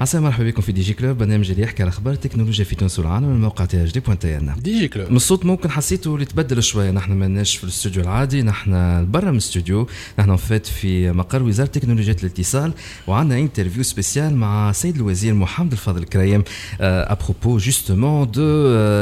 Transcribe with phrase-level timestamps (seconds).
[0.00, 3.40] عسلامة مرحبا بكم في DigiClub برنامج اللي يحكي على أخبار التكنولوجيا في تونس والعالم من
[3.40, 4.54] موقع THD point tn.
[4.58, 5.10] DigiClub.
[5.10, 8.70] من الصوت ممكن حسيتوا اللي تبدل شوية نحن ماناش في الاستوديو العادي نحن
[9.10, 9.88] برا من الاستوديو
[10.18, 12.72] نحن en fait في مقر وزارة تكنولوجيات الاتصال
[13.06, 16.44] وعندنا interview spéciale مع سيد الوزير محمد الفاضل الكريم
[16.80, 18.42] à propos justement de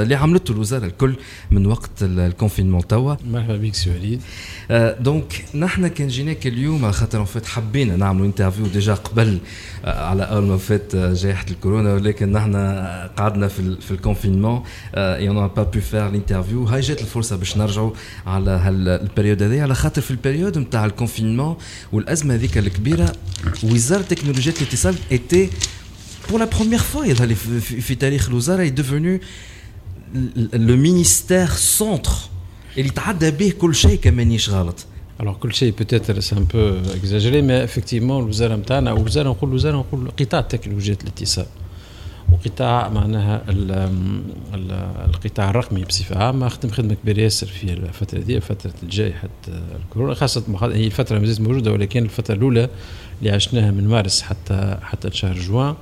[0.03, 1.17] اللي عملته الوزارة الكل
[1.51, 3.15] من وقت ال confinement توا.
[3.31, 4.21] مرحبا بك سي وليد.
[5.03, 9.39] donc نحن كان جيناك اليوم على خاطر en fait حبينا نعملوا interview déjà قبل
[9.85, 12.57] آه، على أول ما فات جائحه الكورونا ولكن نحن
[13.17, 14.63] قعدنا في في ال confinement
[14.95, 17.91] et on n'a pas pu faire l'interview هاي جات الفرصة باش نرجعوا
[18.27, 21.57] على هال période هذه على خاطر في ال période نتاع ال confinement
[21.93, 23.13] والأزمة هذيك الكبيرة
[23.65, 25.51] وزارة تكنولوجيات الاتصال ايتي
[26.33, 29.21] première fois يظهر لي في, تاريخ الوزارة est devenu
[30.53, 32.31] le ministère centre
[32.79, 34.87] اللي تعدى به كل شيء كمانيش غلط
[35.19, 39.55] Alors, كل شيء peut-être c'est un peu exagéré, mais effectivement الوزارة نتاعنا أو وزارة نقول
[39.55, 41.47] وزارة نقول قطاع تكنولوجيا الاتصال
[42.33, 43.71] وقطاع معناها ال
[44.55, 44.71] ال
[45.15, 49.29] القطاع الرقمي بصفة عامة خدم خدمة كبيرة ياسر في الفترة دي فترة جائحة
[49.85, 52.69] الكورونا خاصة هي الفترة ما زالت موجودة ولكن الفترة الأولى
[53.19, 55.75] اللي عشناها من مارس حتى حتى شهر جوان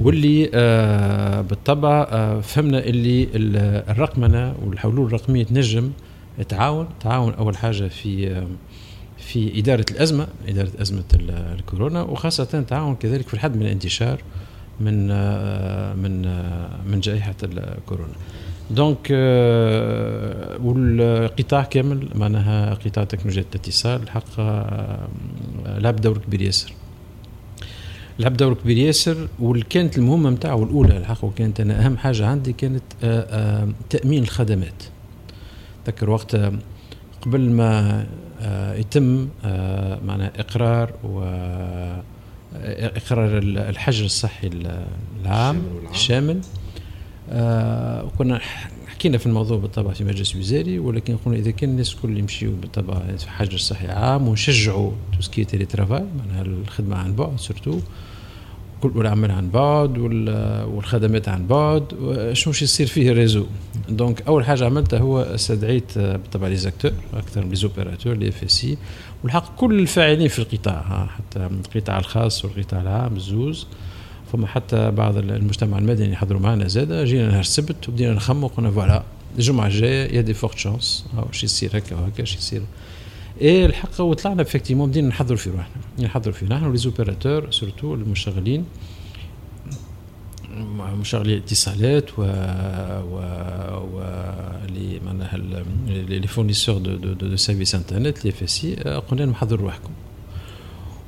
[0.00, 3.28] واللي آه بالطبع آه فهمنا اللي
[3.90, 5.90] الرقمنة والحلول الرقمية تنجم
[6.48, 6.88] تعاون.
[7.00, 8.42] تعاون أول حاجة في
[9.18, 14.22] في إدارة الأزمة إدارة أزمة الكورونا وخاصة تعاون كذلك في الحد من الانتشار
[14.80, 15.06] من
[16.02, 16.22] من
[16.90, 18.14] من جائحة الكورونا.
[18.70, 19.10] دونك
[20.64, 24.40] والقطاع كامل معناها قطاع تكنولوجيا الاتصال الحق
[25.66, 26.72] لعب دور كبير ياسر.
[28.18, 32.82] لعب دور كبير ياسر وكانت المهمة نتاعو الاولى الحق وكانت أنا أهم حاجة عندي كانت
[33.90, 34.82] تأمين الخدمات.
[35.84, 36.36] تذكر وقت
[37.22, 38.06] قبل ما
[38.40, 42.02] آه، يتم آه، معنا إقرار و آه،
[42.96, 44.50] إقرار الحجر الصحي
[45.22, 46.40] العام الشامل
[48.04, 48.40] وكنا
[48.86, 53.16] حكينا في الموضوع بالطبع في مجلس وزاري ولكن قلنا إذا كان الناس الكل يمشيوا بالطبع
[53.16, 57.78] في حجر صحي عام ونشجعوا tout ce qui télétravail معناها الخدمة عن بعد surtout
[58.82, 59.98] كل العمل عن بعد
[60.68, 61.84] والخدمات عن بعد.
[62.32, 63.44] شنو باش يصير فيه ال réseau؟
[63.88, 68.78] donc أول حاجة عملتها هو استدعيت بالطبع les acteurs أكثر من opérateurs les FSI
[69.22, 73.66] والحق كل الفاعلين في القطاع حتى القطاع الخاص والقطاع العام الزوز.
[74.32, 79.02] فما حتى بعض المجتمع المدني يحضروا معنا زاد جينا نهار السبت وبدينا نخمو قلنا voilà
[79.36, 82.62] الجمعة الجاية il y a de fortes chances شي يصير هكا وهكا شي يصير
[83.42, 85.76] اي الحق وطلعنا effectivement بدينا نحضروا في روحنا.
[85.98, 88.64] نحضروا في نحن les opérateurs surtout المشغلين
[91.00, 92.22] مشغلي الاتصالات و
[93.12, 93.18] و
[93.94, 94.00] و
[94.68, 95.36] لي معناها
[95.86, 99.90] les fournisseurs de de de services internet les FSI قلنا لهم حضروا روحكم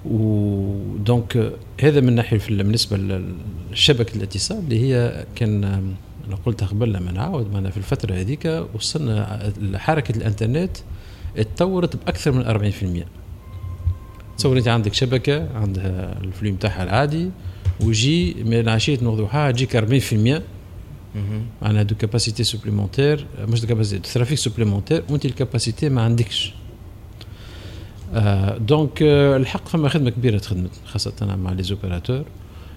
[0.05, 3.23] و donc هذا من ناحية بالنسبة
[3.73, 9.53] لشبكة الاتصال اللي هي كان أنا قلتها قبل لما نعاود معنا في الفترة هذيك وصلنا
[9.75, 10.77] حركة الإنترنت
[11.37, 12.73] اتطورت بأكثر من
[13.05, 13.07] 40%
[14.39, 17.31] تصور أنت عندك شبكة عندها ال flux نتاعها العادي
[17.81, 19.77] ويجي من عشيه نوضحها تجيك
[20.39, 20.43] 40%
[21.63, 26.55] معناها de capacité supplémentaire مش de capacité trafic supplémentaire وانت ال capacité ما عندكش.
[28.15, 32.25] آه donc آه الحق فما خدمة كبيرة تخدمت خاصة مع les opérateurs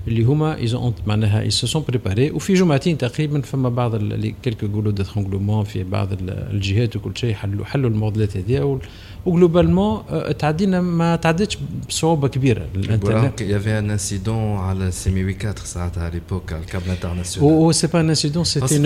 [0.09, 3.96] اللي هما ils ont معناها ils se sont préparés وفي جمعتين تقريبا فما بعض
[4.44, 8.80] quelques يقولوا d'étranglements في بعض الجهات وكل شيء حلوا حلوا المعضلات هذه
[9.25, 10.03] و globalement
[10.40, 11.58] تعدينا ما تعدتش
[11.90, 12.66] بصعوبة كبيرة.
[12.75, 13.42] الإنترنت.
[13.41, 17.53] il y avait un incident على SEA-ME-WE 4 ساعتها à l'époque على ال câble international
[17.53, 18.78] و c'est pas un incident c'était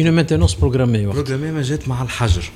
[0.00, 2.50] une maintenance programmée programmée جات مع الحجر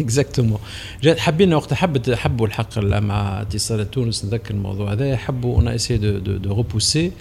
[0.00, 0.58] اكزاكتومون
[1.02, 5.16] جات حبينا وقت حبت حبوا الحق مع اتصالات تونس نذكر الموضوع هذا.
[5.16, 7.12] حبوا اون اسي دو دو, دو روبوسي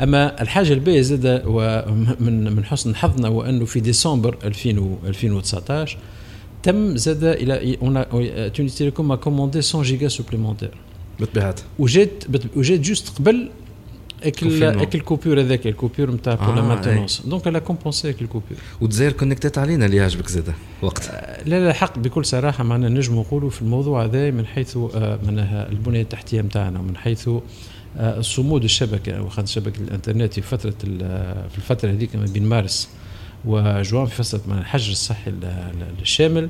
[0.00, 1.26] أما الحاجة الباهية زاد
[2.20, 5.98] من من حسن حظنا هو أنه في ديسمبر 2019
[6.62, 7.76] تم زاد إلى
[8.50, 10.70] تونس تيليكوم ما كوموندي 100 جيجا سوبليمونتير
[11.20, 12.24] بالطبيعه وجات
[12.56, 13.50] وجات جوست قبل
[14.22, 19.12] اكل اكل كوبور هذاك الكوبور نتاع بور لا مانتونونس دونك لا كومبونسي اكل كوبور ودزاير
[19.12, 20.52] كونكتات علينا اللي يعجبك زاد
[20.82, 21.10] وقت
[21.46, 26.02] لا لا حق بكل صراحة معنا نجم نقولوا في الموضوع هذا من حيث معناها البنية
[26.02, 27.28] التحتية نتاعنا ومن حيث
[28.20, 30.74] صمود الشبكة وخاصه شبكة الإنترنت في فترة
[31.50, 32.88] في الفترة هذيك ما بين مارس
[33.44, 35.32] وجوان في فترة الحجر الصحي
[36.02, 36.48] الشامل.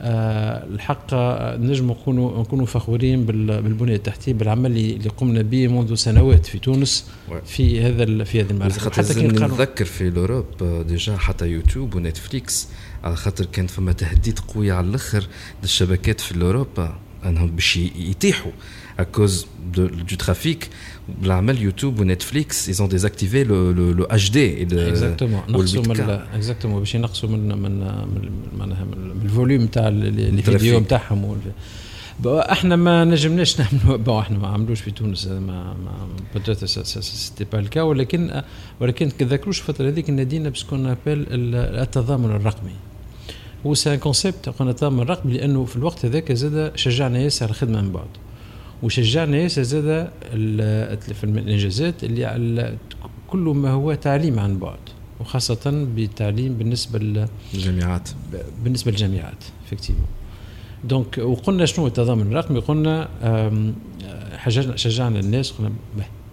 [0.00, 1.14] آه الحق
[1.60, 7.06] نجم نكونوا نكونوا فخورين بالبنية التحتية بالعمل اللي قمنا به منذ سنوات في تونس
[7.44, 8.90] في هذا في هذه المرحلة.
[8.90, 10.46] حتى نتذكر في ال Europe
[10.88, 12.68] déjà حتى يوتيوب ونتفليكس
[13.04, 15.26] على خاطر كان فما تهديد قوي على الأخر
[15.62, 16.88] للشبكات في ال Europe
[17.24, 18.52] أنهم باش يتيحوا.
[19.02, 19.36] À cause
[19.76, 20.60] de, du trafic
[21.08, 25.42] بالعمل يوتيوب ونتفليكس ils ont désactivé le, le, le HD et le exactement.
[26.38, 26.78] Exactement.
[26.78, 27.78] باش ينقصوا من من
[28.58, 31.36] معناها من ال volume تاع الفيديو نتاعهم
[32.26, 35.76] إحنا ما نجمناش نعملوا bon إحنا ما عملوش في تونس ما
[36.34, 38.42] mais c'était pas le cas ولكن
[38.80, 42.72] ولكن تذكروش الفترة هذيك نادينا ب ce qu'on appelle التضامن الرقمي.
[43.66, 47.82] هو c'est un concept قلنا التضامن الرقمي لأنه في الوقت هذاك زاد شجعنا ياسر الخدمه
[47.82, 48.08] من بعد
[48.82, 50.10] وشجعنا ياسر زاد
[51.14, 52.76] في الانجازات اللي على
[53.28, 54.78] كل ما هو تعليم عن بعد
[55.20, 58.08] وخاصة بالتعليم بالنسبة للجامعات
[58.64, 60.06] بالنسبة للجامعات effectivement
[60.84, 63.08] donc وقلنا شنو التضامن الرقمي؟ قلنا
[64.76, 65.72] شجعنا الناس قلنا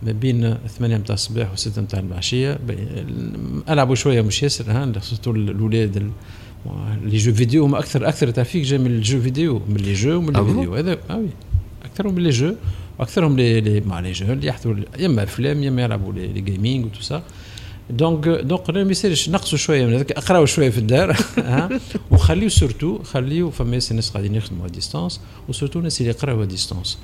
[0.06, 2.60] ما بين 8 نتاع الصباح و 6 نتاع العشيه
[3.69, 6.12] ألعبوا شوية مش ياسر ها خصوصا الاولاد
[7.03, 10.18] les jeux vidéo هما أكثر أكثر trafic جاي من ال jeux vidéo من les jeux
[10.18, 11.27] ومن الفيديو هذا آه oui.
[12.00, 12.56] أكثرهم من les jeux
[13.00, 16.41] واكثرهم لي لي مع لي جو اللي يحضروا يا أما افلام يا أما يلعبوا les
[16.41, 17.24] gaming et tout ça.
[17.89, 21.69] donc donc ما يصيرش نقصوا شوية من هذاك اقراوا شوية في الدار ها.
[22.12, 26.45] وخليو surtout خليو فما ناس قاعدين يخدموا à distance و surtout الناس اللي يقراوا à
[26.45, 26.97] distance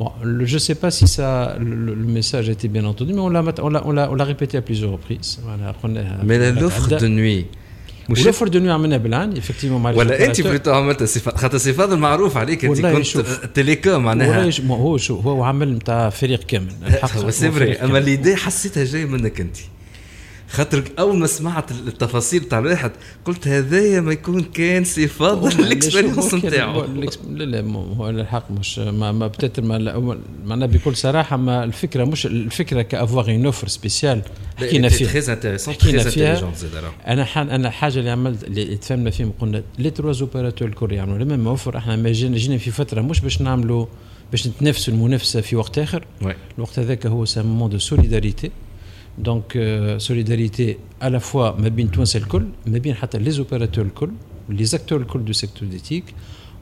[0.00, 0.12] Bon,
[0.50, 1.30] je ne sais pas si ça,
[1.60, 4.14] le, le, message a été bien entendu, mais on l'a, on l'a, on l'a, on
[4.14, 5.30] l'a répété à plusieurs reprises.
[5.44, 5.74] Voilà,
[6.28, 7.42] mais l'offre de nuit,
[8.10, 11.92] مش l'offre de nuit عملناها بالعين effectivement مع ولا أنت plutôt عملت صفات خاطر صفات
[11.92, 12.64] المعروف عليك.
[12.64, 13.18] أنت كنت
[13.54, 14.50] télécom معناها.
[14.68, 16.72] هو هو شو هو عمل نتاع فريق كامل
[17.16, 17.48] هو c'est
[17.84, 19.56] أما l'idée حسيتها جاية منك أنت.
[20.50, 22.92] خاطر أول ما سمعت التفاصيل تاع الواحد
[23.24, 26.84] قلت هذايا ما يكون كان سي فاضل ال expérience نتاعو.
[27.30, 29.62] لا لا هو الحق مش ما, ما peut-être
[30.44, 34.22] معناها بكل صراحة ما الفكرة مش الفكرة ك avoir une offre spéciale
[34.56, 35.08] حكينا فيها.
[35.68, 36.52] حكينا فيها.
[37.06, 41.18] أنا أنا حاجة اللي عملت اللي تفهمنا فيهم قلنا les trois opérateurs الكل يعملوا.
[41.18, 43.86] لما offre إحنا ما جينا في فترة مش باش نعملوا
[44.30, 46.04] باش نتنافسوا المنافسة في وقت آخر.
[46.58, 48.50] الوقت هذاك هو c'est un moment de solidarité
[49.22, 54.10] donc solidarité à la fois ما بين تونس الكل ما بين حتى les opérateurs الكل
[54.48, 56.04] les acteurs الكل du secteur des TIC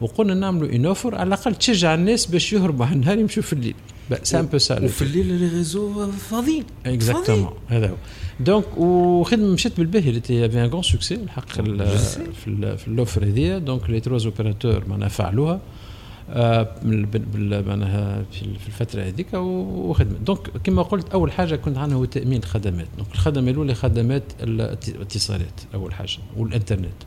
[0.00, 3.74] وقلنا نعملوا une offre على الاقل تشجع الناس باش يهربوا على النهار يمشوا في الليل
[4.22, 7.96] c'est un peu ça وفي الليل les réseaux فاضيين exactement هذا هو
[8.40, 11.60] donc وخدمه مشات بالباهي elle a fait un grand succès الحق في,
[12.88, 15.60] ال offre هذيا donc les trois opérateurs معناها فعلوها
[17.66, 20.18] معناها في الفترة هذيك وخدمة.
[20.18, 22.86] donc كما قلت أول حاجة كنت عندنا هو تأمين الخدمات.
[22.96, 27.02] donc الخدمة الأولى خدمات الاتصالات أول حاجة والإنترنت.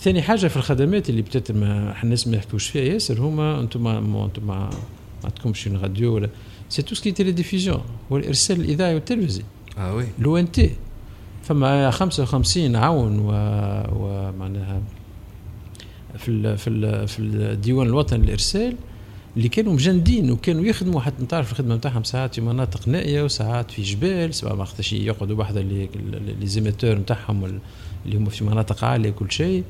[0.00, 4.46] ثاني حاجة في الخدمات اللي peut-être ما الناس ما يحكوش فيها ياسر هما أنتم أنتم
[4.46, 4.70] ما
[5.24, 6.28] عندكمش راديو ولا.
[6.68, 7.80] c'est tout ce qui télédiffusion
[8.12, 9.42] هو الارسال الاذاعي والتلفزي
[9.78, 10.70] آه oui l'ONT
[11.42, 14.82] فما 55 عون ومعناها
[16.18, 18.76] في ال في ال في الديوان الوطني للارسال
[19.36, 23.82] اللي كانوا مجندين وكانوا يخدموا حتى نتعرف الخدمة نتاعهم ساعات في مناطق نائية وساعات في
[23.82, 25.88] جبال سواء ما خاطرش يقعدوا بحذا les
[26.42, 27.60] émetteurs نتاعهم
[28.06, 29.64] اللي هما في مناطق عالية كل شيء.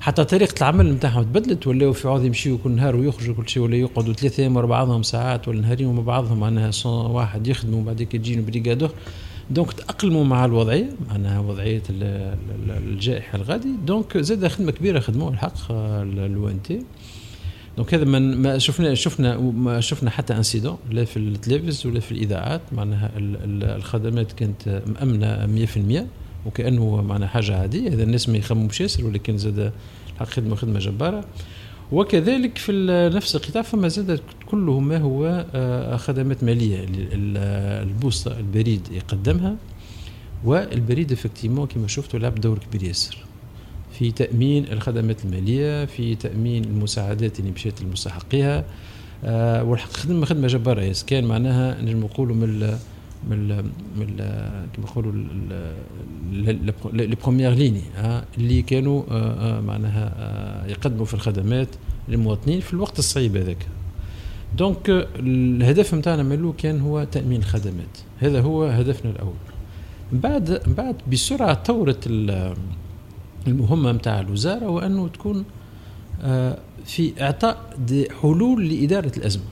[0.00, 3.76] حتى طريقة العمل نتاعهم تبدلت ولاو في عوض يمشيوا كل نهار ويخرجوا كل شيء ولا
[3.76, 8.44] يقعدوا ثلاثة أيام ورا بعضهم ساعات ولا نهارين مع بعضهم معناها واحد يخدموا بعديك يجينوا
[8.44, 8.90] brigade
[9.50, 11.82] donc تأقلموا مع الوضعية معناها وضعية
[12.68, 13.68] الجائحة الغادي.
[13.86, 16.82] donc زاد خدمة كبيرة خدموها الحق l'ONT.
[17.76, 22.12] donc هذا من ما شفنا شفنا ما شفنا حتى incident لا في التلفز ولا في
[22.12, 22.60] الإذاعات.
[22.72, 26.06] معناها الخدمات كانت مأمنة 100%
[26.46, 27.88] وكأنه معناها حاجة عادية.
[27.88, 29.72] هذا الناس ما يخمموش ياسر ولكن زاد
[30.14, 31.24] الحق خدمه خدمة جبارة.
[31.92, 32.72] وكذلك في
[33.14, 36.86] نفس القطاع فما زاد كله ما هو آه، خدمات مالية
[37.82, 39.56] البوسطه البريد يقدمها.
[40.44, 43.18] والبريد effectivement كما شفتوا لعب دور كبير ياسر.
[43.98, 48.64] في تأمين الخدمات المالية في تأمين المساعدات اللي مشات لمستحقيها.
[49.24, 52.78] أه والحق خدمه خدمة جبارة ياس كان معناها نجم نقولوا من
[53.30, 53.48] من
[53.96, 54.16] من
[54.72, 55.12] كما نقولوا
[56.92, 57.82] les premières lignes
[58.38, 61.68] اللي كانوا آه، آه، معناها آه، يقدموا في الخدمات
[62.08, 63.66] للمواطنين في الوقت الصعيب هذاك.
[64.56, 67.98] دونك الهدف نتاعنا مالو كان هو تأمين الخدمات.
[68.18, 69.34] هذا هو هدفنا الأول.
[70.12, 72.06] بعد بعد بسرعة طورت
[73.46, 75.44] المهمة نتاع الوزارة وأنه تكون
[76.84, 77.76] في إعطاء
[78.22, 79.44] حلول لإدارة الأزمة.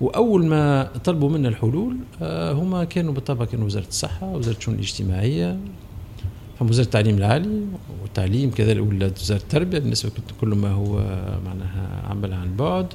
[0.00, 5.58] وأول ما طلبوا منا الحلول آه، هما كانوا بالطبع كانوا وزارة الصحة وزارة الشؤون الاجتماعية
[6.60, 7.60] وزارة التعليم العالي
[8.02, 10.96] والتعليم كذلك ولا وزارة التربية بالنسبة كل ما هو
[11.46, 12.86] معناها عمل عن بعد.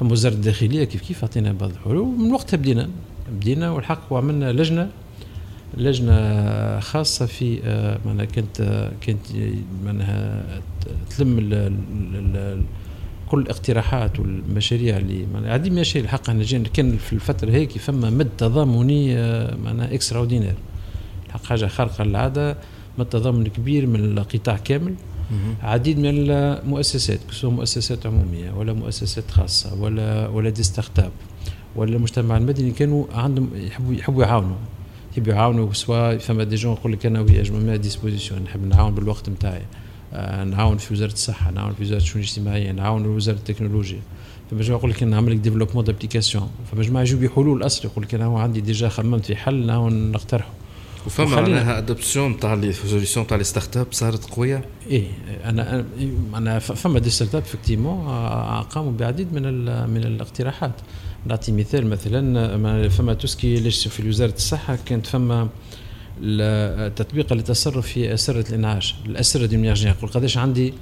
[0.00, 2.06] فما وزارة الداخلية كيف كيف أعطينا بعض الحلول.
[2.06, 2.88] من وقتها بدينا
[3.32, 4.90] بدينا والحق وعملنا لجنة
[5.76, 9.20] لجنة خاصة في آه، معناها كانت كانت
[9.84, 10.44] معناها
[11.16, 11.38] تلم
[13.28, 17.78] كل الاقتراحات والمشاريع اللي معناها عديد من المشاريع الحق إحنا جينا كان في الفترة هيك
[17.78, 20.54] فما مد تضامني آه، معناها extraordinaire
[21.26, 22.56] الحق حاجة خارقة للعادة
[22.98, 24.94] مد تضامن كبير من القطاع كامل.
[25.62, 31.10] عديد من المؤسسات سواء مؤسسات عمومية ولا مؤسسات خاصة ولا ولا des startups
[31.76, 34.56] ولا المجتمع المدني كانوا عندهم يحبوا يحبوا يعاونوا.
[35.12, 38.42] يحبوا يعاونوا سواء فما des gens يقول لك أنا oui je me mets à disposition
[38.42, 39.62] نحب نعاون بالوقت نتاعي
[40.46, 44.00] نعاون في وزارة الصحة نعاون في وزارة الشؤون الاجتماعية نعاون في وزارة التكنولوجيا.
[44.50, 48.14] فما جماعة يقول لك نعمل لك développement d'application فما جماعة يجيو بحلول اصل يقول لك
[48.14, 49.66] أنا عندي déjà خممت في حل
[50.10, 50.50] نقترحه.
[51.06, 55.06] وفما معناها adoption تاع les solutions تاع les startups صارت قوية؟ إيه
[55.44, 55.84] أنا
[56.34, 58.08] أنا فما des startups effectivement
[58.62, 59.42] قاموا بعديد من
[59.90, 60.72] من الاقتراحات.
[61.26, 65.48] نعطي مثال مثلا فما tout ce qui est في وزارة الصحة كانت فما
[66.22, 69.56] التطبيق للتصرف في أسرة الإنعاش الأسرة دي
[69.90, 70.74] يقول قداش عندي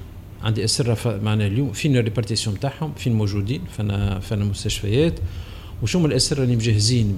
[0.43, 5.19] عندي أسرة معنا اليوم فين ال répartition تاعهم فين موجودين فأنا فأنا مستشفيات.
[5.83, 7.17] وشو الأسرة اللي مجهزين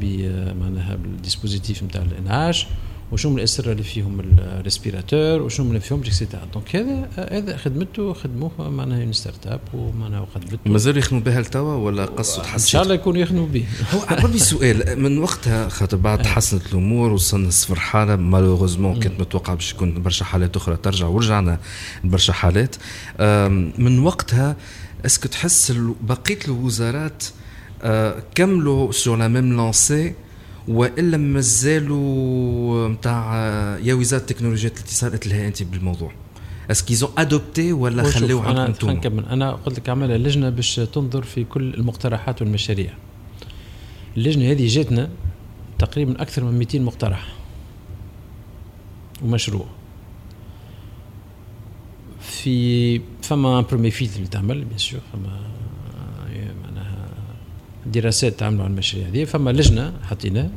[0.53, 2.67] معناها بال dispositifs نتاع الإنعاش؟
[3.11, 7.57] وشو من الأسرة اللي فيهم ال respirateurs وشو من فيهم et cetera donc هذا هذا
[7.57, 10.57] خدمته خدموه معناها une startup ومعناها خدمته.
[10.65, 13.65] مازالوا يخدموا بها لتوا ولا قصوا تحسن إن شاء الله يكونوا يخدموا به.
[13.93, 19.55] هو عربي سؤال من وقتها خاطر بعد تحسنت الأمور وصلنا صفر حالة malheureusement كانت متوقعه
[19.55, 21.59] باش يكون برشا حالات أخرى ترجع ورجعنا
[22.03, 22.75] برشا حالات.
[23.79, 24.55] من وقتها
[25.05, 27.23] est-ce que تحس بقية الوزارات
[27.81, 30.13] آه، كملوا sur la même lancée
[30.67, 33.35] وإلا مازالوا نتاع
[33.83, 36.11] يا وزاره التكنولوجيا الاتصال لها أنت بالموضوع.
[36.71, 41.23] est-ce qu'ils ont adopté ولا خلوها أنا نكمل أنا قلت لك عملها لجنة باش تنظر
[41.23, 42.93] في كل المقترحات والمشاريع.
[44.17, 45.09] اللجنة هذه جاتنا
[45.79, 47.33] تقريبا أكثر من 200 مقترح
[49.23, 49.65] ومشروع.
[52.21, 55.39] في فما premier filtre اللي تعمل bien sûr فما
[57.93, 59.23] دراسات تعملوا على المشاريع هذه.
[59.23, 60.49] فما لجنة حطيناه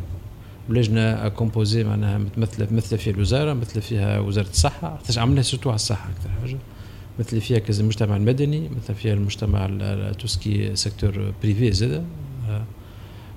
[0.69, 4.99] ولجنه composée معناها متمثله مثل فيها الوزارة مثل فيها وزارة الصحة.
[5.17, 6.59] عملنا surtout على الصحة أكثر حاجة.
[7.19, 9.71] مثل فيها كذا المجتمع المدني مثل فيها المجتمع
[10.13, 12.05] tout ce qui secteur privé زاد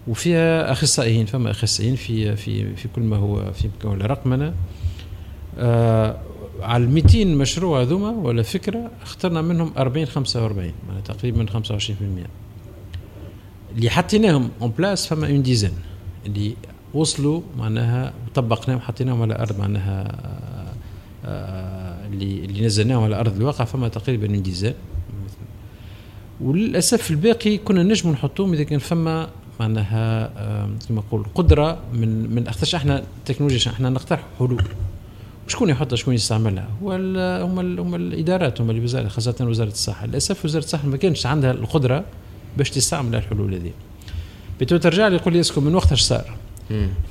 [0.07, 4.53] وفيها أخصائيين فما أخصائيين في في في كل ما هو في الرقمنه
[5.57, 6.17] آه
[6.61, 11.91] على ال 200 مشروع هذوما ولا فكرة اخترنا منهم 40 45 يعني تقريبا 25%
[13.75, 15.71] اللي حطيناهم en place فما une dizaine
[16.25, 16.55] اللي
[16.93, 20.15] وصلوا معناها وطبقناهم حطيناهم على أرض معناها
[21.25, 24.73] آه، اللي اللي نزلناهم على أرض الواقع فما تقريبا une dizaine
[26.41, 30.27] وللأسف الباقي كنا نجم نحطوهم إذا كان فما معناها
[30.87, 34.63] كما نقول قدرة من من اخطرش إحنا التكنولوجيا إحنا نقترح؟ حلول.
[35.47, 36.91] شكون يحطها؟ شكون يستعملها؟ هو
[37.45, 40.05] هم هم الإدارات هم الوزاره خاصة وزارة الصحة.
[40.05, 42.05] للأسف وزارة الصحة ما كانش عندها القدرة
[42.57, 43.71] باش تستعمل الحلول هذه.
[44.61, 46.37] تو ترجع لي يقول لي est-ce que من وقتها إيش صار؟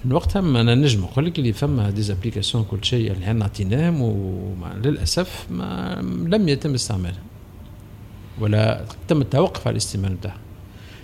[0.04, 1.00] من وقتها ما أنا نجم.
[1.00, 6.74] نقول لك اللي فما des applications كل شيء اللي إحنا عطيناهم وللاسف ما لم يتم
[6.74, 7.22] استعمالها.
[8.40, 10.38] ولا تم التوقف على الاستعمال نتاعها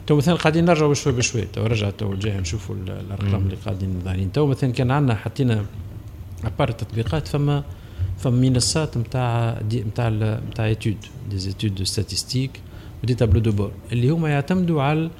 [0.07, 1.43] تو مثلا قاعدين نرجعوا بشوي بشوي.
[1.43, 5.65] تو رجع تو الجاي نشوفوا الأرقام اللي قاعدين ظاهرين تو مثلا كان عندنا حطينا
[6.45, 7.65] ابار التطبيقات فما
[8.19, 10.09] فما منصات نتاع نتاع
[10.51, 10.97] نتاع études
[11.31, 12.61] des études de statistiques
[13.03, 15.11] و des tableaux de bord اللي هما يعتمدوا على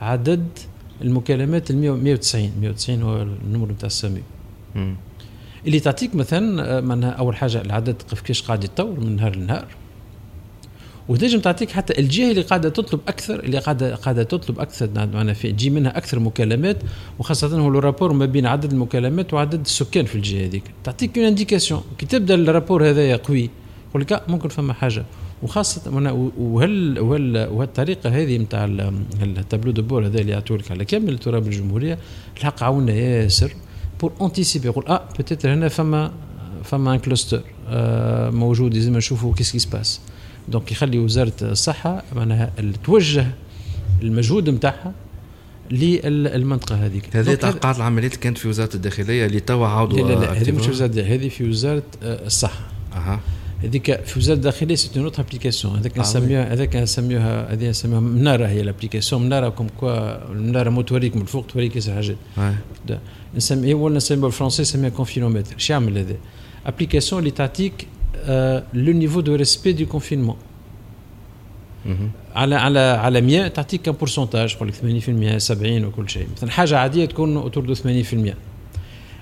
[0.00, 0.46] عدد
[1.02, 4.22] المكالمات ال 190 190 هو ال numéro نتاع السامي.
[5.66, 9.66] اللي تعطيك مثلا معناها أول حاجة العدد كيفاش قاعد يتطور من نهار لنهار.
[11.08, 15.52] وتنجم تعطيك حتى الجهة اللي قاعدة تطلب أكثر اللي قاعدة قاعدة تطلب أكثر معناها في
[15.52, 16.76] تجي منها أكثر مكالمات
[17.18, 20.62] وخاصة هو ال rapport ما بين عدد المكالمات وعدد السكان في الجهة هذيك.
[20.84, 23.50] تعطيك une indication كي تبدأ ال rapport هذايا قوي
[23.90, 25.04] يقول لك ممكن فما حاجة.
[25.42, 25.80] وخاصة
[26.38, 28.64] وهل وهل وهالطريقه هذه نتاع
[29.22, 31.98] ال tableau de bord هذا اللي يعطولك على كامل تراب الجمهورية
[32.36, 33.52] الحق عاونا ياسر
[34.00, 36.12] pour anticiper يقول آه peut-être هنا فما
[36.64, 40.00] فما un cluster آه موجود لازم نشوفوا qu'est-ce qui se passe
[40.48, 42.52] donc يخلي وزارة الصحة معناها
[42.84, 43.26] توجه
[44.02, 44.92] المجهود نتاعها
[45.70, 47.16] للمنطقه هذيك.
[47.16, 50.52] هذه تعقيد العمليات اللي كانت في وزارة الداخلية اللي توا عاودوا لا لا, لا هذه
[50.52, 52.60] مش وزارة هذه في وزارة آه، الصحة.
[52.92, 53.20] أها.
[53.62, 58.46] هذيك في وزاره الداخليه c'est une autre application هذاك نسميها هذاك نسميوها هذه نسميوها مناره
[58.46, 62.16] هي ال application مناره comme quoi المناره مو توريك من الفوق توريك ياسر حاجات
[63.36, 66.16] نسميه ولا نسميه بالفرنسي نسميها confinomètre شو يعمل هذا؟
[66.66, 67.86] application اللي تعطيك
[68.74, 70.36] le niveau de respect de confinement
[72.34, 74.74] على على على 100 تعطيك كم pourcentage يقول لك
[75.34, 77.78] 80% 70 وكل شيء مثلا حاجة عاديه تكون autour de 80%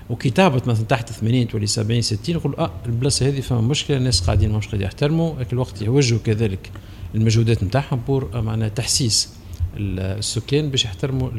[0.09, 4.21] وكي تبدا مثلا تحت 80 تولي 70 60 يقول آه البلاصة هذه فما مشكلة الناس
[4.21, 6.71] قاعدين مش قاعدين يحترموا الوقت يوجهوا كذلك
[7.15, 9.29] المجهودات نتاعهم pour معناها تحسيس
[9.77, 11.29] السكان باش يحترموا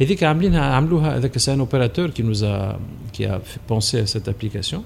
[0.00, 2.80] هذيك عاملينها عملوها هذاك سان اوبيراتور كي نوزا
[3.12, 4.84] كي بونسي سيت ابليكاسيون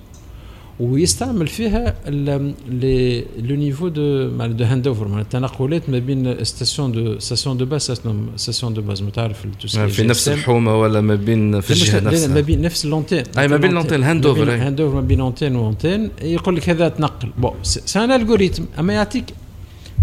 [0.80, 7.56] ويستعمل فيها لو نيفو دو دو هاند اوفر معناتها التنقلات ما بين ستاسيون دو ستاسيون
[7.56, 7.92] دو باز
[8.36, 9.04] ستاسيون دو باز.
[9.14, 9.46] تعرف
[9.88, 12.34] في نفس الحومة ولا ما بين في الجهة نفسها.
[12.34, 15.56] ما بين نفس اللونتين أي ما بين لونتين هاند اوفر هاند اوفر ما بين اونتين
[15.56, 16.10] وأنتين.
[16.22, 17.28] يقول لك هذا تنقل.
[17.38, 19.24] بون سي ان الجوريثم أما يعطيك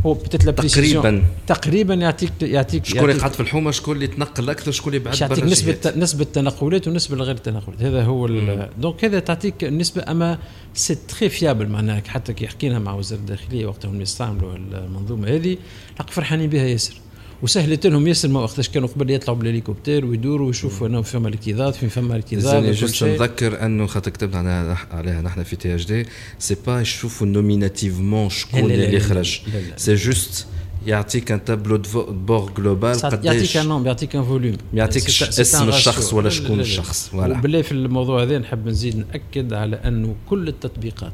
[0.06, 4.72] هو peut-être تقريبا تقريبا يعطيك يعطيك شكون اللي قاعد في الحومة شكون اللي تنقل أكثر
[4.72, 7.82] شكون اللي بعد يعطيك نسبة نسبة التنقلات ونسبة غير التنقلات.
[7.82, 8.28] هذا هو
[8.78, 10.38] donc هذا تعطيك النسبة أما
[10.74, 15.58] c'est très fiable معناها حتى كي حكينا مع وزارة الداخلية وقتهم يستعملوا المنظومة هذه
[16.08, 16.94] فرحانين بها ياسر.
[17.46, 21.90] وسهلت لهم ياسر ما وقتاش كانوا قبل يطلعوا بالهليكوبتر ويدوروا ويشوفوا انه فما الاكتظاظ فين
[21.90, 26.06] فما الاكتظاظ juste نذكر أنه خاطر كتبنا عليها نحن في THD
[26.40, 29.42] c'est pas يشوفوا nominativement شكون اللي خرج.
[29.78, 30.48] c'est juste
[30.88, 35.70] يعطيك un tableau de bord global قداش يعطيك un nom يعطيك un volume يعطيك اسم
[35.70, 37.10] الشخص ولا شكون الشخص.
[37.10, 41.14] voilà وبالله في الموضوع هذا نحب نزيد نأكد على أنه كل التطبيقات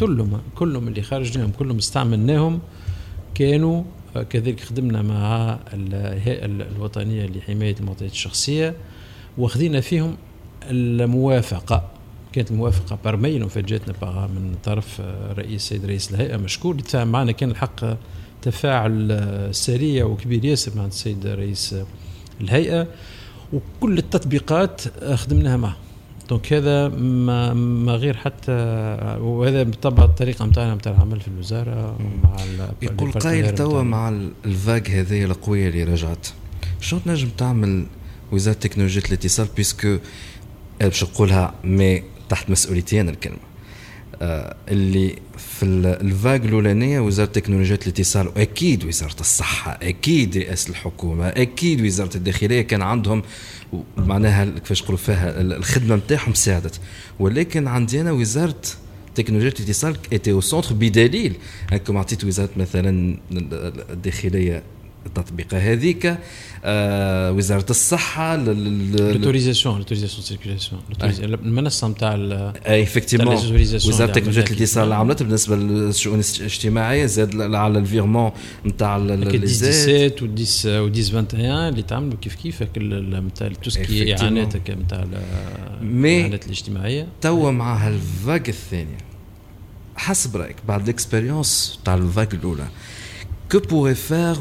[0.00, 2.60] كلهم كلهم اللي خرجناهم كلهم استعملناهم
[3.34, 3.82] كانوا
[4.30, 8.74] كذلك خدمنا مع الهيئه الوطنية لحماية المعطيات الشخصية
[9.38, 10.16] واخذين فيهم
[10.70, 11.90] الموافقة.
[12.32, 15.00] كانت الموافقة برميل وفاجاتنا من طرف
[15.38, 16.80] رئيس سيد رئيس الهيئة مشكور.
[16.80, 17.96] تفاهم معنا كان الحق
[18.42, 21.76] تفاعل سريع وكبير ياسر مع السيد رئيس
[22.40, 22.86] الهيئة
[23.52, 24.82] وكل التطبيقات
[25.14, 25.76] خدمناها معه.
[26.28, 28.52] دونك هذا ما, ما غير حتى
[29.20, 32.36] وهذا بالطبع الطريقة نتاعنا نتاع العمل في الوزارة مع
[32.82, 34.08] يقول قايل توا مع
[34.44, 36.26] الفاج هذه القوية اللي رجعت.
[36.80, 37.86] شنو تنجم تعمل
[38.32, 39.98] وزارة تكنولوجيا الاتصال بيسكو
[40.80, 43.38] باش نقولها مي تحت مسؤوليتي أنا الكلمة.
[44.22, 45.16] آه اللي
[45.58, 52.62] في الفاج الأولانية وزارة تكنولوجيا الاتصال وأكيد وزارة الصحة أكيد رئاسة الحكومة أكيد وزارة الداخلية
[52.62, 53.22] كان عندهم
[53.96, 56.80] معناها كيفاش نقولوا فيها الخدمة نتاعهم ساعدت.
[57.18, 58.60] ولكن عندي أنا وزارة
[59.14, 61.32] تكنولوجيا الاتصال إتي أو سونتر بدليل
[61.72, 63.16] انكم عطيت وزارة مثلا
[63.90, 64.62] الداخلية
[65.08, 66.18] التطبيقه هذيك
[66.64, 70.80] آه وزارة الصحة لوتوريزاسيون لوتوريزاسيون سيركيلاسيون
[71.22, 72.14] المنصة نتاع
[72.66, 73.34] أي افكتيمون
[73.74, 78.30] وزارة تكنولوجيا الاتصال عملت بالنسبة للشؤون الاجتماعية زاد على الفيرمون
[78.66, 84.70] نتاع لي 17 و 10 و 21 اللي تعملوا كيف كيف نتاع تو سكي إعانات
[84.70, 85.06] نتاع
[85.82, 87.08] الإعانات الاجتماعية.
[87.20, 88.98] توا مع هالفاق الثانية.
[89.96, 92.68] حسب رأيك بعد ال expérience تاع ال vague الأولى
[93.54, 94.38] que pourrait faire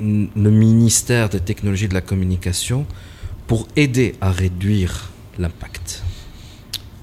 [0.00, 2.86] le ministère des technologies de la communication
[3.48, 4.94] pour aider à réduire
[5.38, 6.02] l'impact.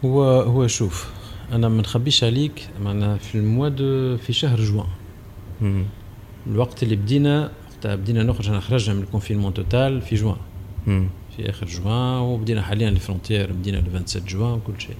[0.05, 1.09] هو هو شوف
[1.51, 4.87] أنا ما نخبيش عليك معنا في ال mois de في شهر جوان.
[6.47, 10.37] الوقت اللي بدينا وقتها بدينا نخرج أنا خرجنا من ال confinement total في جوان.
[11.37, 14.95] في آخر جوان وبدينا حاليا ال frontières بدينا ل 27 جوان وكل شيء.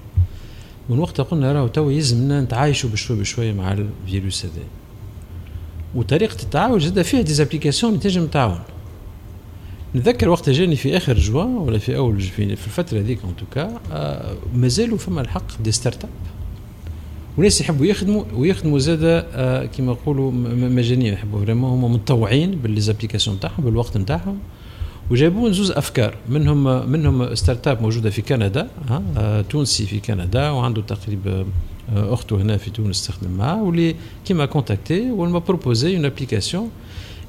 [0.88, 4.64] من وقتها قلنا راهو تو يلزمنا نتعايشوا بشوي بشوي مع الفيروس هذا.
[5.94, 8.60] وطريقه التعاون زاد فيها des applications تنجم تعاون.
[9.94, 13.80] نذكر وقت جاني في آخر جوان ولا في أول في الفترة هذيك en tout cas
[13.92, 16.10] آه مازالوا فما الحق des start-up
[17.38, 20.30] وناس يحبوا يخدموا ويخدموا زاد آه كما نقولوا
[20.70, 24.38] مجانيا يحبوا vraiment هما متطوعين بـ les applications تاعهم بالوقت نتاعهم.
[25.10, 28.68] وجابوا زوز أفكار منهم منهم start-up موجودة في كندا
[29.16, 31.46] آه تونسي في كندا وعنده تقريبا
[31.96, 36.70] أخته هنا في تونس تخدم معاه واللي كيما contacté والما proposé une application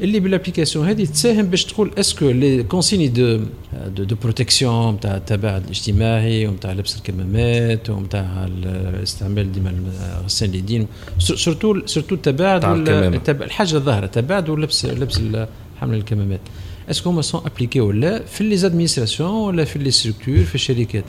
[0.02, 3.40] اللي بال application هذه تساهم باش تقول est-ce que les consignes de
[3.88, 9.74] de, de protection نتاع التباعد الاجتماعي ونتاع لبس الكمامات ونتاع الاستعمال ديما
[10.26, 10.88] غسلان اليدين
[11.20, 12.66] surtout surtout التباعد
[13.30, 15.22] الحاجة الظاهرة التباعد ولبس لبس
[15.82, 16.40] حمل الكمامات.
[16.90, 21.04] est-ce que هما sont appliquées ولا في les administrations ولا في les structures في الشركات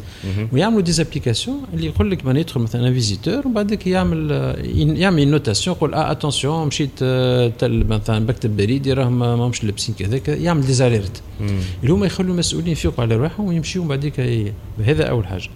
[0.52, 4.30] ويعملوا des applications اللي يقول لك من يدخل مثلا visiteur ومن بعدك يعمل
[4.98, 6.90] يعمل notation يقول آه attention مشيت
[7.62, 11.22] مثلا مكتب بريد راهم ماهمش لابسين كذاك يعمل des alertes
[11.82, 14.20] اللي هما يخلوا المسؤولين يفيقوا على روحهم ويمشيوا من بعدك
[14.84, 15.48] هذا اول حاجة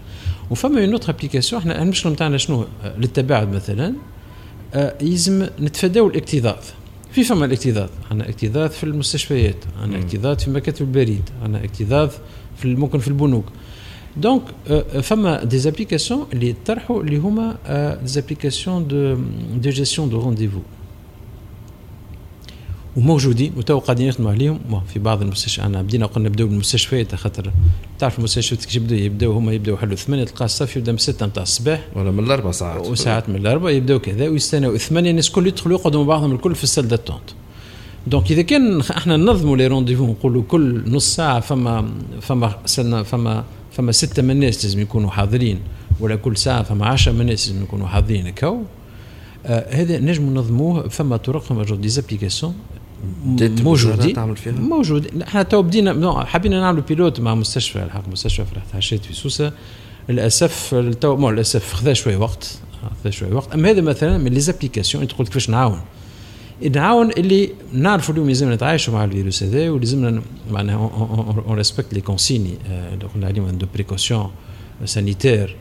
[0.51, 2.65] وفما une autre application إحنا المشكلة نتاعنا شنو
[2.99, 3.95] للتباعد مثلا
[5.03, 6.57] يلزم نتفاداو الاكتظاظ
[7.13, 7.89] في فما الاكتظاظ.
[8.11, 12.11] عندنا اكتظاظ في المستشفيات عندنا اكتظاظ في مكاتب البريد عندنا اكتظاظ
[12.57, 13.45] في ممكن في البنوك.
[14.17, 14.43] donc
[15.03, 17.57] فما des applications اللي طرحوا اللي هما
[18.03, 19.15] des applications de
[19.55, 20.59] de gestion de rendez-vous
[22.97, 24.59] وموجودين وتو قاعدين يخدموا عليهم.
[24.93, 27.53] في بعض المستشفيات أنا بدينا قلنا نبداو بالمستشفيات خاطر
[27.99, 31.43] تعرف المستشفيات كيف يبداو يبداو هما يبداو يحلوا ثمانية تلقى الصف يبدأ من 6 نتاع
[31.43, 31.87] الصباح.
[31.97, 32.87] ولا من الاربع ساعات.
[32.87, 35.11] وساعات من الاربع يبداو كذا ويستناو ثمانية.
[35.11, 37.31] الناس الكل يدخلوا يقعدوا مع بعضهم الكل في ال salle d'attente
[38.07, 43.45] donc إذا كان إحنا ننظموا les rendez-vous نقولوا كل نص ساعة فما فما سنة فما
[43.73, 45.59] فما ستة من الناس لازم يكونوا حاضرين
[46.01, 48.63] ولا كل ساعة فما 10 من الناس لازم يكونوا حاضرين هكا
[49.47, 52.55] آه هذا نجم ننظموه فما طرق فما جو des applications
[53.41, 58.77] موجودين تعمل فيها؟ موجود إحنا تو بدينا حبينا نعملوا pilote مع مستشفى الحق مستشفى في
[58.77, 59.53] حشيت في سوسة.
[60.09, 62.59] للأسف تو مو للأسف خذا شوية وقت.
[63.03, 63.53] خذا شوية وقت.
[63.53, 65.81] أما هذا مثلا من les applications تقول كيفاش نعاون.
[66.75, 70.77] نعاون اللي نعرفوا اليوم لازمنا نتعايشوا مع الفيروس هذا ولازمنا معناها
[71.47, 74.31] on respecte les consignes اللي قلنا عليهم de précaution
[74.85, 75.57] sanitaire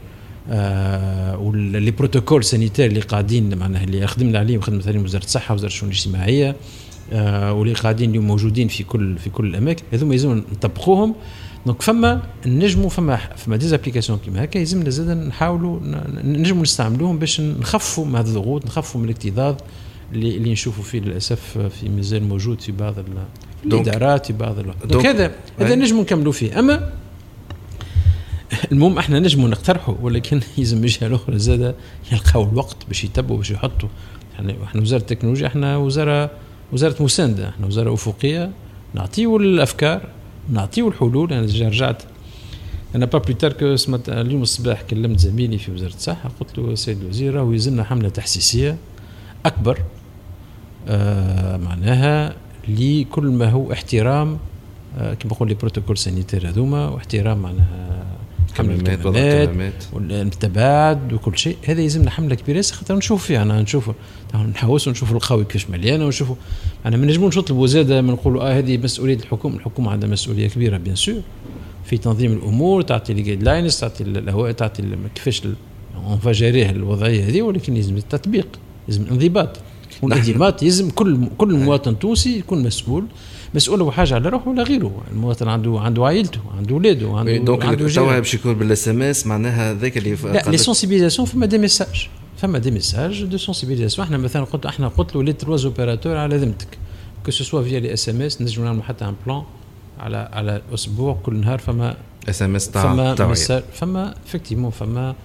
[1.39, 5.71] و les protocoles sanitaires اللي قاعدين معناها اللي خدمنا عليهم خدمت عليهم وزارة الصحة وزارة
[5.71, 6.49] الشؤون الاجتماعية.
[6.49, 6.56] آه
[7.52, 11.15] واللي قاعدين اليوم موجودين في كل في كل الأماكن هذوما يلزم نطبقوهم.
[11.65, 15.80] donc فما نجموا فما فما des applications كيما هكا يلزمنا زاد نحاولوا
[16.24, 19.56] نجموا نستعملوهم باش نخفوا من هذه الضغوط نخفوا من الاكتظاظ
[20.13, 22.95] اللي اللي نشوفوا فيه للأسف في مازال موجود في بعض
[23.65, 26.60] الإدارات في بعض دونك هذا هذا نجموا نكملوا فيه.
[26.60, 26.89] أما
[28.72, 31.76] المهم إحنا نجموا نقترحوا ولكن يلزم جهه الأخرى زاد
[32.12, 33.89] يلقاو الوقت باش يتبعوا باش يحطوا.
[34.39, 36.32] إحنا وزارة التكنولوجيا إحنا وزارة
[36.73, 38.51] وزارة مسانده إحنا وزارة أفقية
[38.93, 40.01] نعطيو الأفكار
[40.49, 41.34] نعطيو الحلول.
[41.34, 42.03] أنا يعني رجعت
[42.95, 47.01] أنا pas plus tard سمعت اليوم الصباح كلمت زميلي في وزارة الصحة قلت له سيد
[47.01, 48.77] الوزير راهو يلزمنا حملة تحسيسية
[49.45, 49.79] أكبر
[50.88, 52.36] آه معناها
[52.67, 54.38] لكل ما هو احترام
[54.97, 58.05] آه كما نقول les protocoles sanitaires هذوما واحترام معناها
[58.62, 61.58] الكمامات والتباعد وكل شيء.
[61.65, 63.91] هذا يلزمنا حملة كبيرة خاطر نشوف فيها أنا نشوف
[64.36, 66.36] نحوس ونشوف القهوه كيفاش مليانه ونشوفوا.
[66.86, 69.56] أنا ما نجموش نطلبوا زاده ما نقولوا آه هذه مسؤولية الحكومة.
[69.56, 71.22] الحكومة عندها مسؤولية كبيرة bien sûr.
[71.86, 74.84] في تنظيم الأمور تعطي les guidelines تعطي الهواء تعطي
[75.15, 75.41] كيفاش
[75.95, 78.48] on va gérer الوضعية هذه ولكن يلزم التطبيق
[78.88, 79.60] يلزم الانضباط.
[80.02, 83.06] والانضباط يلزم كل كل مواطن تونسي يكون مسؤول
[83.56, 85.02] مسؤول وحاجة على روحه ولا غيره.
[85.12, 89.98] المواطن عنده عنده عائلته عنده اولاده عنده donc عنده باش يكون بال SMS معناها ذاك
[89.98, 94.66] اللي la les sensibilisation فما des messages فما des messages de sensibilisation إحنا مثلا قلت
[94.66, 96.78] إحنا قلت له les trois opérateurs على ذمتك
[97.26, 99.43] que ce soit via les SMS نجموا نعملوا حتى un plan
[100.00, 101.98] على على أسبوع كل نهار فما
[102.30, 105.16] SMS تاع فما فما effectivement فما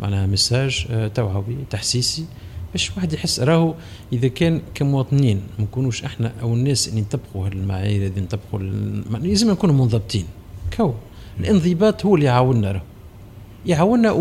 [0.00, 2.24] معناها message توعوي تحسيسي
[2.74, 3.74] باش واحد يحس راهو
[4.12, 8.60] إذا كان كمواطنين ما نكونوش إحنا أو الناس اللي نطبقوا المعايير اللي نطبقوا
[9.18, 10.24] لازم نكونوا منضبطين.
[10.76, 10.92] que
[11.40, 12.82] الانضباط هو اللي يعاوننا راهو.
[13.66, 14.12] يعاوننا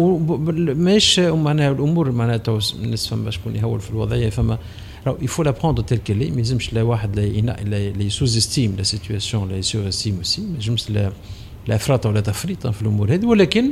[0.73, 4.57] ماش معناها الأمور معناها تو الناس فما شكون يهول في الوضعية فما
[5.07, 9.49] راهو يفو لا بروندر تيل كيلي ما يلزمش لا واحد لا يسوز استيم لا سيتياسيون
[9.49, 11.11] لا يسوز استيم اوسي ما يلزمش لا
[11.67, 13.71] لا إفراط ولا تفريط في الأمور هذه ولكن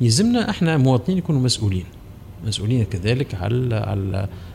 [0.00, 1.84] يلزمنا إحنا مواطنين نكونوا مسؤولين.
[2.44, 3.76] مسؤولين كذلك على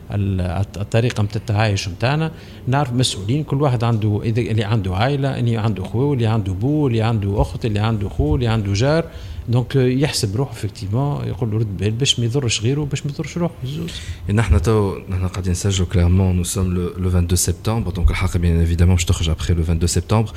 [0.09, 2.31] على الطريقة نتاع التعايش نتاعنا
[2.67, 6.87] نعرف مسؤولين كل واحد عنده إذا اللي عنده عائلة اللي عنده خوه اللي عنده بو
[6.87, 9.05] اللي عنده أخت اللي عنده خو اللي عنده جار.
[9.49, 13.37] دونك يحسب روحه افكتيفون يقول له رد بال باش ما يضرش غيره باش ما يضرش
[13.37, 13.53] روحه.
[13.63, 13.91] بزوز
[14.29, 18.95] نحن تو نحن قاعدين نسجلوا clairement nous sommes le 22 سبتمبر donc الحلقة bien évidemment
[18.95, 20.31] باش تخرج après le 22 سبتمبر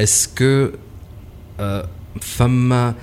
[0.00, 0.68] est-ce que
[2.20, 2.94] فما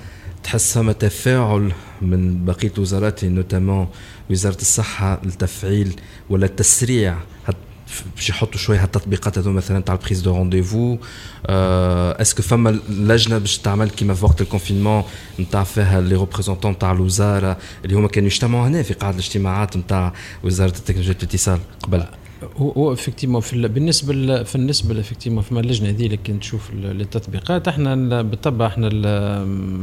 [0.44, 1.72] تحس فما تفاعل
[2.04, 3.88] من بقية الوزارات notamment
[4.30, 5.96] وزارة الصحة لتفعيل
[6.30, 7.18] ولا التسريع
[8.16, 10.98] باش يحطوا شوية هالتطبيقات هذو مثلا تاع ال prise de rendez-vous
[11.46, 15.04] est-ce que فما لجنة باش تعمل كيما في وقت ال confinement
[15.39, 20.13] نتاع فيها les représentants نتاع الوزارة اللي هما كانوا يجتمعوا هنا في قاعة الاجتماعات نتاع
[20.44, 22.06] وزارة التكنولوجيا والاتصال قبل؟
[22.58, 28.22] هو effectivement في بالنسبة في النسبة effectivement فما اللجنه هذه اللي كنت تشوف التطبيقات إحنا
[28.22, 28.90] بالطبع إحنا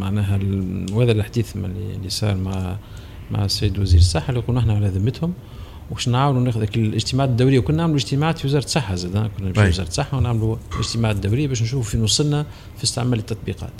[0.00, 0.38] معناها
[0.92, 2.76] وهذا الحديث اللي صار مع
[3.30, 5.32] مع السيد وزير الصحة اللي قلنا إحنا على ذمتهم.
[5.90, 9.88] وش نعاونوا ناخذ الاجتماعات الدوريه وكنا نعملوا اجتماعات في وزارة الصحة زاد كنا نمشي وزاره
[9.88, 12.46] الصحة ونعملوا اجتماعات دوريه باش نشوفوا فين وصلنا
[12.76, 13.72] في استعمال التطبيقات.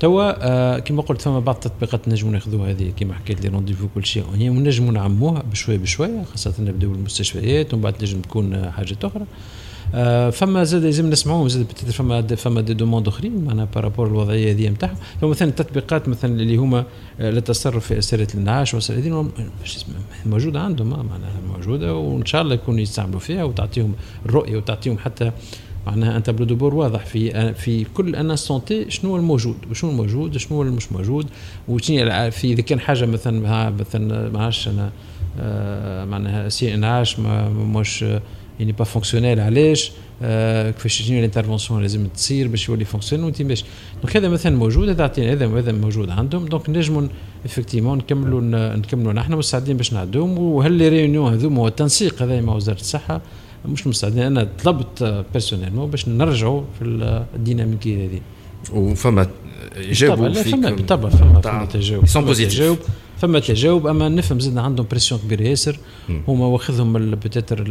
[0.00, 4.06] توا آه كما قلت فما بعض التطبيقات نجموا ناخذوها هذه كما حكيت لي rendez-vous كل
[4.06, 9.24] شيء هي ونجموا نعموها بشوية بشوية خاصة نبدأو بالمستشفيات ومن بعد نجم تكون حاجات أخرى.
[9.94, 14.52] آه فما زاد لازم نسمعوهم زاد فما فما des demandes أخرين معناها par rapport الوضعية
[14.52, 16.84] هذه نتاعهم مثلا التطبيقات مثلا اللي هما
[17.20, 19.30] آه، للتصرف في اسئله الانعاش هذه
[20.26, 23.92] موجودة عندهم آه، معناها موجودة وإن شاء الله يكونوا يستعملوا فيها وتعطيهم
[24.26, 25.32] الرؤية وتعطيهم حتى
[25.86, 30.62] معناها un tableau de bord واضح في في كل entité شنو الموجود وشنو الموجود شنو
[30.62, 31.26] المش موجود
[31.68, 34.90] وشنو في إذا كان حاجة مثلا مثلا ما عادش أنا
[35.40, 38.04] آه، معناها si انعاش مش
[38.60, 43.42] يعني pas fonctionnel علاش؟ آه كيفاش شنو ال intervention لازم تصير باش يولي fonctionnel وانت
[43.42, 43.64] باش.
[44.02, 46.46] donc هذا مثلا موجود هذا عطينا هذا هذا موجود عندهم.
[46.46, 47.08] donc نجموا
[47.44, 48.40] effectivement نكملوا
[48.76, 50.38] نكملوا نحن مستعدين باش نعدوهم.
[50.38, 53.20] وهل réunions هذوما هو التنسيق هذا مع وزارة الصحة.
[53.64, 54.22] مش مستعدين.
[54.22, 56.84] أنا طلبت بيرسونيلمون باش نرجعوا في
[57.36, 58.20] الديناميكية هذه.
[58.72, 59.26] وفما
[59.78, 62.78] جاوبوا فما بالطبع فما فما تجاوب سون بوزيتيف
[63.20, 65.42] فما تجاوب أما نفهم زدنا عندهم بريسيون كبيرة.
[65.42, 65.78] ياسر
[66.28, 67.68] هما واخذهم بتاتر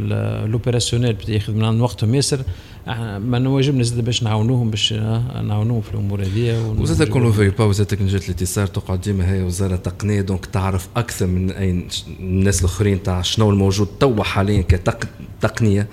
[0.48, 2.16] لوبيراسيونيل ياخذ من عند وقتهم.
[2.16, 2.42] ياسر
[3.18, 4.94] ما نواجبنا زاد باش نعاونوهم باش
[5.44, 9.76] نعاونوهم في الأمور هذه وزاد كون فيو با وزاد تكنولوجيا الاتصال تقعد ديما هي وزاره
[9.76, 11.86] تقنيه دونك تعرف أكثر من اي
[12.20, 15.88] الناس الاخرين تاع شنو الموجود توا حاليا كتقنيه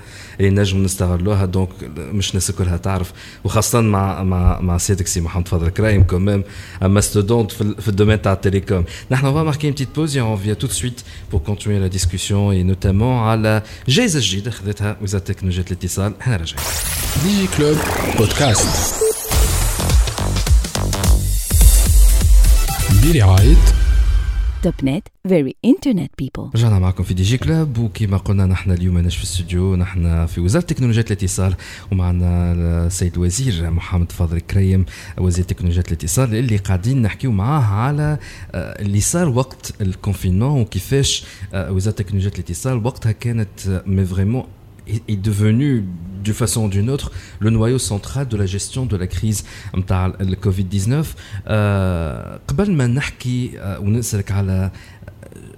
[0.48, 3.12] اللي نجم نستغلوها donc مش الناس كلها تعرف.
[3.44, 6.44] وخاصة مع مع مع سيادك سي محمد فضل كرايم quand
[6.82, 8.84] même mastodonte في, في ال domaine تاع ال télécom.
[9.10, 10.68] نحن on va marquer une petite pause et on revient tout
[11.66, 16.64] la discussion et notamment على جائزه جديده خذتها وزاره تكنولوجيا الاتصال إحنا راجعين
[17.24, 17.76] DigiClub
[18.18, 18.94] podcast
[23.02, 23.56] برعايه
[24.62, 29.22] توب نت very internet people رجعنا معكم في DigiClub وكما قلنا نحن اليوم ماناش في
[29.22, 31.54] الاستوديو نحن في وزارة تكنولوجيا الاتصال
[31.92, 32.52] ومعنا
[32.86, 34.84] السيد الوزير محمد فاضل كريم
[35.18, 38.18] وزير تكنولوجيا الاتصال اللي قاعدين نحكيو معاه على
[38.54, 44.44] آه، اللي صار وقت ال confinement وكيفاش آه، وزارة تكنولوجيا الاتصال وقتها كانت mais vraiment
[44.86, 45.84] est devenu
[46.24, 49.44] d'une façon ou d'une autre le noyau central de la gestion de la crise
[49.76, 51.14] نتاع الكوفيد 19
[51.46, 54.70] أه قبل ما نحكي أه ونسالك على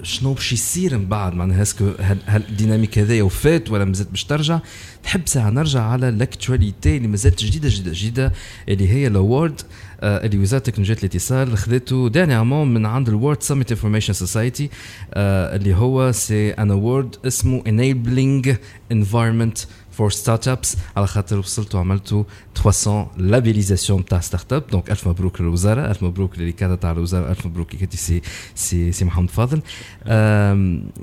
[0.02, 4.10] شنو باش يصير من بعد معناها est-ce que هل ال dynamique هذايا وفات ولا مازالت
[4.10, 4.60] باش ترجع
[5.02, 8.32] تحب ساعه نرجع على ال actualité اللي مازالت جديده جديده جديده
[8.68, 9.60] اللي هي ال award
[10.02, 14.70] اللي وزارة تكنولوجيا الاتصال خذته dernièrement من عند ال World Summit Information Society
[15.16, 18.56] اللي هو c'est un award اسمه enabling
[18.92, 22.24] environment for start-ups على خاطر وصلتوا عملتوا
[22.62, 27.68] 300 labellisations تاع start-up donc ألف مبروك للوزارة ألف مبروك للكادر تاع الوزارة ألف مبروك
[27.68, 28.22] كي سي
[28.54, 29.60] سي سي محمد فاضل.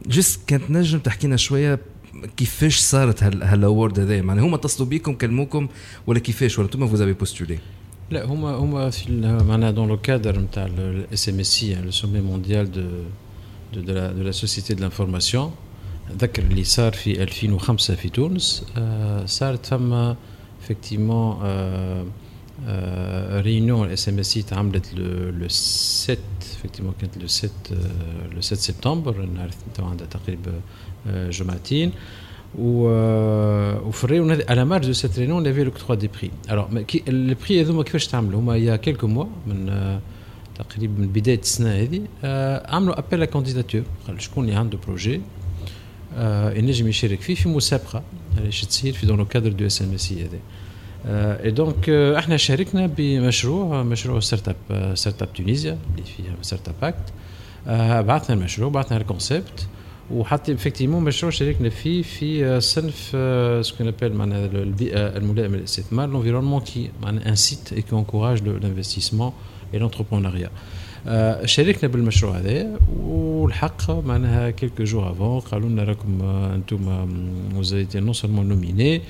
[0.08, 1.80] juste كانت نجم تحكي لنا شوية
[2.38, 4.22] كيفاش صارت هال award هذايا.
[4.22, 5.68] معناها هما اتصلوا بيكم كلموكم
[6.08, 7.60] ولا كيفاش؟ ولا أنتم vous avez postulé
[8.12, 9.12] لا هما هما في
[9.48, 12.82] معناها dans le cadre نتاع ال SMSI le Sommet mondial de
[13.74, 15.52] de la de la société de l'information
[16.20, 20.14] ذكر اللي صار في 2005 في تونس آه صارت ثم
[20.64, 21.38] effectivement
[23.42, 27.52] réunion ال SMSI تعملت le 7 effectivement كانت le 7
[28.36, 30.62] le 7 سبتمبر النهار عندها تقريبا
[31.08, 31.96] جمعتين وفي
[32.60, 36.68] ال réunion هذه على marge de cette réunion il y avait l'octroi des prix alors
[37.08, 40.00] les prix هذوما كيفاش تعملوا هما il y a quelques mois من
[40.56, 42.02] تقريبا من بدايه السنة هذه
[42.74, 45.22] عملوا appel à candidatures قال شكون اللي عنده projet
[46.58, 48.04] ينجم يشارك فيه في مسابقه
[48.38, 50.40] علاش تصير في dans le cadre du SMSI هذا
[51.44, 57.14] et donc إحنا شاركنا بمشروع مشروع start-up Startup Tunisia اللي فيها Startup Act
[58.08, 59.68] بعثنا المشروع بعثنا ال concept
[60.14, 63.18] وحتى effectivement مشروع شاركنا فيه في صنف
[63.66, 69.24] ce qu'on appelle معناها البيئه الملائمه للاستثمار l'environnement qui معناها incite et qui encourage l'investissement
[69.24, 69.34] et
[69.74, 70.50] l'entrepreneuriat
[71.46, 77.08] شاركنا بالمشروع هذا والحق معناها quelques jours avant قالوا لنا راكم أنتم
[77.56, 79.02] vous étiez non seulement nominés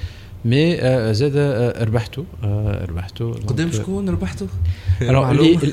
[0.45, 0.77] mais
[1.13, 1.37] زاد
[1.77, 2.23] ربحتوا
[2.85, 4.47] ربحتوا قدام شكون ربحتوا؟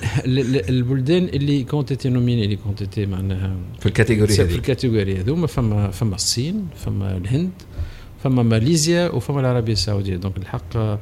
[0.24, 4.56] اللي البلدان اللي كونت été nominés اللي كونت été معناها في ال catégorie هذه في
[4.56, 7.50] ال catégorie هذوما فما فما الصين فما الهند
[8.22, 10.16] فما ماليزيا وفما العربية السعودية.
[10.16, 10.98] donc الحق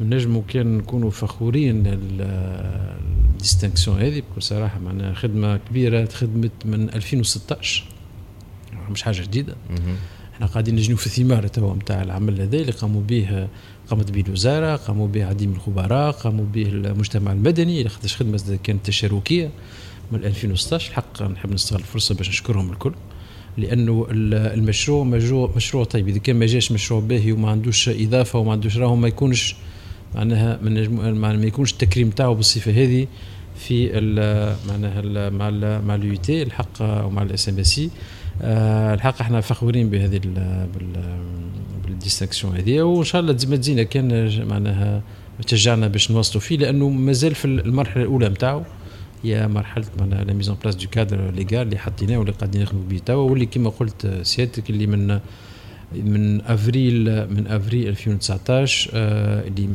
[0.00, 1.82] نجموا كان نكونوا فخورين
[3.36, 7.84] ال distinction هذه بكل صراحة معناها خدمة كبيرة خدمت من 2016
[8.90, 9.56] مش حاجة جديدة.
[10.36, 13.48] إحنا قاعدين نجنوا في الثمار توا نتاع العمل هذا اللي قاموا به
[13.90, 18.86] قامت به الوزاره قاموا به عديد من الخبراء قاموا به المجتمع المدني خاطرش خدمه كانت
[18.86, 19.50] تشاركيه
[20.12, 22.92] من 2016 الحق نحب نستغل الفرصه باش نشكرهم الكل
[23.58, 28.52] لأنه المشروع مشروع مشروع طيب اذا كان ما جاش مشروع باهي وما عندوش اضافه وما
[28.52, 29.56] عندوش راهو ما يكونش
[30.14, 33.06] معناها ما يكونش التكريم تاعو بالصفه هذه
[33.56, 33.92] في
[34.68, 37.80] معناها مع ال مع اليو تي الحق ومع الاس ام اس
[38.42, 40.20] الحق إحنا فخورين بهذه
[41.84, 42.82] بالديستنكسيون هذه.
[42.82, 45.02] وإن شاء الله ما تزينا كان معناها
[45.46, 48.62] تشجعنا باش نوصلوا فيه لأنه مازال في المرحلة الأولى نتاعو.
[49.24, 52.98] هي مرحلة معناها لا ميزون بلاس دو كادر ليغال اللي حطيناه واللي قاعدين نخدموا به
[53.06, 55.20] توا واللي كما قلت سيادتك اللي من
[55.94, 59.68] من افريل من أفريل 2019 اللي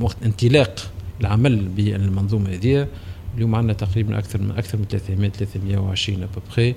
[0.00, 2.88] وقت انطلاق العمل بالمنظومة هذه.
[3.36, 6.74] اليوم عندنا تقريبا أكثر من أكثر من 300 320 à peu près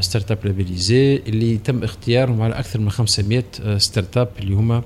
[0.00, 3.44] start-up labellisées اللي تم اختيارهم على أكثر من 500
[3.78, 4.82] start-up اللي هما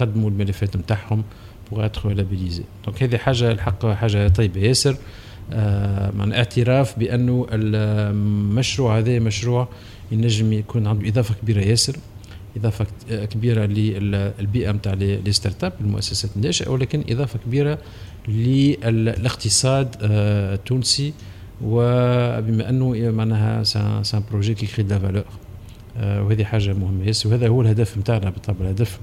[0.00, 1.22] قدموا الملفات نتاعهم
[1.70, 4.60] pour être labellisées donc هذه حاجة الحق حاجة طيبة.
[4.60, 4.96] ياسر
[5.52, 9.68] آه من اعتراف بأنه المشروع هذا مشروع
[10.12, 11.60] ينجم يكون عنده إضافة كبيرة.
[11.60, 11.96] ياسر
[12.56, 17.78] إضافة كبيرة للبيئة نتاع les startups المؤسسات الناشئه ولكن إضافة كبيرة
[18.28, 21.12] للاقتصاد آه، التونسي
[21.64, 23.62] وبما أنه معناها
[24.02, 25.24] c'est un projet qui crée de valeur
[25.96, 29.00] وهذه حاجة مهمة ياسر وهذا هو الهدف نتاعنا بالطبع الهدف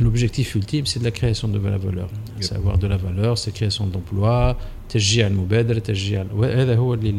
[0.00, 2.08] l'objectif ultime, c'est de la création de la valeur.
[2.36, 2.44] Yep.
[2.44, 4.56] Savoir de la valeur, c'est création d'emplois,
[4.88, 7.10] تشجيع المبادرة تشجيع هذا هو اللي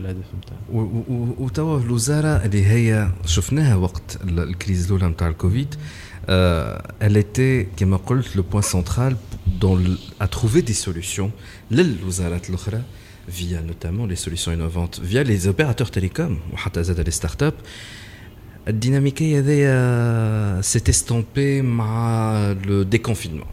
[0.00, 0.84] الهدف نتاعنا.
[1.38, 5.74] وتوا الوزارة اللي هي شفناها وقت الكريز الأولى نتاع الكوفيد
[7.00, 9.16] elle était كما قلت le point central
[9.60, 9.78] dans
[10.20, 11.30] à trouver des solutions
[11.70, 12.82] للوزارات الأخرى
[13.30, 17.60] via notamment les solutions innovantes, via les opérateurs télécoms, ou à les startups,
[18.66, 23.46] la dynamique euh, s'est estompée par le déconfinement.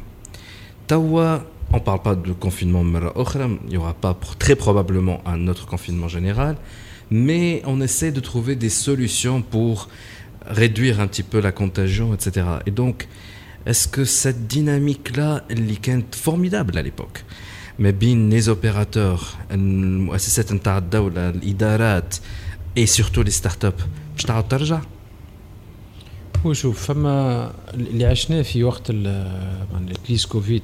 [0.88, 5.66] Tawa, on ne parle pas de confinement, il n'y aura pas très probablement un autre
[5.66, 6.56] confinement général,
[7.10, 9.90] mais on essaie de trouver des solutions pour
[10.46, 12.46] réduire un petit peu la contagion, etc.
[12.66, 13.08] Et donc,
[13.66, 17.26] est-ce que cette dynamique-là, elle est formidable à l'époque?
[17.80, 22.16] ما بين les opérateurs المؤسسات نتاع الدولة الإدارات
[22.80, 24.82] et surtout les startups باش تعاود ترجع؟
[26.46, 30.64] هو شوف فما اللي عشناه في وقت الكريس كوفيد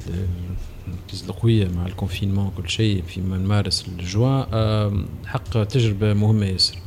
[0.88, 6.78] الكريز القوية مع ال confinement كل شيء في من مارس لجوان حق تجربة مهمة ياسر.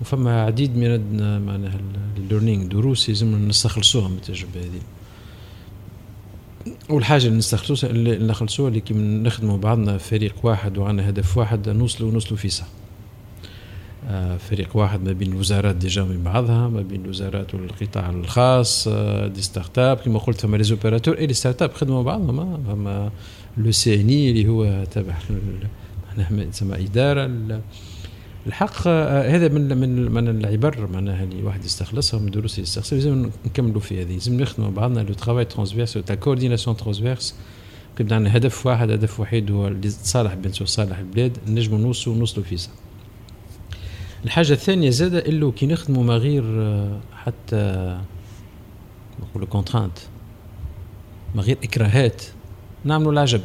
[0.00, 1.80] وفما عديد من معناها
[2.16, 4.80] ال learning دروس يلزم نستخلصوها من التجربة هذه.
[6.88, 12.12] والحاجة اللي نستخلصوها اللي نخلصوها اللي كي نخدموا بعضنا فريق واحد وعندنا هدف واحد نوصلوا
[12.12, 12.68] نوصلوا في ساعة.
[14.08, 19.26] آه، فريق واحد ما بين الوزارات déjà من بعضها ما بين الوزارات والقطاع الخاص آه،
[19.26, 23.10] des startups كما قلت فما les opérateurs et les startups خدموا بعضهم آه، فما
[23.56, 25.14] لو سي إن اللي هو تابع
[26.18, 27.60] معناها تسمى إدارة
[28.46, 32.96] الحق هذا من من من العبر معناها اللي واحد يستخلصها من دروس يستخلصها.
[32.96, 34.12] لازم نكملوا في هذه.
[34.12, 35.00] لازم نخدموا بعضنا.
[35.00, 37.34] لو ترافاي ترانسفيرس تاع كورديناسيون ترانسفيرس
[38.00, 38.90] عندنا هدف واحد.
[38.90, 41.38] هدف وحيد هو صالح بين صالح البلاد.
[41.48, 42.58] نجموا نوصلوا نوصلوا فيه
[44.24, 47.98] الحاجة الثانية زاد اللي كي نخدموا ما غير آه، حتى
[49.20, 49.98] نقولوا contraintes
[51.34, 52.22] ما غير إكراهات.
[52.84, 53.40] نعملوا العجب.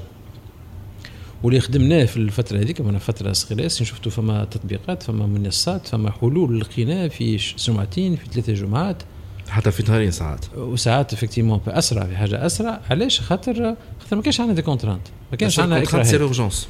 [1.45, 6.59] واللي خدمناه في الفترة هذيك من فترة صغيرة شفتوا فما تطبيقات فما منصات فما حلول
[6.59, 9.03] لقيناه في جمعتين في ثلاثة جمعات.
[9.49, 10.45] حتى في نهارين ساعات.
[10.57, 12.81] وساعات effectivement أسرع في حاجة أسرع.
[12.89, 16.15] علاش؟ خاطر خاطر ما كانش عندنا des contraintes ما كانش عندنا اكراهات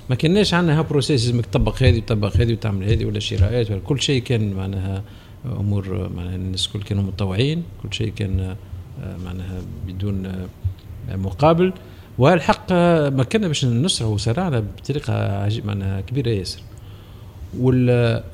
[0.10, 3.80] ما كناش عندنا ها process لازمك تطبق هذه وتطبق هذه وتعمل هذه ولا شراءات ولا
[3.80, 5.04] كل شيء كان معناها
[5.46, 7.64] أمور معناها الناس الكل كانوا متطوعين.
[7.84, 11.74] كل شيء كان آه، معناها بدون آه، مقابل.
[12.17, 16.60] والحق آه، ما كنا باش نسرع وسرعنا بطريقة عجيب معناها كبيرة ياسر.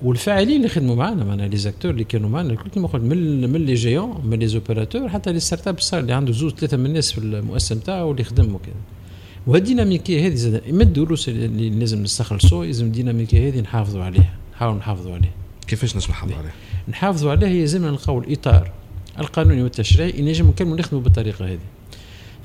[0.03, 3.65] والفاعلين اللي خدموا معنا معنا les acteurs اللي كانوا معنا الكل كما قلت من من
[3.65, 7.11] les jeunes من les opérateurs حتى les startups صار اللي عنده زوج ثلاثة من الناس
[7.11, 8.73] في المؤسسة نتاعو واللي خدم وكذا
[9.47, 15.13] وهالديناميكية هذه زاد من الدروس اللي لازم نستخلصوا لازم الديناميكية هذه نحافظوا عليها نحاولوا نحافظوا
[15.13, 15.31] عليها.
[15.67, 16.53] كيفاش نجم نحافظوا عليها؟
[16.87, 18.71] نحافظوا عليها يلزمنا نلقاو الإطار
[19.19, 21.59] القانوني والتشريعي نجم نكملوا نخدموا بالطريقة هذه.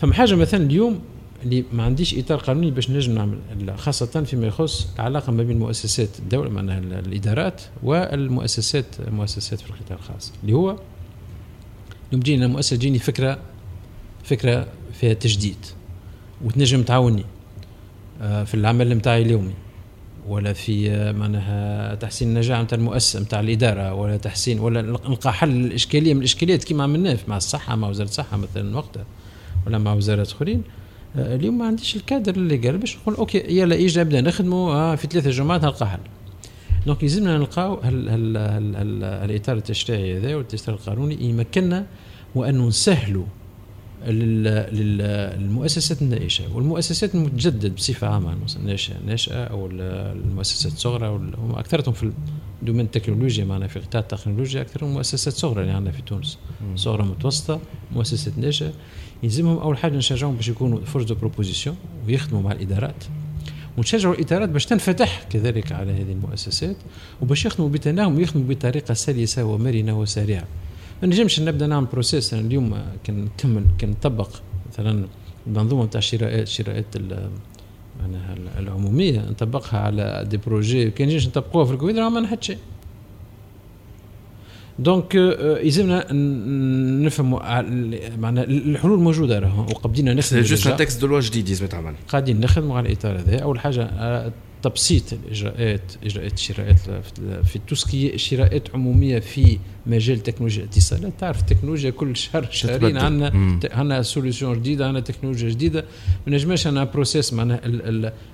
[0.01, 1.01] فما حاجة مثلا اليوم
[1.44, 3.38] اللي ما عنديش إطار قانوني باش نجم نعمل
[3.79, 10.33] خاصة فيما يخص العلاقة ما بين مؤسسات الدولة معناها الإدارات والمؤسسات المؤسسات في القطاع الخاص
[10.42, 10.77] اللي هو
[12.12, 13.38] يوم تجينا مؤسسة تجيني فكرة
[14.25, 15.66] فكرة فيها تجديد
[16.44, 17.25] وتنجم تعاوني
[18.22, 19.55] آه، في العمل نتاعي اليومي
[20.29, 25.51] ولا في آه، معناها تحسين النجاح نتاع المؤسسة نتاع الإدارة ولا تحسين ولا نلقى حل
[25.51, 29.05] الإشكالية من الإشكاليات كما عملناه مع الصحة مع وزارة الصحة مثلا وقتها
[29.66, 30.62] ولا مع وزارات أخرين.
[31.19, 35.07] اليوم ما عنديش الكادر اللي قال باش نقول okay يلا ايجا نبدا نخدموا آه في
[35.07, 35.99] ثلاثة جمعات نلقى حل.
[36.87, 41.87] donc يلزمنا نلقاو هل هل هل هل الاطار التشريعي هذا والتشريع القانوني يمكننا
[42.35, 43.25] وان نسهلوا
[44.73, 51.09] للمؤسسات الناشئه والمؤسسات المتجدد بصفه عامه الناشئه الناشئه أو المؤسسات الصغرى
[51.39, 52.12] هم اكثرتهم في
[52.62, 56.39] domaine التكنولوجيا معنا في قطاع التكنولوجيا أكثرهم مؤسسات صغرى اللي عندنا في تونس.
[56.77, 57.61] صغرى متوسطة
[57.93, 58.73] مؤسسات ناشئه
[59.27, 63.05] يلزمهم أول حاجة نشجعهم باش يكونوا force de proposition ويخدموا مع الإدارات.
[63.79, 66.77] ونشجعوا الإدارات باش تنفتح كذلك على هذه المؤسسات
[67.22, 70.45] وباش يخدموا بتناغم ويخدموا بطريقة سلسة ومرنة وسريعة.
[71.03, 74.29] ما نجمش نبدأ نعمل process أنا اليوم كان نكمل كان نطبق
[74.72, 75.07] مثلا
[75.47, 76.87] المنظومه نتاع الشراءات شراءات
[78.01, 82.59] معناها العمومية نطبقها على دي بروجي كان نجيش نطبقوها في الكويت ما نحط شيء
[84.79, 86.12] دونك يلزمنا
[87.05, 87.62] نفهموا
[88.16, 92.77] معناها الحلول موجوده راهو وقبدينا نخدموا جوست تكست دو لوا جديد لازم يتعمل قاعدين نخدموا
[92.77, 93.91] على الاطار هذا اول حاجة
[94.63, 96.81] تبسيط الإجراءات إجراءات الشراءات
[97.45, 101.13] في توسكي شراءات عمومية في مجال تكنولوجيا الاتصالات.
[101.19, 105.85] تعرف التكنولوجيا كل شهر شهرين عندنا عندنا سوليسيون جديدة عندنا تكنولوجيا جديدة.
[106.27, 107.61] ما نجمش أنا بروسيس معناها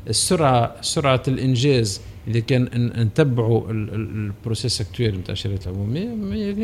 [0.08, 6.08] السرعة سرعة الإنجاز اذا كان نتبعوا البروسيس اكتويل نتاع الشركات العمومية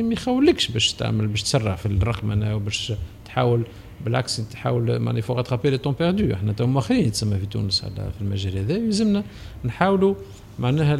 [0.02, 2.92] ما يخولكش باش تعمل باش تسرع في الرقمنة وباش
[3.24, 3.64] تحاول
[4.04, 6.34] بالعكس تحاول ماني فوق اترابي لي تون بيردو.
[6.34, 9.24] إحنا تو مؤخرين يتسمى في تونس على في المجال هذا يلزمنا
[9.64, 10.14] نحاولوا
[10.58, 10.96] معناها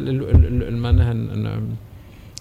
[0.71, 1.13] معناها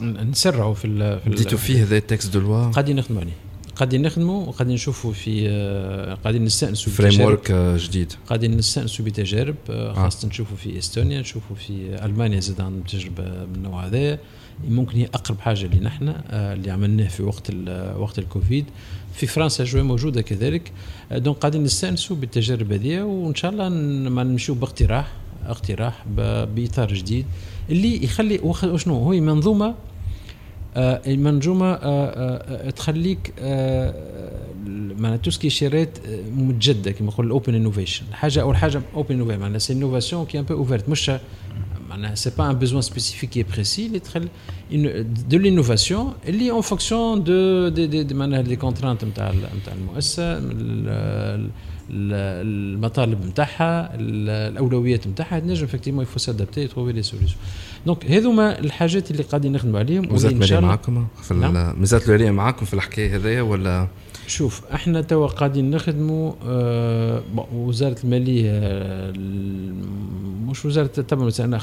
[0.02, 3.32] نسرعوا في في بديتوا فيه هذا التكست دو لوا؟ قاعدين نخدموا عليه.
[3.76, 8.12] قاعدين نخدموا وقاعدين نشوفوا في آه، قاعدين نستانسوا framework جديد.
[8.26, 10.30] قاعدين نستأنسوا بتجارب آه، خاصة آه.
[10.30, 14.18] نشوفوا في إستونيا نشوفوا في ألمانيا زاد عندهم تجربة من النوع هذا.
[14.68, 17.50] ممكن هي أقرب حاجة اللي نحن اللي عملناه في وقت
[17.96, 18.64] وقت الكوفيد.
[19.18, 20.72] في فرنسا شوية موجوده كذلك
[21.12, 23.68] donc قاعدين نستانسوا بالتجارب هذه وان شاء الله
[24.08, 25.12] ما نمشيو باقتراح
[25.46, 26.04] اقتراح
[26.54, 27.26] بإطار جديد
[27.70, 28.40] اللي يخلي
[28.76, 29.74] شنو هو منظومة
[30.76, 33.32] آه، المنظومه آه، آه، تخليك
[34.98, 35.98] معناها تو سكي شيرات
[36.36, 40.44] متجدده كما نقول الاوبن انوفيشن حاجة أول حاجة اوبن انوفيشن معناها سي انوفاسيون كي ان
[40.44, 41.10] بو اوفرت مش
[41.88, 44.28] معناها سي با ان بيزوان سبيسيفيك كي بريسي اللي تخل
[45.28, 50.40] دو لينوفاسيون اللي اون فونكسيون دو دي دي معناها دي كونترانت نتاع نتاع المؤسسه
[51.90, 57.38] المطالب نتاعها الاولويات نتاعها تنجم افكتيمون يفو سادابتي تروفي لي سوليسيون
[57.86, 61.80] دونك هذوما الحاجات اللي قاعدين نخدموا عليهم مازالت ماليه معاكم في نعم.
[61.80, 63.88] مازالت ماليه معاكم في الحكاية هذايا ولا
[64.28, 67.22] شوف إحنا توا قاعدين نخدموا آه
[67.52, 68.50] وزارة المالية
[70.48, 71.60] مش وزارة تبع مثلا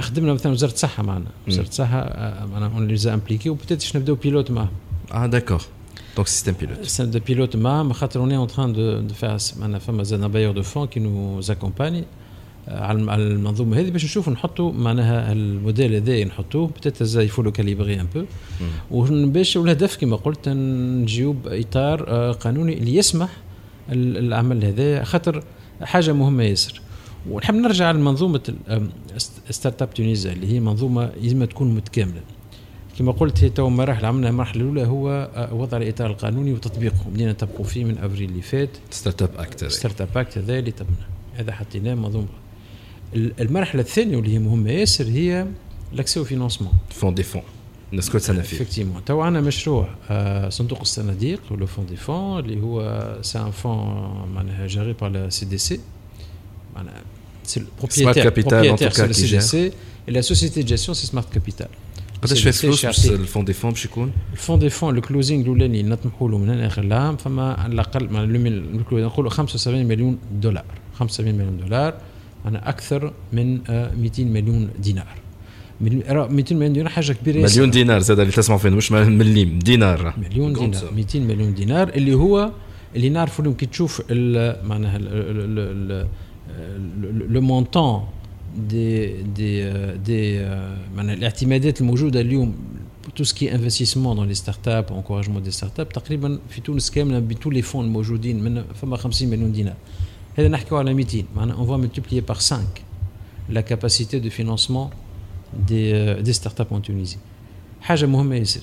[0.00, 1.26] خدمنا مثلا وزارة الصحة معنا.
[1.48, 4.68] وزارة الصحة آه، معنا اون لي امبليكي وبتاتش نبداو بيلوت معاهم.
[5.12, 5.62] آه داكور
[6.16, 6.82] Donc système pilote.
[6.82, 7.92] Système de pilote MAM,
[8.24, 9.36] on est en train de, de faire
[10.26, 12.04] un bailleur de fonds qui nous accompagne
[12.68, 16.66] على المنظومة هذه باش نشوفوا نحطوا معناها الموديل هذا نحطوه.
[16.66, 18.24] peut-être il faut le calibrer un peu
[18.90, 23.30] وباش والهدف كما قلت نجيو بإطار قانوني اللي يسمح
[23.92, 25.44] العمل هذا خاطر
[25.82, 26.80] حاجة مهمة ياسر.
[27.30, 28.40] ونحب نرجع لمنظومه
[29.50, 32.20] Startup Tunisia اللي هي منظومة لازم تكون متكاملة.
[32.98, 37.04] كما قلت هي تو مراحل عملنا المرحلة الأولى هو وضع الإطار القانوني وتطبيقه.
[37.14, 38.70] بدينا نطبقوا فيه من أفريل اللي فات.
[38.90, 42.26] Startup Act Startup Act هذا اللي تمنا هذا حطيناه منظومة.
[43.14, 45.46] المرحلة الثانية واللي هي مهمة ياسر هي
[45.92, 47.42] l'accès financement fonds de fonds
[47.92, 49.88] الناس كل سنه فيه effectivement تو عندنا مشروع
[50.48, 55.80] صندوق الصناديق le fonds de fonds اللي هو c'est un fonds معناها géré par CDC
[56.76, 57.02] معناها
[57.44, 59.72] c'est ال propriétaire propriétaire CDC
[60.08, 61.68] la société de gestion c'est Smart Capital
[62.22, 65.02] قداش فيه فلوس باش ال fonds de fonds باش يكون؟ ال fonds de fonds ال
[65.02, 68.08] closing الاولاني نطمحوا له من اخر العام فما على الاقل
[68.86, 71.94] نقولوا 75 مليون دولار 75 مليون دولار
[72.46, 75.06] أنا أكثر من 200 مليون دينار
[75.80, 80.52] 200 مليون دينار حاجة كبيره مليون دينار زاد اللي تسمعوا فين مش مليم دينار مليون
[80.52, 82.52] دينار 200 مليون دينار اللي هو
[82.96, 84.02] اللي نعرفوا اليوم كي تشوف
[84.64, 84.98] معناها
[87.28, 88.04] le montant
[88.56, 90.48] des des des
[90.96, 92.54] معناها الاعتمادات الموجوده اليوم
[93.16, 97.50] تو ce qui investissement dans les startups encouragement des startups تقريبا في تونس كامله بتو
[97.50, 99.74] les fonds الموجودين من فما 50 مليون دينار
[100.36, 102.64] هذا نحكيو على 200 معناها on va multiplier par 5
[103.48, 104.90] la capacité de financement
[105.68, 107.16] des des startups en Tunisie
[107.80, 108.60] حاجة مهمه ياسر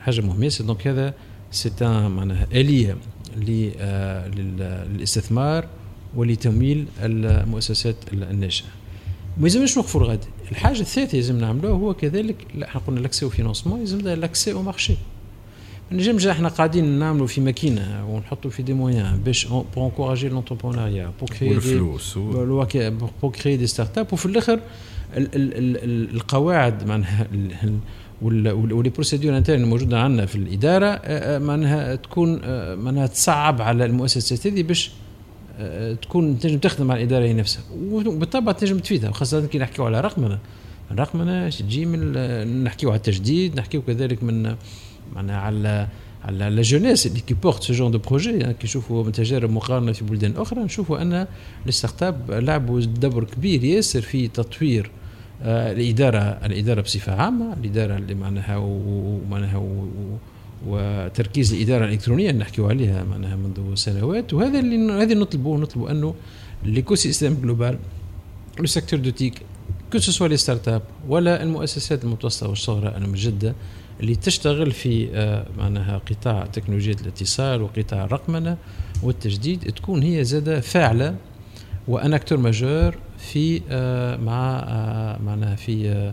[0.00, 1.14] حاجة مهمه ياسر donc هذا
[1.50, 1.70] c'est
[2.08, 2.96] معناها اليه
[4.36, 5.66] للاستثمار
[6.16, 8.66] ولتمويل المؤسسات الناشئه
[9.38, 10.24] ما يلزمش نوقفوا الغد.
[10.50, 14.94] الحاجة الثالثة يلزم نعملوها هو كذلك إحنا قلنا l'accès au financement يلزم l'accès au marché
[15.92, 21.28] نجمش إحنا قاعدين نعملوا في machine ونحطوا في des moyens باش pour encourager l'entrepreneuriat pour
[21.38, 24.60] créer الفلوس pour créer des startups وفي الآخر
[25.16, 27.26] القواعد معناها
[28.22, 31.00] و les procédures internes الموجوده عندنا في الإدارة
[31.38, 32.40] معناها تكون
[32.76, 34.90] معناها تصعب على المؤسسات هذه باش
[36.02, 37.62] تكون تنجم تخدم على الإدارة هي نفسها.
[37.90, 39.10] وبالطبع تنجم تفيدها.
[39.12, 40.38] خاصه كي نحكيو على رقمنه
[40.90, 44.56] الرقمنه تجي من نحكيو على التجديد نحكيو كذلك من
[45.14, 45.88] معناها على
[46.24, 50.04] على la jeunesse اللي qui porte ce genre de projets كي نشوفوا تجارب مقارنة في
[50.04, 51.26] بلدان أخرى نشوفوا أن
[51.66, 54.90] ال startups لعبوا دور كبير ياسر في تطوير
[55.42, 59.62] آه الاداره الإدارة بصفة عامة الإدارة اللي معناها ومعناها
[60.66, 64.34] وتركيز الإدارة الإلكترونية نحكيو عليها معناها منذ سنوات.
[64.34, 66.14] وهذا اللي هذه نطلبه نطلبوا أنه
[66.64, 67.78] l'écosystème global
[68.58, 69.34] le secteur de tech
[69.92, 73.54] que ce soit les startups ولا المؤسسات المتوسطة والصغرى المجدة
[74.00, 78.56] اللي تشتغل في آه، معناها قطاع تكنولوجيا الاتصال وقطاع الرقمنه
[79.02, 81.16] والتجديد تكون هي زادة فاعلة
[81.88, 86.12] و un acteur majeur في آه، مع آه، معناها في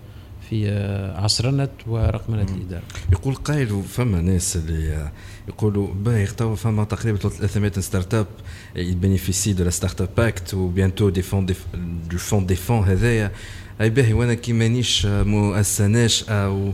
[0.49, 0.69] في
[1.15, 2.83] عصرنة ورقمنة الإدارة.
[3.11, 5.11] يقول قائل فما ناس اللي
[5.47, 8.27] يقولوا باهي توا فما تقريبا 300 startups ي
[8.75, 11.53] bénéficier de la Startup Act و bientôt du fonds du
[12.17, 13.31] fonds de fonds هذايا.
[13.81, 16.73] أي باهي وأنا كي مانيش مؤسسة ناشئه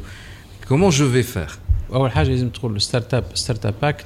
[0.73, 1.49] comment je vais faire
[1.93, 4.05] أول حاجة لازم تقول startup Startup Act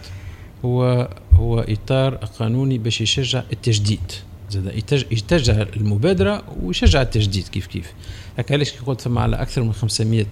[0.66, 4.12] هو هو إطار قانوني باش يشجع التجديد.
[4.50, 7.94] زاد يشجع المبادرة ويشجع التجديد كيف كيف.
[8.38, 10.26] هكا علاش كي قلت ثم على أكثر من 500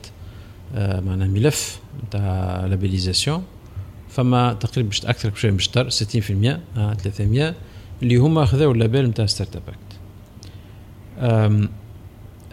[0.75, 3.43] آه معناها ملف نتاع labellisation.
[4.09, 5.93] فما تقريبا أكثر بشويه مشتر 60%
[6.77, 7.55] آه 300
[8.03, 9.95] اللي هما خذاو ال label نتاع Startup Act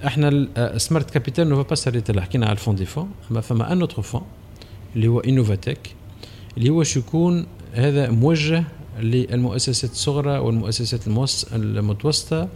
[0.06, 0.48] إحنا
[0.78, 4.02] Smart Capital ne pas s'arrêter حكينا على ال fonds de fonds اما فما un autre
[4.02, 4.22] fonds
[4.96, 5.94] اللي هو InnovaTech
[6.58, 8.64] اللي هو شكون هذا موجه
[9.00, 11.00] للمؤسسات الصغرى والمؤسسات
[11.52, 12.48] المتوسطة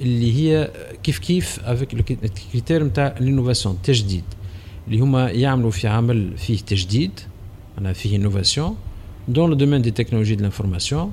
[0.00, 0.70] اللي هي
[1.02, 4.24] كيف كيف avec ال critère نتاع ال innovation التجديد
[4.86, 7.20] اللي هما يعملوا في عمل فيه تجديد
[7.76, 8.76] معناها فيه innovation
[9.28, 11.12] dans le domaine des technologies de l'information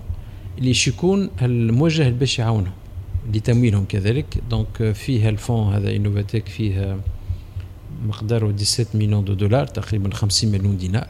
[0.58, 2.74] اللي يكون الموجه باش يعاونهم.
[3.34, 4.26] لتمويلهم كذلك.
[4.50, 6.98] donc فيها ال fonds هذا InnovaTech فيه
[8.08, 11.08] مقداره 17 مليون دو دولار تقريبا 50 مليون دينار.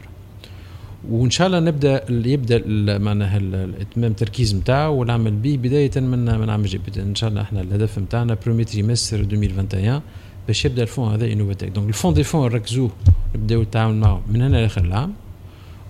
[1.10, 2.62] وان شاء الله نبدأ يبدأ
[2.98, 5.56] معناها الإتمام التركيز نتاعو والعمل به.
[5.56, 10.00] بداية من من عام الجاي ان شاء الله إحنا الهدف نتاعنا premier trimestre 2021
[10.46, 12.90] باش يبدأ ال fonds هذا InnovaTech donc ال fonds de fonds نركزوه
[13.34, 15.12] نبدأو التعامل معه من هنا لآخر العام.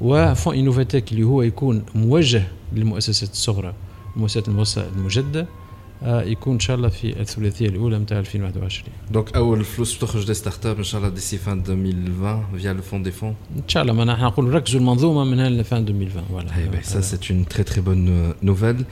[0.01, 2.43] و fonds InnovaTech اللي هو يكون موجه
[2.73, 3.75] للمؤسسات الصغرى
[4.17, 4.49] المؤسسات
[4.97, 5.47] المجده آه،
[6.07, 10.77] يكون إن شاء الله في الثلاثية الأولى نتاع 2021 donc اول فلوس تخرج des startups
[10.79, 14.23] ان شاء الله d'ici fin 2020 via le fonds de fonds ان شاء الله نحن
[14.23, 18.33] نقول ركزوا المنظومه من هنا ل fin 2020 voilà ça c'est une très très bonne
[18.43, 18.85] nouvelle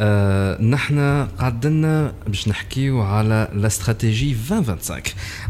[0.00, 5.02] آه نحن قعدنا باش نحكيو على la stratégie 2025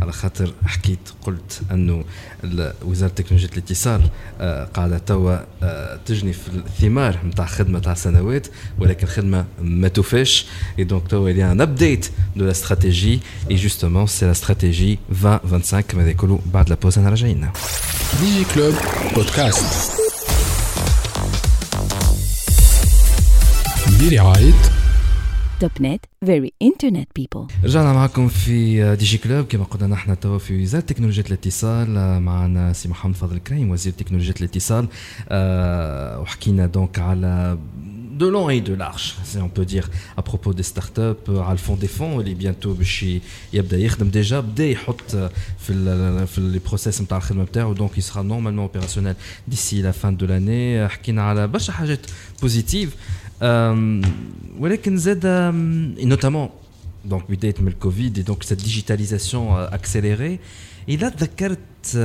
[0.02, 2.04] على خاطر حكيت قلت أنه
[2.82, 4.08] وزاره التكنولوجيا الاتصال
[4.40, 8.46] آه قاعدة توا آه تجني في الثمار نتاع خدمة تاع سنوات
[8.78, 10.46] ولكن خدمة ما توفاش.
[10.78, 13.20] اي donc توا il y a un update de la stratégie.
[13.50, 17.48] Et justement c'est la stratégie 2025 كما يقولوا بعد la pause أنا راجعين
[18.20, 18.74] ديجي كلوب
[19.14, 20.07] بودكاست
[24.00, 24.52] برعاية
[25.60, 30.38] توب نت very internet people رجعنا معكم في دي جي كلوب كما قلنا نحن توا
[30.38, 34.88] في وزارة تكنولوجيا الاتصال معنا سي محمد فضل الكريم وزير تكنولوجيا الاتصال.
[35.28, 37.58] أه وحكينا دونك على
[38.24, 39.86] de long et de large, si on peut dire,
[40.20, 43.22] à propos des startups, à le fond des fonds, il est bientôt chez
[43.56, 44.76] Yabda Yakhdem déjà, il
[46.34, 46.96] fait les process
[47.80, 49.16] donc il sera normalement opérationnel
[49.50, 50.88] d'ici la fin de l'année.
[50.88, 52.00] حكينا على برشا حاجات
[52.42, 52.96] بوزيتيف
[54.59, 55.25] ولكن زاد
[55.97, 56.51] et notamment
[57.09, 60.39] donc بدايه من الكوفيد et donc cette digitalisation accélérée
[60.87, 61.97] il a ذكرت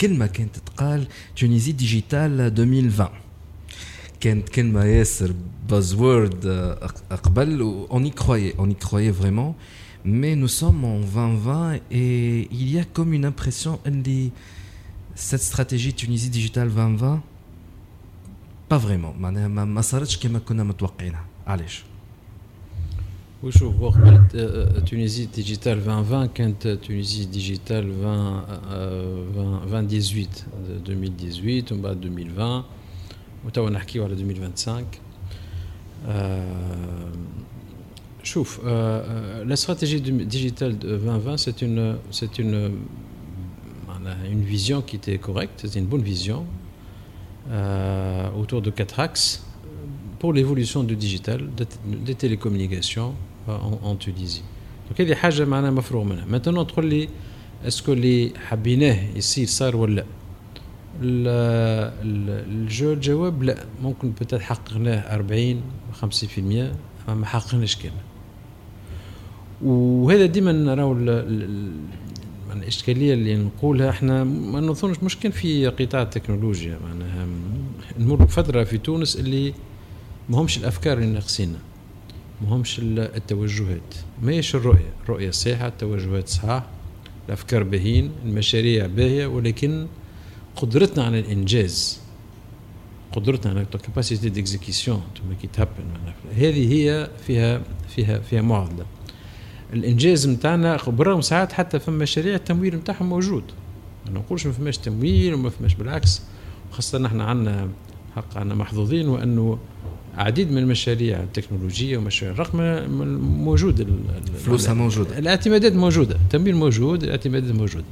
[0.00, 3.10] كلمه كانت تقال تونيزي ديجيتال 2020
[4.20, 5.34] كانت كلمه ياسر
[5.70, 6.46] buzzword
[7.22, 9.54] قبل on y croyait on y croyait vraiment
[10.04, 13.80] mais nous sommes en 2020 et il y a comme une impression
[15.16, 17.22] cette stratégie Tunisie Digital 2020
[18.71, 19.13] pas vraiment.
[19.19, 21.83] معناها ما صارتش كما كنا متوقعينها علاش
[23.43, 24.21] وشوف هو قبل
[24.85, 27.85] تونيزي ديجيتال 2020 كانت تونيزي ديجيتال
[29.67, 30.45] 20 2018
[30.87, 32.63] 2018 ومن بعد 2020
[33.45, 34.85] وتوا نحكيو على 2025
[38.23, 42.71] شوف la stratégie digitale 2020 c'est une c'est une
[44.31, 46.45] une vision qui était correcte, c'est une bonne vision.
[47.49, 49.43] Euh, autour de quatre axes
[50.19, 51.39] pour l'évolution du digital,
[52.07, 53.13] des télécommunications
[53.47, 54.43] en, en Tunisie.
[54.89, 56.25] Donc هذه حاجة معنا مفروغ منها.
[56.25, 57.09] Maintenant تقول لي
[57.67, 60.05] اسكو اللي حبيناه يصير صار ولا لا؟
[61.01, 65.61] الجو الجواب لا ممكن بتات حققناه 40
[66.01, 67.95] 50% ما حققناش كامل
[69.63, 70.93] وهذا ديما نراو
[72.53, 77.27] الإشكالية اللي نقولها إحنا ما نظنش مش كان في قطاع التكنولوجيا معناها.
[77.99, 79.53] نمر بفتره في تونس اللي
[80.29, 81.59] ماهمش الأفكار اللي ناقصينا
[82.41, 83.95] ماهمش التوجهات.
[84.21, 86.63] ماهيش الرؤية الرؤية صحيحة التوجهات صحاح
[87.27, 89.87] الأفكار باهين المشاريع باهية ولكن
[90.55, 91.99] قدرتنا على الإنجاز
[93.11, 95.01] قدرتنا capacité d'exécution
[95.41, 95.69] كي تهبل
[96.35, 97.61] هذه هي فيها
[97.95, 98.85] فيها فيها معضلة.
[99.73, 103.43] الإنجاز نتاعنا بالرغم ساعات حتى فما مشاريع التمويل نتاعهم موجود.
[104.05, 106.21] ما نقولش ما فماش تمويل وما فماش بالعكس.
[106.71, 107.69] خاصه نحن عندنا
[108.15, 109.59] حق عندنا محظوظين وأنه
[110.17, 112.57] عديد من المشاريع التكنولوجية ومشاريع الرقم
[113.21, 113.87] موجود.
[114.37, 115.17] فلوسها موجودة.
[115.17, 116.15] الاعتمادات موجودة.
[116.15, 117.85] التمويل موجود الاعتمادات موجودة.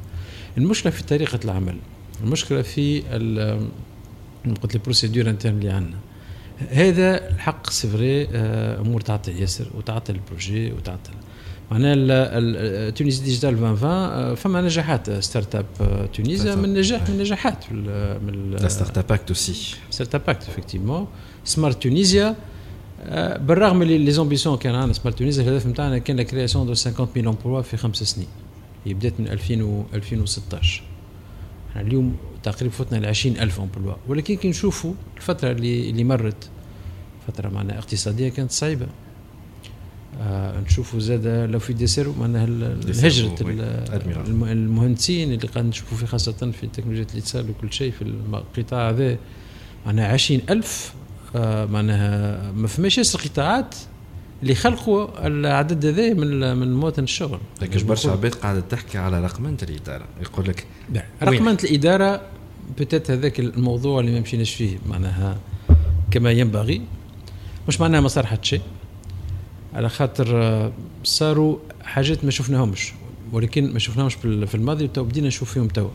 [0.57, 1.77] المشكلة في طريقة العمل.
[2.23, 3.01] المشكلة في
[4.61, 5.97] قلت ال procédures internes اللي عندنا.
[6.69, 11.11] هذا الحق c'est vrai آه، أمور تعطل ياسر وتعطل ال projet وتعطل
[11.72, 15.65] معناها تونس ديجيتال 2020 فما نجاحات ستارت اب
[16.13, 17.72] تونيزيا من نجاح من نجاحات
[18.24, 21.07] من Startup Act aussi Startup Act effectivement
[21.45, 22.36] سمارت تونيزيا
[23.39, 27.07] بالرغم اللي les ambitions كان عندنا سمارت تونيزيا الهدف نتاعنا كان la création de 50
[27.15, 28.28] mille emplois في خمس سنين.
[28.86, 30.84] هي بدات من 2000 و 2016
[31.76, 36.49] اليوم تقريبا فتنا ل 20000 emplois ولكن كي نشوفوا الفترة اللي اللي مرت
[37.28, 38.86] فترة معناها اقتصادية كانت صعيبة.
[38.86, 39.09] آه
[40.65, 42.43] نشوفوا زاد لو في ديسيرو معناها
[43.03, 43.36] هجرة
[44.51, 49.17] المهندسين اللي قاعد نشوفوا فيه خاصة في تكنولوجيا الاتصال وكل شيء في القطاع هذا
[49.86, 50.93] معناها عشرين ألف
[51.36, 53.76] آه معناها ما فماش ياسر قطاعات
[54.43, 57.39] اللي خلقوا العدد هذا من من مواطن الشغل.
[57.61, 60.05] لكن برشا عباد قاعدة تحكي على رقمنة الإدارة.
[60.22, 60.65] يقول لك
[61.24, 62.22] رقمنة الإدارة
[62.80, 65.38] بتات هذاك الموضوع اللي ما مشيناش فيه معناها
[66.11, 66.82] كما ينبغي
[67.67, 68.61] مش معناها ما صار حتى شيء
[69.74, 70.72] على خاطر آه،
[71.03, 72.93] صاروا حاجات ما شفناهمش
[73.32, 75.89] ولكن ما شفناهمش في الماضي تو بدينا نشوف فيهم توا.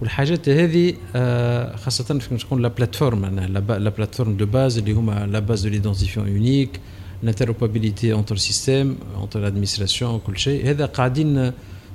[0.00, 3.46] والحاجات هذه آه، خاصة في تكون la plateforme معناها
[3.78, 6.80] la plateforme de base اللي هما la base de l'identifiant unique
[7.24, 8.88] entre le système
[9.22, 10.70] entre l'administration وكل شيء.
[10.70, 11.52] هذا قاعدين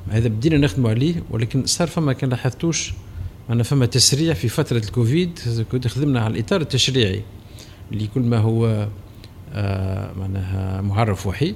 [0.10, 2.94] هذا بدينا نخدموا عليه ولكن صار فما كان لاحظتوش
[3.50, 5.40] أنا فما تسريع في فترة الكوفيد
[5.88, 7.22] خدمنا على الإطار التشريعي
[7.92, 8.88] اللي كل ما هو
[10.18, 11.56] معناها معرف وحيد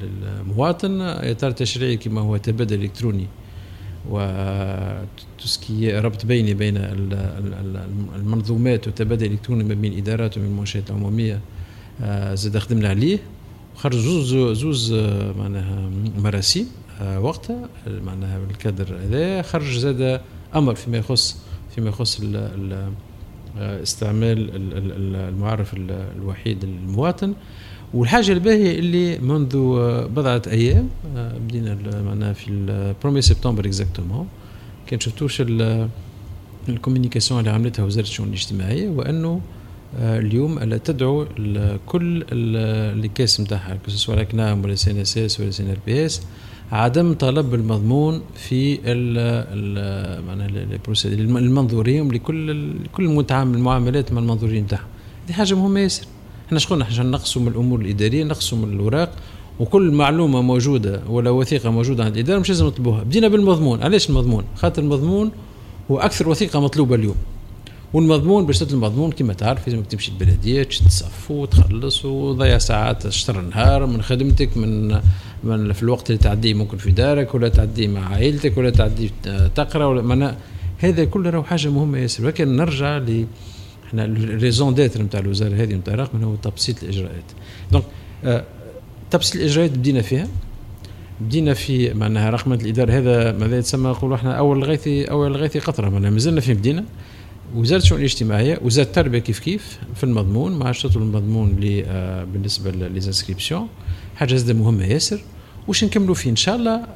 [0.00, 3.26] للمواطن إطار تشريعي كما هو تبادل إلكتروني.
[4.10, 4.18] و
[5.82, 6.76] ربط بيني بين
[8.16, 11.40] المنظومات والتبادل الالكتروني ما بين الادارات وبين المنشات العموميه
[12.02, 13.18] آه زاد خدمنا عليه.
[13.76, 16.66] خرج زوز زوز آه، معناها مراسيم
[17.00, 19.42] آه وقتها معناها بالكادر هذا.
[19.42, 20.20] خرج زاد
[20.54, 21.36] أمر فيما يخص
[21.74, 22.92] فيما يخص آه،
[23.58, 24.50] استعمال
[25.28, 25.74] المعرف
[26.16, 27.34] الوحيد للمواطن
[27.94, 34.28] والحاجة الباهية اللي منذ آه، بضعة أيام آه، بدينا معناها في ال premier septembre exactement
[34.86, 35.42] كان شفتوش
[36.68, 39.40] ال communication اللي عملتها وزارة الشؤون الاجتماعية وأنه
[39.98, 41.26] اليوم ألا تدعو
[41.86, 45.78] كل ال caisses نتاعها سواء الكنام ولا سي إن إس إس ولا سي إن إر
[45.86, 46.22] بي إس
[46.72, 49.18] عدم طلب المضمون في ال
[51.38, 54.86] المنظورين لكل كل المتعامل المعاملات مع المنظورين نتاعهم
[55.26, 56.06] هذه حاجة مهمة ياسر.
[56.46, 58.24] إحنا عشان نقصوا من الأمور الإدارية
[58.58, 59.12] من الأوراق
[59.60, 63.02] وكل معلومة موجودة ولا وثيقة موجودة عند الإدارة مش لازم نطلبوها.
[63.02, 63.82] بدينا بالمضمون.
[63.82, 65.30] علاش المضمون؟ خاطر المضمون
[65.90, 67.16] هو أكثر وثيقة مطلوبة اليوم.
[67.92, 73.86] والمضمون باش تطلب المضمون كما تعرف لازمك تمشي البلديه تصف وتخلص وتضيع ساعات شطر النهار
[73.86, 75.00] من خدمتك من
[75.44, 79.10] من في الوقت اللي تعديه ممكن في دارك ولا تعديه مع عائلتك ولا تعديه
[79.54, 80.36] تقرأ ولا معناها
[80.78, 82.24] هذا كله راهو حاجة مهمة ياسر.
[82.24, 83.26] ولكن نرجع ل
[83.86, 87.24] إحنا ال raison d'être نتاع الوزارة هذه نتاع الرقمنة هو تبسيط الإجراءات.
[87.72, 87.84] donc
[88.24, 88.44] آه
[89.10, 90.28] تبسيط الإجراءات بدينا فيها.
[91.20, 95.88] بدينا في معناها رقمة الإدارة هذا ماذا يتسمى؟ نقولوا إحنا أول غيثي أول غيثي قطرة
[95.88, 96.84] معناها مازلنا في بدينا
[97.54, 102.70] وزاره الشؤون الاجتماعية وزاره التربيه كيف كيف في المضمون ما عادش المضمون اللي آه بالنسبة
[102.70, 103.68] لل inscription
[104.16, 105.20] حاجة زادة مهمة ياسر.
[105.68, 106.86] واش نكملوا فيه؟ إن شاء الله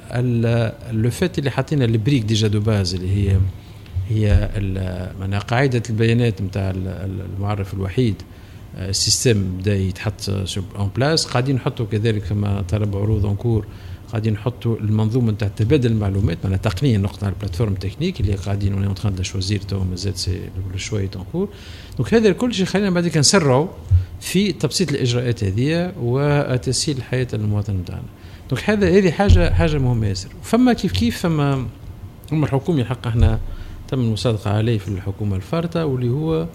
[0.93, 3.39] لو فات اللي حطينا ال brique déjà de base اللي هي
[4.09, 4.51] هي
[5.21, 8.23] معناها قاعدة البيانات نتاع المعرف الوحيد
[8.79, 10.31] ال système آه، بدا يتحط
[10.79, 13.67] en place قاعدين نحطوا كذلك كما طلب عروض encore
[14.17, 18.95] قاعدين نحطوا المنظومة نتاع تبادل المعلومات معناها تقنيا على ال plateforme technique اللي قاعدين en
[18.95, 20.41] train de choisir تو مازال سي
[20.77, 21.49] شوية encore
[21.99, 23.69] donc هذا الكل شيء خلينا بعد نسرعوا
[24.21, 28.03] في تبسيط الإجراءات هذه وتسهيل الحياة المواطن نتاعنا
[28.51, 31.67] donc هذا هذه حاجة حاجة مهمة ياسر فما كيف كيف فما
[32.33, 33.39] هم الحكومي الحق إحنا
[33.89, 36.47] تم المصادقة عليه في الحكومة الفارطة واللي هو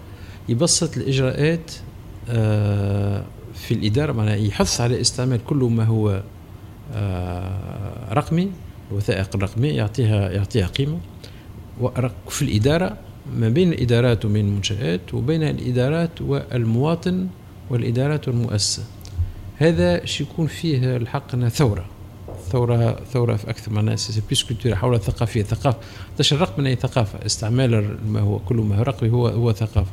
[0.48, 1.72] يبسط الإجراءات
[2.28, 6.22] آه، في الإدارة معناها يحث على استعمال كل ما هو
[8.12, 8.50] رقمي
[8.90, 10.98] الوثائق الرقمية يعطيها يعطيها قيمة.
[12.28, 12.96] في الإدارة
[13.36, 17.26] ما بين الإدارات وبين المنشآت وبين الإدارات والمواطن
[17.70, 18.84] والإدارات والمؤسسة.
[19.56, 21.84] هذا شيكون فيه الحق ثورة.
[22.50, 23.72] ثوره ثورة في أكثر
[24.28, 25.42] بليس كولتور حول الثقافية.
[25.42, 25.78] ثقافه
[26.18, 29.90] تش الرقم من اي ثقافه استعمال ما هو كل ما هو رقمي هو هو ثقافه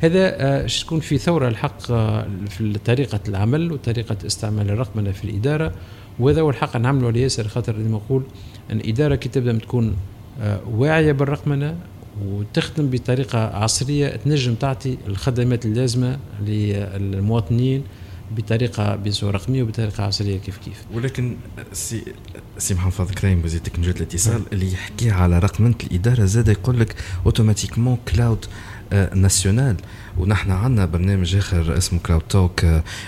[0.00, 5.72] هذا آه، تكون في ثورة الحق آه، في طريقة العمل وطريقة استعمال الرقمنه في الإدارة.
[6.18, 6.76] وهذا هو الحق.
[6.76, 8.22] نعمله على ياسر خاطر ديما نقول
[8.70, 9.96] الاداره كي تبدا تكون
[10.40, 11.76] آه، واعية بالرقمنة
[12.26, 17.82] وتخدم بطريقة عصرية تنجم تعطي الخدمات اللازمة للمواطنين
[18.36, 20.84] بطريقة بصورة رقمية وبطريقة عصرية كيف كيف.
[20.94, 21.36] ولكن
[21.72, 22.02] سي
[22.58, 26.94] سي محمد كريم وزير تكنولوجيا الاتصال اللي يحكي على رقمنة الإدارة زاد يقول لك
[27.26, 28.46] automatiquement cloud
[29.14, 29.76] national
[30.18, 32.64] ونحن عندنا برنامج آخر اسمه Cloud Talk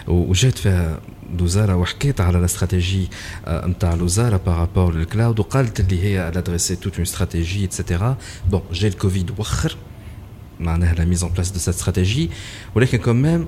[0.09, 1.01] وجات فيها
[1.35, 3.09] الوزاره وحكيت على الاستراتيجي
[3.49, 8.17] نتاع الوزاره par rapport لل cloud وقالت اللي هي l'adressé toute une stratégie et cetera
[8.51, 9.77] bon جا الكوفيد وخر
[10.61, 12.31] معناها la mise en place de cette stratégie
[12.75, 13.47] ولكن quand même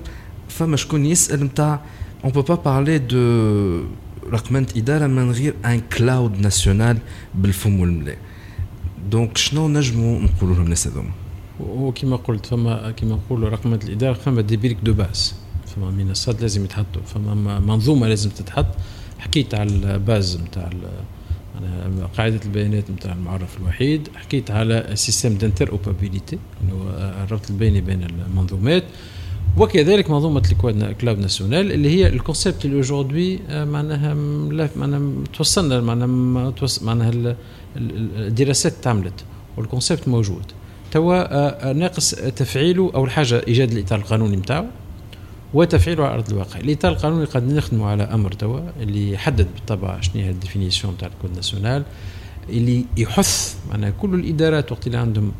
[0.49, 1.81] فما شكون يسال نتاع
[2.23, 3.83] on peut pas parler de
[4.31, 6.97] رقمنة إدارة من غير un cloud national
[7.35, 8.17] بالفم والملاء
[9.11, 11.11] donc شنو نجموا نقولوا لهم الناس هذوما
[11.59, 15.35] وكما قلت فما كما نقولوا رقمنة الإدارة فما des briques de base
[15.75, 18.65] فما منصات لازم يتحطوا فما منظومة لازم تتحط.
[19.19, 20.69] حكيت على ال base نتاع
[22.17, 24.09] قاعدة البيانات نتاع المعرف الوحيد.
[24.15, 26.37] حكيت على système d'interopérabilité
[27.23, 28.83] الربط البيني بين المنظومات.
[29.57, 34.13] وكذلك منظومة ال cloud national اللي هي ال concept اللي aujourd'hui آه، معناها
[34.75, 37.35] معناها توصلنا معناها معناها
[37.75, 39.25] الدراسات تعملت
[39.57, 40.43] وال concept موجود.
[40.91, 44.65] توا آه، آه، ناقص تفعيله اول حاجة إيجاد الإطار القانوني نتاعو
[45.53, 46.59] وتفعيله على أرض الواقع.
[46.59, 51.07] الاطار القانوني قد نخدموا على أمر توا اللي يحدد بالطبع شنو هي ال définition تاع
[51.07, 51.83] ال cloud national
[52.49, 55.31] اللي يحث معناها كل الإدارات وقت اللي عندهم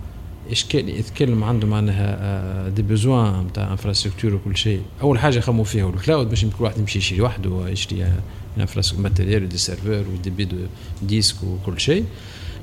[0.51, 4.82] إشكال يتكلم عنده معناها des besoins نتاع infrastructure وكل شيء.
[5.01, 8.14] أول حاجة يخمموا فيها هو ال cloud باش كل واحد يمشي يشري وحده يشري
[8.58, 10.58] infrastructure matériel و des serveurs و des baies de
[11.02, 12.05] disques وكل شيء.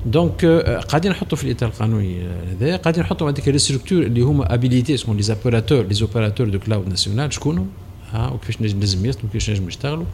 [0.05, 0.45] donc
[0.89, 2.27] قاعدين نحطوا في الإطار القانوني
[2.61, 6.59] هذا قاعدين نحطوا هذيك les structures اللي هما habilités اسمهم les opérateurs les opérateurs de
[6.59, 7.67] cloud national شكونهم
[8.11, 10.05] ها وكيفاش نجم يخدموا كيفاش نجم يشتغلوا؟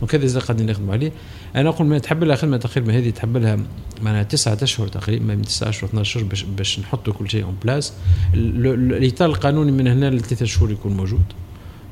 [0.00, 1.12] donc هذا اللي قاعدين نخدموا عليه.
[1.56, 3.58] أنا نقول ما تحب لها خدمة تقريبا هذه تحب لها
[4.02, 7.56] معناها تسعة أشهر تقريبا من تسعة أشهر 12 اشهر باش باش نحطوا كل شيء en
[7.64, 7.92] place
[8.34, 11.22] الإطار القانوني من هنا لثلاثة شهور يكون موجود.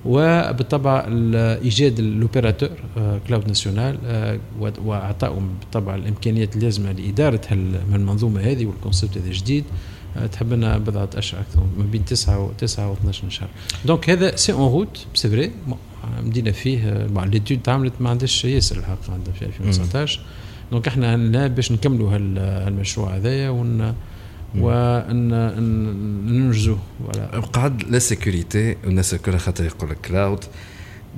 [0.06, 1.06] وبالطبع
[1.64, 2.70] ايجاد ال opérateur
[3.28, 3.98] cloud national
[4.84, 7.40] واعطائهم بالطبع الإمكانيات اللازمة لإدارة
[7.92, 9.64] المنظومة هذه وال concept هذا جديد.
[10.16, 13.48] آه، تحب لنا بضعة أشهر أكثر ما بين 9 و 9 و 12 شهر.
[13.84, 15.50] donc هذا c'est en route c'est vrai
[16.24, 20.20] بدينا فيه l'étude تعملت ما عندهاش ياسر الحق عندها في 2019
[20.72, 23.94] donc إحنا باش نكملوا هالمشروع هذايا ون
[24.58, 25.96] وننجزوا
[26.98, 30.44] voilà قعد la sécurité والناس الكل خاطر يقول لك cloud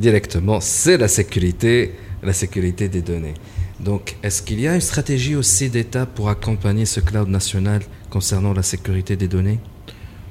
[0.00, 3.34] directement, c'est la sécurité, la sécurité des données.
[3.80, 8.52] Donc, est-ce qu'il y a une stratégie aussi d'État pour accompagner ce cloud national concernant
[8.52, 9.58] la sécurité des données?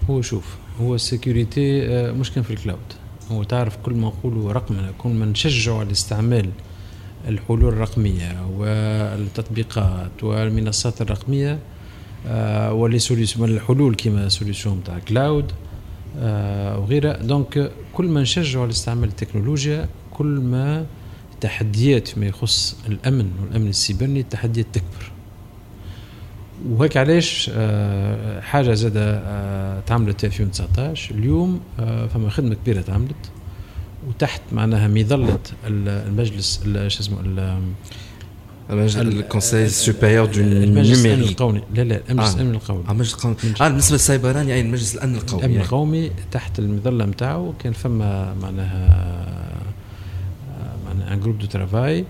[0.10, 2.94] هو شوف هو ال sécurité مش كان في ال cloud
[3.32, 6.50] هو تعرف كل ما نقولوا رقمنا كل ما نشجعوا على استعمال
[7.28, 11.58] الحلول الرقمية والتطبيقات والمنصات الرقمية آه
[12.72, 15.52] و les solutions الحلول كما solutions تاع cloud
[16.78, 20.86] وغيرها donc كل ما نشجعوا على استعمال التكنولوجيا كل ما
[21.34, 25.12] التحديات فيما يخص الأمن والأمن السيبرني التحديات تكبر.
[26.70, 33.32] وهيك علاش آه، حاجة زادة آه، تعملت في 2019 اليوم آه، فما خدمة كبيرة تعملت.
[34.08, 37.20] وتحت معناها مظلة المجلس شو اسمه
[38.72, 43.68] ال conseil supérieur de المجلس الامن القومي لا لا المجلس الامن القومي المجلس القومي آه
[43.68, 45.46] بالنسبة للسيبراني أي المجلس الأمن القومي.
[45.46, 48.88] الأمن القومي تحت المظلة نتاعو كان فما معناها
[50.86, 52.06] معناها un groupe de travail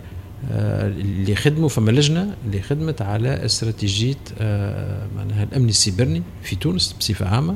[0.51, 7.27] اللي خدموا فما لجنة اللي خدمت على استراتيجية آه، معناها الأمن السيبرني في تونس بصفة
[7.27, 7.55] عامة.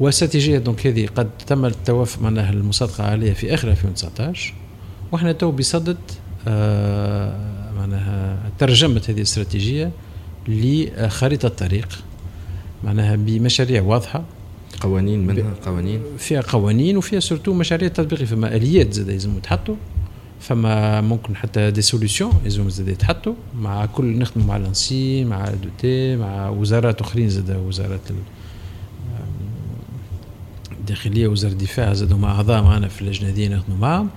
[0.00, 4.54] واستراتيجية donc هذه قد تم التوافق معناها المصادقة عليها في اخر 2019
[5.12, 5.96] وإحنا تو بصدد
[6.48, 9.90] آه، معناها ترجمه هذه الاستراتيجيه
[10.48, 11.88] لخريطة طريق
[12.84, 14.24] معناها بمشاريع واضحة.
[14.80, 16.00] قوانين منها؟ قوانين.
[16.18, 19.76] فيها قوانين وفيها surtout مشاريع تطبيقيه فما آليات زاد لازم تحطوا
[20.40, 25.44] فما ممكن حتى des solutions لازم زاد يتحطوا مع كل نخدموا مع ال ANSI مع
[25.44, 28.00] دوتي مع وزارات أخرين زاد وزاره
[30.80, 34.10] الداخلية وزارة الدفاع زادوا مع أعضاء معنا في اللجنة دي نخدموا معهم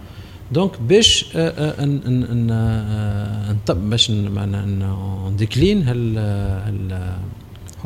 [0.52, 2.24] donc باش آه، آه، أن
[3.70, 4.66] أن باش معنا
[5.30, 7.18] ن décline هال هال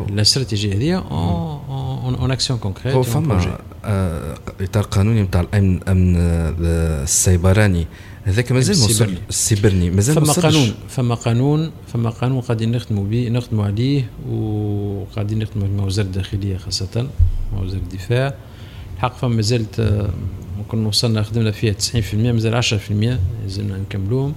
[0.10, 1.06] الاستراتيجيه هذه
[2.22, 3.58] en actions concrètes هو فما
[4.62, 7.88] إطار قانوني نتاع الأمن الامن السيبراني.
[8.24, 9.18] هذاك مازال السيبرني.
[9.30, 10.34] السيبرني مازال فما.
[10.34, 16.58] قانون فما قانون فما قانون قاعدين نخدموا به نخدموا عليه وقاعدين نخدموا مع وزارة الداخلية
[16.58, 17.08] خاصة
[17.54, 18.34] مع وزارة الدفاع.
[18.96, 20.10] الحق فما مازالت آه،
[20.72, 22.92] كنا وصلنا خدمنا فيها 90% مازال 10%
[23.44, 24.34] لازمنا نكملوهم.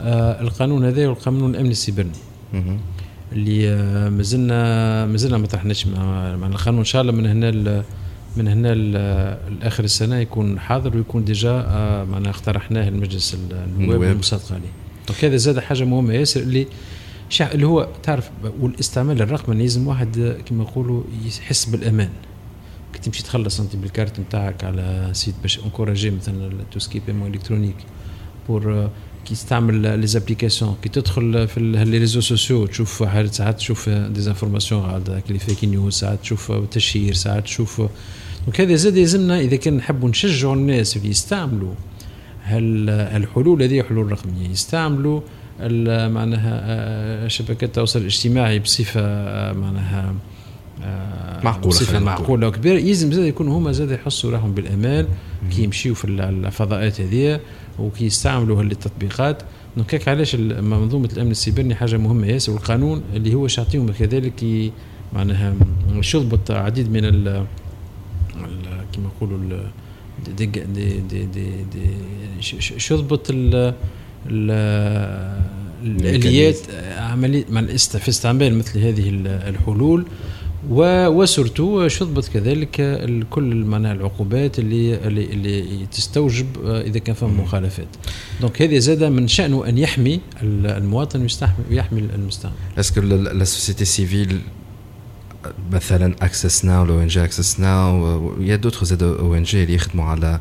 [0.00, 2.10] آه القانون هذا هو القانون الامن السيبرني.
[3.32, 6.78] اللي آه، مازلنا مازلنا ما طرحناش مع القانون.
[6.78, 7.82] إن شاء الله من هنا
[8.36, 14.00] من هنا لآخر السنة يكون حاضر ويكون déjà آه، معناها اقترحناه المجلس ال- النواب.
[14.00, 14.68] والمصادقه عليه
[15.08, 16.66] donc هذا زاد حاجة مهمة ياسر اللي
[17.54, 22.08] اللي هو تعرف والإستعمال الرقمي لازم واحد كما يقولوا يحس بالأمان.
[22.96, 27.14] كي تمشي تخلص أنت بالكارت نتاعك على site باش encourager مثلا tout ce qui est
[27.14, 27.76] paiement électronique
[28.48, 28.90] pour
[29.24, 35.22] كي تستعمل les applications كي تدخل في les réseaux sociaux تشوف ساعات تشوف désinformation على
[35.30, 37.82] les fake news ساعات تشوف تشهير ساعات تشوف.
[38.44, 41.74] donc هذا زاد يلزمنا إذا كان نحبوا نشجعوا الناس اللي يستعملوا
[42.50, 44.48] الحلول هذه حلول رقمية.
[44.48, 45.20] يستعملوا
[46.08, 50.14] معناها آه، شبكات التواصل الاجتماعي بصفة آه، معناها
[50.86, 52.02] آه، بصفة نقول.
[52.04, 52.78] معقولة وكبيرة.
[52.78, 55.06] يلزم زاد يكونوا هما زاد يحسوا راهم بالامان
[55.56, 57.40] كي يمشيوا في ال- الفضاءات هذه
[57.78, 59.42] وكي يستعملوا هالتطبيقات.
[59.76, 62.26] donc هيك علاش منظومة الأمن السيبرني حاجة مهمة.
[62.26, 64.44] ياسر والقانون اللي هو شاعطيهم كذلك
[65.12, 65.54] معناها
[65.92, 67.44] مش يضبط عديد من ال
[68.92, 69.70] كما يقولوا ال-
[70.36, 71.90] دي دي دي دي, دي, دي
[72.40, 73.74] ش- ش- شو يضبط ال
[74.30, 75.40] ال-
[75.84, 76.56] الآليات
[76.98, 77.44] عمليه
[77.98, 80.06] في استعمال مثل هذه ال- الحلول.
[80.70, 82.70] و surtout يضبط كذلك
[83.30, 87.86] كل معناها العقوبات اللي اللي, اللي تستوجب آه، إذا كان فما مخالفات.
[88.40, 91.26] donc هذه زاد من شأنه أن يحمي ال- المواطن
[91.70, 94.40] ويحمي المستعمل est-ce que la société civile
[95.72, 100.40] مثلا Access Now l'ONG Access Now y a d'autres زاد ONG اللي يخدموا على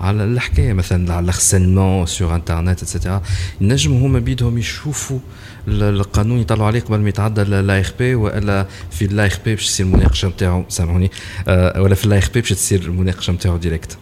[0.00, 3.22] على الحكاية مثلا على ال harcèlement sur Internet et cetera
[3.60, 5.22] ينجموا هما بيدهم يشوفوا ال-
[5.68, 9.66] القانون يطلعوا عليه قبل ما يتعدى لا اخ بي وإلا في لا اخ بي باش
[9.66, 11.10] تصير المناقشة نتاعو سامحوني
[11.48, 13.98] آه، ولا في l'ARP باش تصير المناقشة نتاعو direct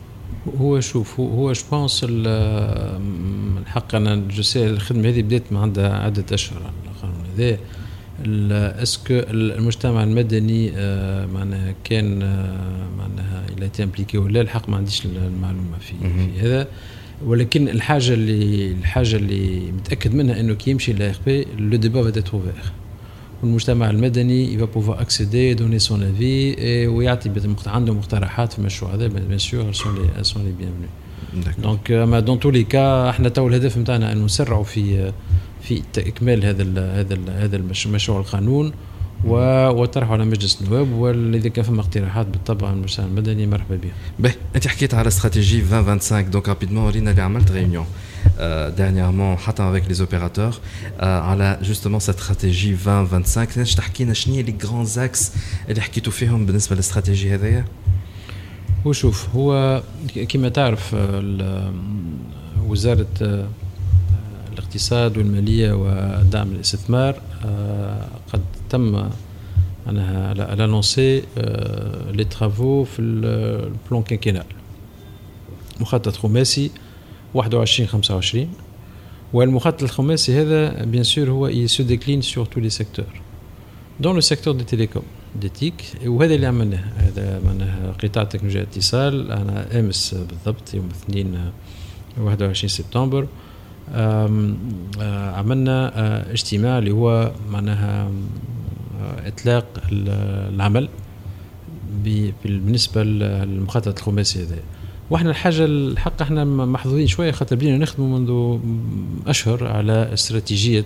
[0.61, 5.97] هو شوف هو هو je pense الحق أنا je sais الخدمة هذه بدأت من عندها
[5.99, 7.59] عدة أشهر القانون هذا.
[8.83, 14.77] est-ce que المجتمع المدني آه، معناها كان آه، معناها elle était impliquée ولا الحق ما
[14.77, 15.95] عنديش المعلومة في.
[16.01, 16.69] في هذا.
[17.27, 22.33] ولكن الحاجة اللي الحاجة اللي متأكد منها إنه كي يمشي l'ARP le débat va être
[22.35, 22.53] ouvert
[23.43, 27.31] والمجتمع المدني يبقى pouvoir accéder donner son avis ويعطي
[27.67, 30.87] عنده مقترحات في المشروع هذا bien sûr sont les sont les bienvenus
[31.63, 35.13] donc mais dans tous les cas إحنا توا الهدف نتاعنا إنه نسرعوا في
[35.63, 38.73] في إكمال هذا ال هذا ال هذا المش- مشروع القانون.
[39.25, 43.93] وطرحه على مجلس النواب واذا كان فما اقتراحات بالطبع من المجتمع المدني مرحبا بها.
[44.31, 47.87] Ben, أنت حكيت على استراتيجي 2025 donc rapidement ورينا اللي عملت réunion
[48.79, 50.55] dernièrement حتى avec les opérateurs
[51.01, 55.33] على justement cette stratégie 2025 تنجم تحكي لنا شنو هي les grands axes
[55.69, 57.65] اللي حكيتوا فيهم بالنسبة للاستراتيجي هذايا؟
[58.87, 59.83] هو شوف هو
[60.29, 60.97] كما تعرف
[62.67, 63.47] وزارة آه،
[64.53, 69.09] الاقتصاد والمالية ودعم الاستثمار آه، قد تم
[69.87, 71.23] معناها lancer
[72.13, 74.45] les travaux في ال- ال plan quinquennal
[75.81, 76.71] مخطط خماسي
[77.35, 78.49] 21 25
[79.33, 83.05] والمخطط الخماسي هذا bien sûr هو se décline sur tous les secteurs
[84.01, 85.03] dont le secteur des télécoms
[85.41, 85.75] des TIC
[86.07, 86.85] وهذا اللي عملناه.
[86.97, 91.53] هذا معناها قطاع تكنولوجيا الاتصال أنا أمس بالضبط يوم الاثنين آه،
[92.21, 93.27] 21 سبتمبر.
[95.39, 98.03] عملنا آه، اجتماع اللي هو معناها
[99.01, 100.89] آه، إطلاق ال- العمل
[102.45, 104.57] بالنسبة للمخطط الخماسي هذا
[105.11, 108.59] وإحنا الحاجة الحق إحنا محظوظين شوية خاطر بدينا نخدموا منذ
[109.27, 110.85] أشهر على استراتيجية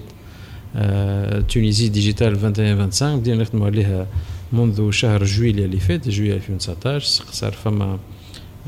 [0.76, 4.06] آه، Tunisie Digitale 21 بدينا نخدموا عليها
[4.52, 7.98] منذ شهر جويليا اللي فات جويليا 2019 صار فما آه،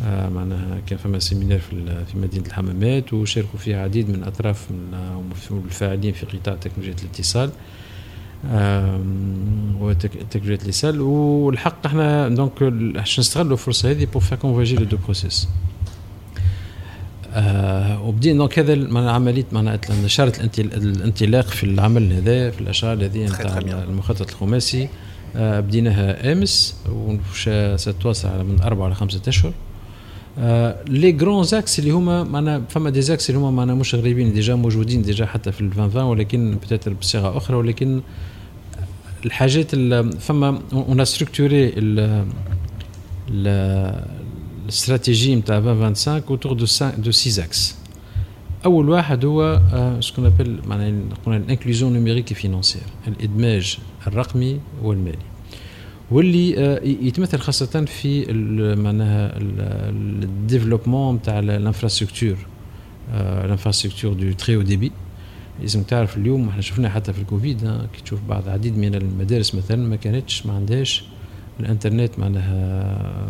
[0.05, 6.13] معناها كان فما séminaire في في مدينة الحمامات وشاركوا فيها عديد من اطراف من الفاعلين
[6.13, 7.51] في قطاع تكنولوجيا الاتصال.
[9.81, 11.01] وتكنولوجيا الاتصال.
[11.01, 15.49] والحق إحنا donc باش نستغلوا الفرصة هذه pour faire converger les deux process
[17.33, 23.25] آه وبدينا donc هذا معناها عملية معناها نشرت الانطلاق في العمل هذا في الاشغال هذه
[23.27, 23.59] نتاع.
[23.59, 24.89] المخطط الخماسي.
[25.37, 29.53] آه بديناها آمس وستتواصل على من أربع لخمسه أشهر.
[29.53, 29.66] آه
[30.89, 34.55] les grands axes اللي هما معنا فما des axes اللي هما معنا مش غريبين déjà
[34.55, 38.01] موجودين déjà حتى في ال 2020 ولكن peut-être بصيغه أخرى ولكن
[39.27, 41.73] الحاجات ال- فما on a structuré
[43.29, 47.75] الاستراتيجيه نتاع 2025 autour de 5 de 6 axes.
[48.65, 49.61] اول واحد هو
[50.01, 55.19] ce qu'on appelle معناها نقول ال inclusion numérique financière الادماج الرقمي والمالي
[56.11, 58.33] واللي آه، يتمثل خاصة في
[58.79, 62.37] معناها ال développement تاع ال infrastructure
[63.15, 64.93] ال infrastructure de très haut débit.
[65.61, 67.61] لازم تعرف اليوم إحنا شفنا حتى في الكوفيد
[67.93, 71.05] كي تشوف بعض عديد من المدارس مثلا ما كانتش ما عندهاش
[71.61, 73.29] الإنترنت معناها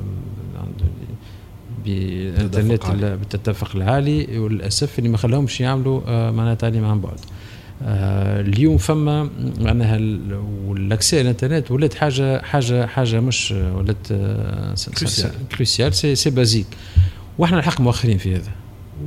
[1.85, 7.13] بالانترنت بالتدفق العالي وللاسف اللي ما خلاهمش يعملوا آه، معناها تعليم عن بعد.
[7.13, 7.36] آه،
[7.83, 9.99] اليوم فما معناها
[10.67, 14.09] وال accès الانترنت ولات حاجة حاجة حاجة مش ولات
[15.57, 16.67] crucial c'est c'est basique.
[17.39, 18.51] وإحنا الحق مؤخرين في هذا.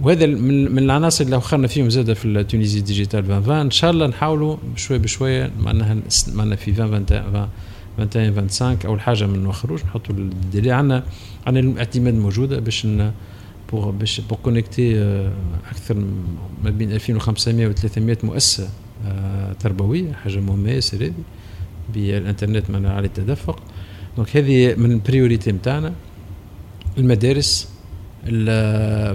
[0.02, 4.08] وهذا من, من العناصر اللي أخرنا فيهم زادة في Tunisie Digitale 2020 إن شاء الله
[4.08, 5.98] نحاولوا بشويه بشوية معناها
[6.34, 7.50] معناها في 2021
[7.98, 11.04] 21 25 أول حاجة ما نوخروش نحطوا ال délai عندنا
[11.48, 12.88] عندنا الاعتماد موجوده باش
[13.72, 15.02] pour باش pour connecter
[15.72, 15.96] أكثر
[16.64, 18.70] ما بين 2500 و 300 مؤسسة
[19.06, 21.14] آه، تربوية حاجة مهمه ياسر هذه
[21.94, 23.64] بالانترنت معناها على التدفق.
[24.18, 25.94] donc هذه من ال priorité نتاعنا
[26.98, 27.70] المدارس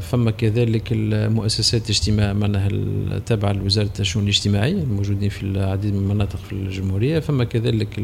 [0.01, 6.53] فما كذلك المؤسسات الاجتماع معناها التابعة لوزارة الشؤون الاجتماعية الموجودين في العديد من المناطق في
[6.53, 7.19] الجمهورية.
[7.19, 8.03] فما كذلك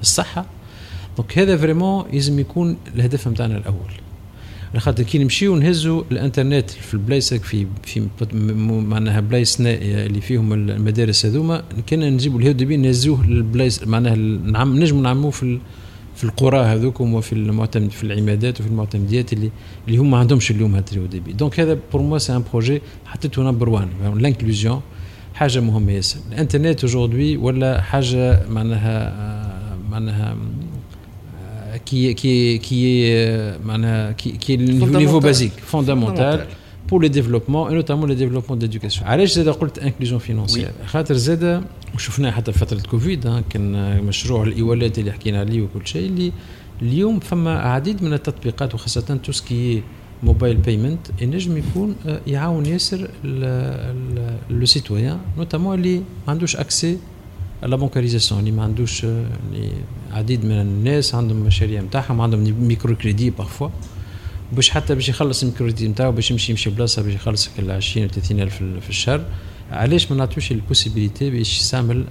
[0.00, 0.46] الصحة.
[1.16, 4.05] donc هذا vraiment لازم يكون الهدف نتاعنا الأول.
[4.78, 8.08] خاطر كي نمشيو نهزوا الانترنت في البلايص في في
[8.70, 15.02] معناها بلايص اللي فيهم المدارس هذوما كان نجيبوا الهيو دي نهزوه للبلايص معناها نعم نجموا
[15.02, 15.58] نعموه في
[16.16, 19.50] في القرى هذوكم وفي المعتمد في العمادات وفي المعتمديات اللي
[19.88, 23.42] اللي هم ما عندهمش اليوم haut débit donc هذا pour moi c'est un projet حطيته
[23.42, 24.80] number 1 l'inclusion
[25.34, 26.20] حاجة مهمة ياسر.
[26.32, 29.12] الانترنت aujourd'hui ولا حاجة معناها
[29.90, 30.36] معناها
[31.86, 36.46] كي كي كي معناها كي كي niveau basique fondamental
[36.88, 39.06] pour le développement et notamment le développement de l'éducation.
[39.06, 41.62] علاش زاد قلت inclusion financière خاطر زاد
[41.94, 46.32] وشفناه حتى في فتره كوفيد كان مشروع الايوالات اللي حكينا عليه وكل شيء اللي
[46.82, 49.82] اليوم فما عديد من التطبيقات وخاصه tout ce qui
[50.22, 53.10] mobile payment ينجم يكون يعاون ياسر
[54.50, 56.98] le citoyen notamment اللي ما عندوش accès
[57.62, 59.70] à la bancarisation اللي ما عندوش اللي
[60.12, 63.68] عديد من الناس عندهم مشاريع نتاعهم عندهم micro-crédit parfois
[64.52, 68.08] باش حتى باش يخلص ال micro-crédit نتاعو باش يمشي يمشي بلاصة باش يخلص 20 و
[68.08, 69.24] 30 ألف في الشهر.
[69.70, 72.04] علاش ما نعطيوش ال possibilité باش يستعمل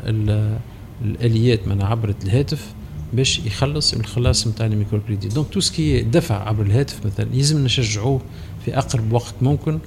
[1.01, 2.73] الآليات من عبر الهاتف
[3.13, 7.63] باش يخلص الخلاص نتاع ال micro-crédit donc tout ce qui دفع عبر الهاتف مثلا لازم
[7.63, 8.21] نشجعوه
[8.65, 9.79] في أقرب وقت ممكن.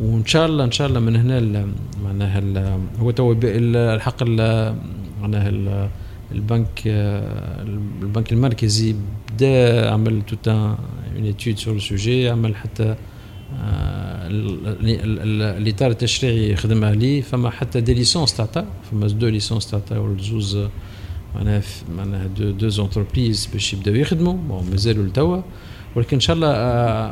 [0.00, 1.66] وإن شاء الله إن شاء الله من هنا
[2.04, 4.22] معناها هو تو الحق
[5.22, 5.48] معناها
[6.32, 6.82] البنك
[8.02, 8.94] البنك المركزي
[9.32, 10.76] بدا عمل toute une
[11.24, 12.96] étude sur ال sujet عمل حتى
[15.60, 17.20] الإطار التشريعي يخدم عليه.
[17.22, 20.58] فما حتى des licences تعطى فما deux licences تعطى زوز
[21.34, 21.62] معناها
[21.96, 24.62] معناها deux deux entreprises باش يبداو يخدموا.
[24.70, 25.42] مازالوا لتوا.
[25.96, 26.48] ولكن إن شاء الله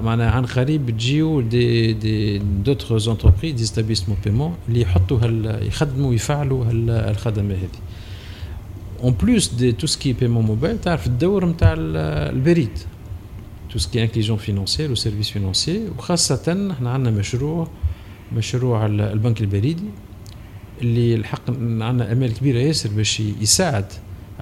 [0.02, 5.18] معناها عن قريب تجيو des des d'autres entreprises des établissements de paiement اللي يحطوا
[5.62, 6.64] يخدموا ويفعلوا
[7.10, 7.68] الخدمة هذه.
[9.02, 12.78] en plus de tout ce qui paiement mobile تعرف الدور نتاع البريد.
[13.70, 17.68] tout ce qui inclusion financière و services financiers وخاصة إحنا عندنا مشروع
[18.36, 19.84] مشروع البنك البريدي
[20.82, 23.86] اللي الحق عندنا امال كبيرة ياسر باش يساعد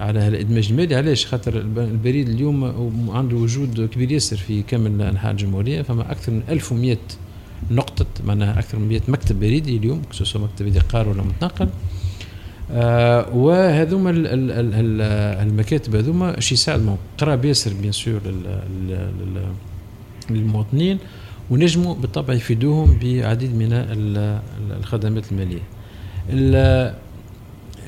[0.01, 0.95] على الإدماج المالي.
[0.95, 2.63] علاش؟ خاطر البريد اليوم
[3.09, 5.81] عنده وجود كبير ياسر في كامل أنحاء الجمهورية.
[5.81, 6.97] فما أكثر من 1100
[7.71, 11.69] نقطة معناها أكثر من 100 مكتب بريدي اليوم سواء مكتب بريدي قار ولا متنقل.
[12.71, 14.11] آه وهذوما
[15.43, 18.21] المكاتب هذوما شي يساعد قراب ياسر bien sûr
[20.29, 20.97] للمواطنين
[21.49, 23.69] ونجموا بالطبع يفيدوهم بعديد من
[24.79, 25.61] الخدمات المالية.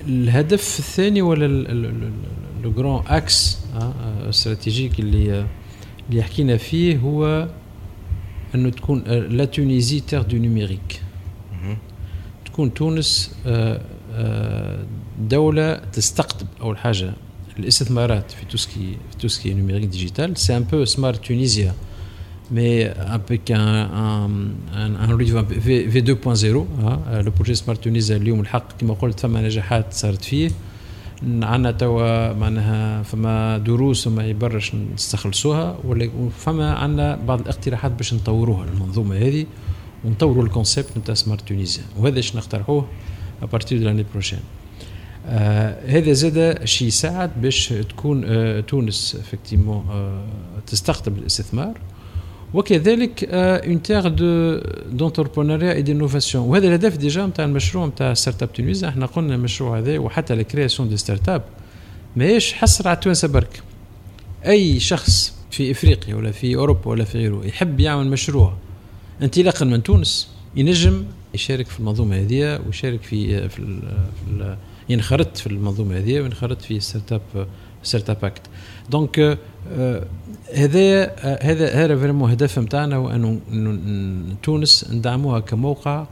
[0.07, 1.47] الهدف الثاني ولا
[2.63, 3.57] le grand axe
[4.29, 5.45] stratégique اللي
[6.09, 7.47] اللي حكينا فيه هو
[8.55, 11.01] أنه تكون la Tunisie terre du numérique.
[12.45, 13.81] تكون تونس آه
[15.19, 17.13] دولة تستقطب أول حاجة
[17.59, 21.25] الاستثمارات في tout ce qui في tout ce qui numérique digital c'est un peu Smart
[21.25, 21.73] Tunisia
[22.53, 26.47] mais avec un un un rythme في في 2.0
[27.25, 30.51] le projet Smart Tunisia اليوم الحق كما قلت فما نجاحات صارت فيه.
[31.23, 35.77] عندنا توا معناها فما دروس وعبر باش نستخلصوها
[36.19, 39.45] وفما عندنا بعض الاقتراحات باش نطوروها المنظومة هذه
[40.05, 42.87] ونطوروا ال concept نتاع Smart Tunisia وهذا اش نقترحوه؟
[43.41, 44.39] à partir de l'année prochaine
[45.85, 50.23] هذا زاد شيء يساعد باش تكون آه تونس effectivement آه
[50.67, 51.73] تستقطب الاستثمار.
[52.53, 54.59] وكذلك une terre de
[54.91, 59.97] d'entrepreneuriat et d'innovation وهذا الهدف déjà نتاع المشروع نتاع Startup Tunisia إحنا قلنا المشروع هذا
[59.97, 61.43] وحتى ال création des start-up
[62.15, 63.61] ماهيش حصر على التوانسة برك.
[64.45, 68.53] أي شخص في إفريقيا ولا في أوروبا ولا في غيره يحب يعمل مشروع
[69.21, 73.79] انطلاقا من تونس ينجم يشارك في المنظومة هذه ويشارك في في, ال
[74.25, 74.57] في ال
[74.89, 77.47] ينخرط في المنظومة هذه وينخرط في Startup
[77.83, 78.41] Startup Act
[78.89, 79.37] donc
[80.55, 83.39] هذا هذا هذا vraiment هدف نتاعنا هو أنه
[84.43, 86.05] تونس ندعموها كموقع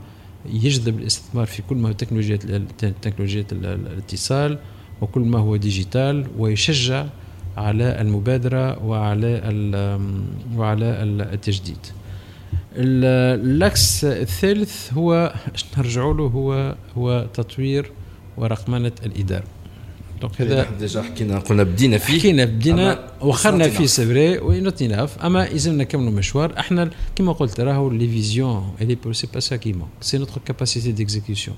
[0.46, 2.42] يجذب الاستثمار في كل ما هو تكنولوجيات
[3.02, 4.58] تكنولوجيات الاتصال
[5.00, 7.06] وكل ما هو digital ويشجع
[7.56, 9.40] على المبادرة وعلى
[10.56, 10.84] وعلى
[11.32, 11.86] التجديد.
[12.76, 15.34] ال axe الثالث هو
[15.78, 17.90] نرجع له هو هو تطوير
[18.36, 19.44] ورقمنه الإدارة.
[20.22, 22.18] donc هذا déjà حكينا قلنا بدينا فيه.
[22.18, 27.90] حكينا بدينا وخرنا فيه c'est vrai ناف أما يلزمنا نكملوا مشوار إحنا كما قلت راهو
[27.90, 31.56] les visions les c'est pas ça qui manque c'est notre capacité d'exécution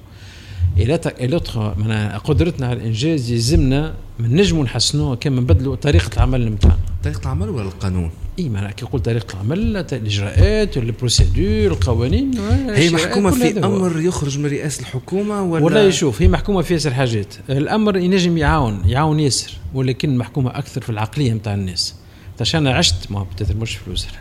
[0.79, 6.79] et l'autre معناها قدرتنا على الإنجاز يلزمنا من نجموا نحسنوه كما نبدلوا طريقة العمل نتاعنا.
[7.05, 12.39] طريقة العمل ولا القانون؟ اي معناها كي نقول طريقه العمل الإجراءات ال procédures القوانين.
[12.71, 16.95] هي محكومة في أمر يخرج من رئاسة الحكومة ولا؟ ولا يشوف هي محكومة في ياسر
[16.95, 17.35] حاجات.
[17.51, 21.95] الأمر ينجم يعاون يعاون ياسر ولكن محكومة أكثر في العقلية نتاع الناس.
[22.37, 23.27] تاش أنا عشت ما
[23.61, 24.19] مش في الوزاره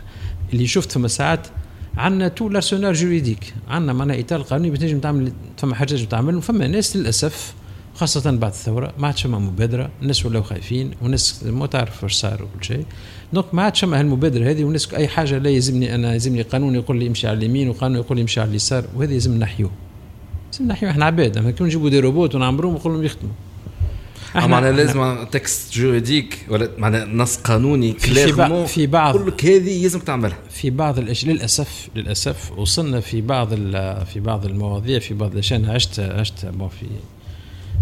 [0.52, 1.46] اللي شفت فما ساعات
[1.96, 3.54] عندنا تو l'arsenal juridique.
[3.68, 6.42] عندنا معناها إطار قانوني بتنجم تعمل فما حاجات تعمل.
[6.42, 7.54] فما ناس للأسف
[7.94, 12.42] خاصة بعد الثورة ما عادش فما مبادرة الناس ولاو خايفين والناس ما تعرف واش صار
[12.42, 12.84] وكل شيء.
[13.34, 16.98] donc ما عادش فما هالمبادرة هذه والناس أي حاجة لا يلزمني أنا يلزمني قانون يقول
[16.98, 19.70] لي امشي على اليمين وقانون يقول لي امشي على اليسار وهذا يلزم نحيوه.
[20.52, 20.92] لازم نحيوه.
[20.92, 23.32] إحنا عباد اما كون نجيبوا des robots ونعمروهم ونقول لهم يخدموا.
[24.36, 29.82] إحنا معناها لازم texte juridique ولا معناها نص قانوني clairement في بعض يقول لك هذه
[29.82, 30.38] لازم تعملها.
[30.50, 33.54] في بعض الاشياء للأسف للأسف وصلنا في بعض
[34.04, 36.86] في بعض المواضيع في بعض الأشياء أنا عشت عشت في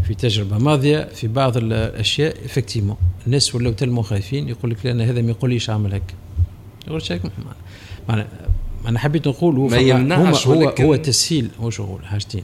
[0.02, 2.96] في تجربة ماضية في بعض الأشياء effectivement
[3.26, 6.14] الناس ولاو تلمو خايفين يقول لك لأن هذا ما يقوليش أعمل هيك
[6.86, 7.22] يقول لك
[8.08, 8.26] معناها
[8.88, 12.42] أنا حبيت نقول هو ما يمنعش هو, هو, هو تسهيل هو شغل حاجتين.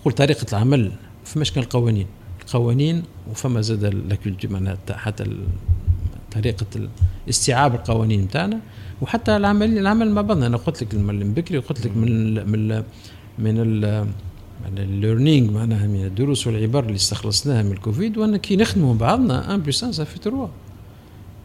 [0.00, 0.92] يقول طريقة العمل
[1.24, 2.06] فماش كان القوانين.
[2.42, 3.84] القوانين وفما زاد
[4.44, 5.24] معناها حتى
[6.32, 6.66] طريقة
[7.28, 8.60] استيعاب القوانين نتاعنا
[9.02, 12.82] وحتى العمل العمل مع بعضنا أنا قلت لك من بكري قلت لك من من
[13.38, 14.12] من من
[14.66, 19.60] ال learning معناها من الدروس والعبر اللي استخلصناها من الكوفيد وأن كي نخدموا بعضنا en
[19.60, 20.48] puissance في trois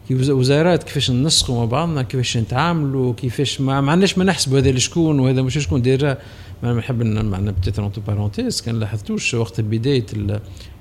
[0.08, 5.20] كوزارات كيفاش ننسقوا مع بعضنا كيفاش نتعاملوا كيفاش ما, ما عندناش ما نحسبوا هذا شكون
[5.20, 5.82] وهذا مش شكون.
[5.82, 6.18] déjà
[6.64, 10.06] ما نحب معنا peut-être entre parenthèses كان لاحظتوش وقت بداية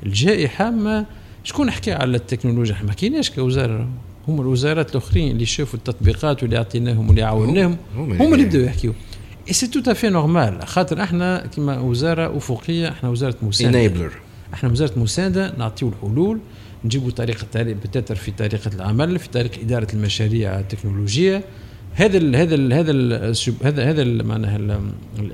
[0.07, 1.07] الجائحة ما
[1.45, 3.89] شكون حكى على التكنولوجيا؟ إحنا ما حكيناش كوزارة.
[4.29, 8.95] هم الوزارات الأخرين اللي شافوا التطبيقات واللي أعطيناهم واللي عاوناهم هم اللي بدأوا يحكيوا.
[9.51, 13.79] c'est tout à fait normal خاطر إحنا كما وزارة أفقية إحنا وزارة مساندة.
[13.79, 14.13] enabler
[14.55, 16.39] إحنا وزارة مساندة نعطيو الحلول
[16.85, 21.45] نجيبوا طريقة بتاتر في طريقة العمل في طريقه إدارة المشاريع التكنولوجية.
[21.95, 24.81] هذا ال هذا ال هذا ال هذا هذا معناها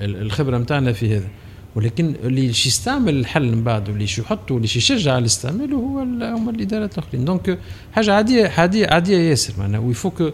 [0.00, 1.28] الخبرة نتاعنا في هذا.
[1.76, 5.98] ولكن اللي يستعمل الحل من بعد واللي يحطه واللي يشجع على استعماله هو
[6.36, 7.24] هما الإدارات الآخرين.
[7.24, 7.58] دونك
[7.92, 9.54] حاجة عادية عادية عادية ياسر.
[9.58, 10.30] معناها ويفو كو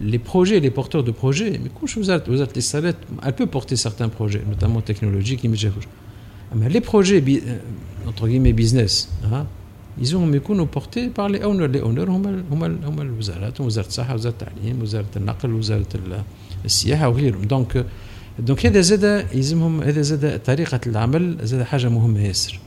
[0.00, 2.80] les projets, les porteurs de projets, mais quand vous êtes, vous êtes les
[3.22, 5.44] elle peut porter certains projets, notamment technologiques,
[6.54, 7.22] mais les projets,
[8.06, 9.46] entre guillemets, business, hein,
[10.00, 14.14] ils ont يكونوا portés par les owners les owners هم هم هم الوزارات وزاره الصحه
[14.14, 15.86] وزاره التعليم وزاره النقل وزاره
[16.64, 17.86] السياحه وغيرهم donc
[18.38, 22.60] donc هذا زاد يلزمهم هذا زاد طريقه العمل زاد حاجة مهمه ياسر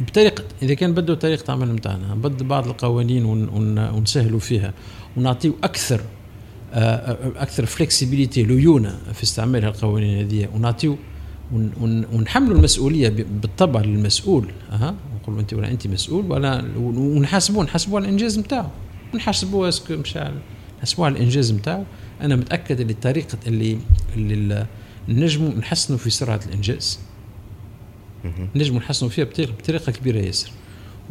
[0.00, 3.24] بطريقه اذا كان بدوا طريقه العمل نتاعنا نبدل بعض القوانين
[3.94, 4.74] ونسهلوا فيها
[5.16, 6.00] ونعطيو أكثر
[7.36, 10.48] أكثر flexibilité ليونة في استعمال القوانين هذه.
[10.54, 10.96] ونعطيو
[12.12, 18.38] ونحملوا المسؤولية بالطبع للمسؤول أها؟ نقول أنت ولا أنت مسؤول ولا ونحاسبوه نحاسبوه على الإنجاز
[18.38, 18.68] نتاعو
[19.14, 20.18] نحاسبوه اسكو مش
[20.78, 21.84] نحاسبوه على الإنجاز نتاعو
[22.20, 23.78] أنا متأكد اللي الطريقة اللي
[24.16, 24.66] اللي
[25.08, 26.98] نجموا نحسنوا في سرعة الإنجاز.
[28.54, 30.50] نجموا نحسنوا فيها بطريقة كبيرة ياسر.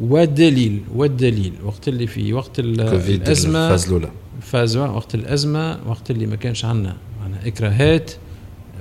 [0.01, 4.11] والدليل والدليل وقت اللي في وقت الأزمة الفاز الأولى.
[4.37, 8.11] الفاز وقت الأزمة وقت اللي ما كانش عندنا معناها إكراهات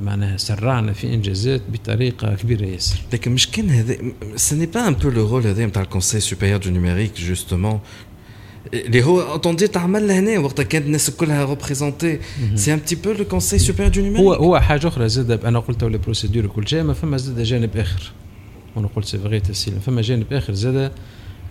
[0.02, 3.00] معناها سرعنا في إنجازات بطريقة كبيرة ياسر.
[3.12, 3.96] لكن مش كان هذا
[4.36, 7.80] c'est pas un peu le rôle هذا نتاع ال conseil supérieur du numérique justement
[8.74, 12.18] اللي هو attendu تعمل لهنا وقت كانت الناس كلها représentée
[12.54, 15.58] c'est un petit peu le conseil supérieur du numérique هو هو حاجة أخرى زاد أنا
[15.58, 18.12] قلت لي procédures وكل شيء ما فما زاد جانب آخر.
[18.76, 20.92] وأنا قلت c'est vrai تسهيل فما جانب آخر زاد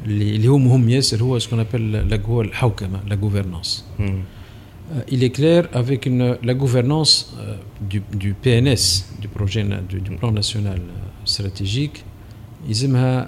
[0.06, 3.86] اللي هو مهم ياسر هو ce qu'on appelle هو الحوكمه la gouvernance
[5.16, 7.14] il est clair avec une, la gouvernance
[7.92, 8.84] du, du, PNS,
[9.22, 10.80] du projet du, du plan national
[11.26, 12.04] stratégique,
[12.68, 13.26] يلزمها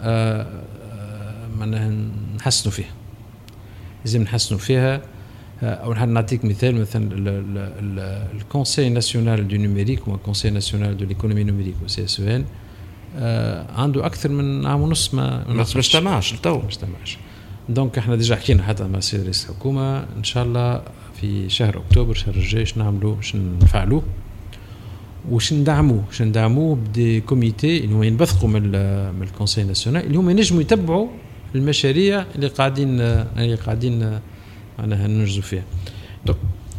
[1.57, 1.91] معناها
[2.35, 2.93] نحسنوا فيها.
[4.05, 5.01] لازم نحسنوا فيها.
[5.63, 7.09] أو نعطيك مثال مثلا
[8.36, 12.45] ال conseil national du numérique هو conseil national de l'économie numérique و CSN
[13.76, 17.18] عنده أكثر من عام ونص ما ما اجتمعش لتو ما اجتمعش.
[17.69, 20.82] donc إحنا déjà حكينا حتى مع سيد رئيس الحكومة إن شاء الله
[21.22, 24.04] في شهر أكتوبر شهر الجاي شنو نعملوا شنو نفعلوه
[25.30, 28.62] وش ندعموه شنو ندعموه ب des comités اللي هما ينبثقوا من
[29.16, 31.08] من ال conseil national اللي هما ينجموا يتبعوا
[31.56, 34.20] المشاريع اللي قاعدين اللي قاعدين
[34.80, 35.64] معناها ننجزوا فيها.
[36.26, 36.38] donc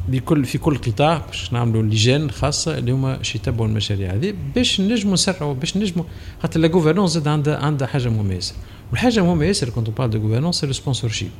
[0.08, 4.80] بكل في كل قطاع باش نعملوا لجان خاصة اللي هما باش يتبعوا المشاريع هذه باش
[4.80, 6.04] نجموا نسرعوا باش نجموا
[6.42, 8.54] خاطر la gouvernance زاد عندها عندها حاجة مهمه ياسر
[8.90, 11.30] والحاجة المهمه ياسر quand on parle de gouvernance c'est ال sponsorship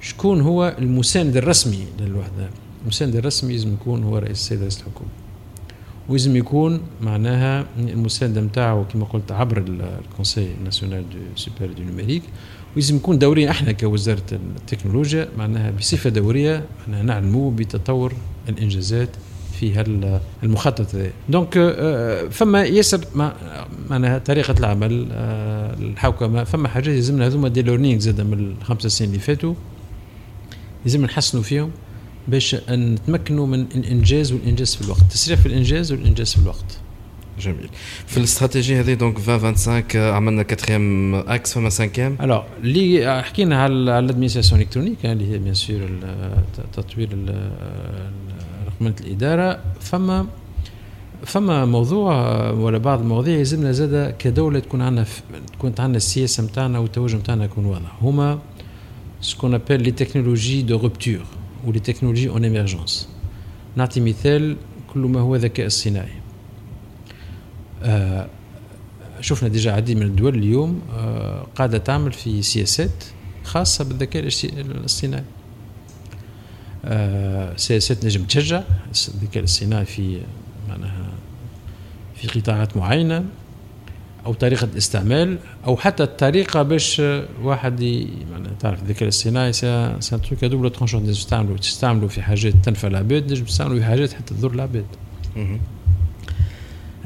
[0.00, 2.50] شكون هو المساند الرسمي للوحدة؟
[2.82, 5.10] المساند الرسمي لازم يكون هو رئيس السيد رئيس الحكومة.
[6.08, 12.22] ولازم يكون معناها المسانده نتاعو كما قلت عبر ال conseil national de super du numérique
[12.76, 18.12] ولازم يكون دوريا إحنا كوزارة التكنولوجيا معناها بصفة دورية معناها نعلموا بتطور
[18.48, 19.08] الإنجازات
[19.60, 19.84] في
[20.42, 21.10] المخطط هذا.
[21.28, 21.54] donc
[22.30, 23.00] فما ياسر
[23.90, 25.06] معناها طريقة العمل
[25.80, 29.54] الحوكمة فما حاجات لازمنا هذوما des learnings زاد من الخمسة سنين اللي فاتوا
[30.84, 31.70] لازم نحسنوا فيهم
[32.28, 36.78] باش نتمكنوا من الإنجاز والإنجاز في الوقت تسريع في الإنجاز والإنجاز في الوقت.
[37.40, 37.68] جميل
[38.06, 43.78] في الاستراتيجيه هذه donc 2025 عملنا quatrième axe فما cinquième alors اللي حكينا على ال
[43.78, 45.88] administration électronique اللي هي bien sûr
[46.72, 47.08] تطوير
[48.66, 50.26] رقمنه الاداره فما
[51.24, 52.12] فما موضوع
[52.50, 55.06] ولا بعض المواضيع يلزمنا زاد كدوله تكون عندنا
[55.52, 58.38] تكون عندنا السياسة نتاعنا والتوجه نتاعنا يكون واضح هما
[59.20, 61.24] ce qu'on appelle les technologies de rupture
[61.66, 63.06] les technologies en émergence
[63.76, 64.56] نعطي مثال
[64.94, 66.19] كل ما هو ذكاء اصطناعي آه
[69.20, 73.04] شفنا déjà عديد من الدول اليوم آه قاعدة تعمل في سياسات
[73.44, 75.24] خاصة بالذكاء الاصطناعي.
[76.84, 78.62] آه سياسات نجم تشجع
[79.08, 80.20] الذكاء الاصطناعي في
[80.68, 81.12] معناها
[82.14, 83.24] في قطاعات معينة
[84.26, 87.02] أو طريقة الاستعمال أو حتى الطريقة باش
[87.42, 93.32] واحد يعني تعرف الذكاء الاصطناعي un truc double tranchant تستعملوا تستعملوا في حاجات تنفع العباد
[93.32, 94.84] نجم تستعملوا في حاجات حتى تضر العباد.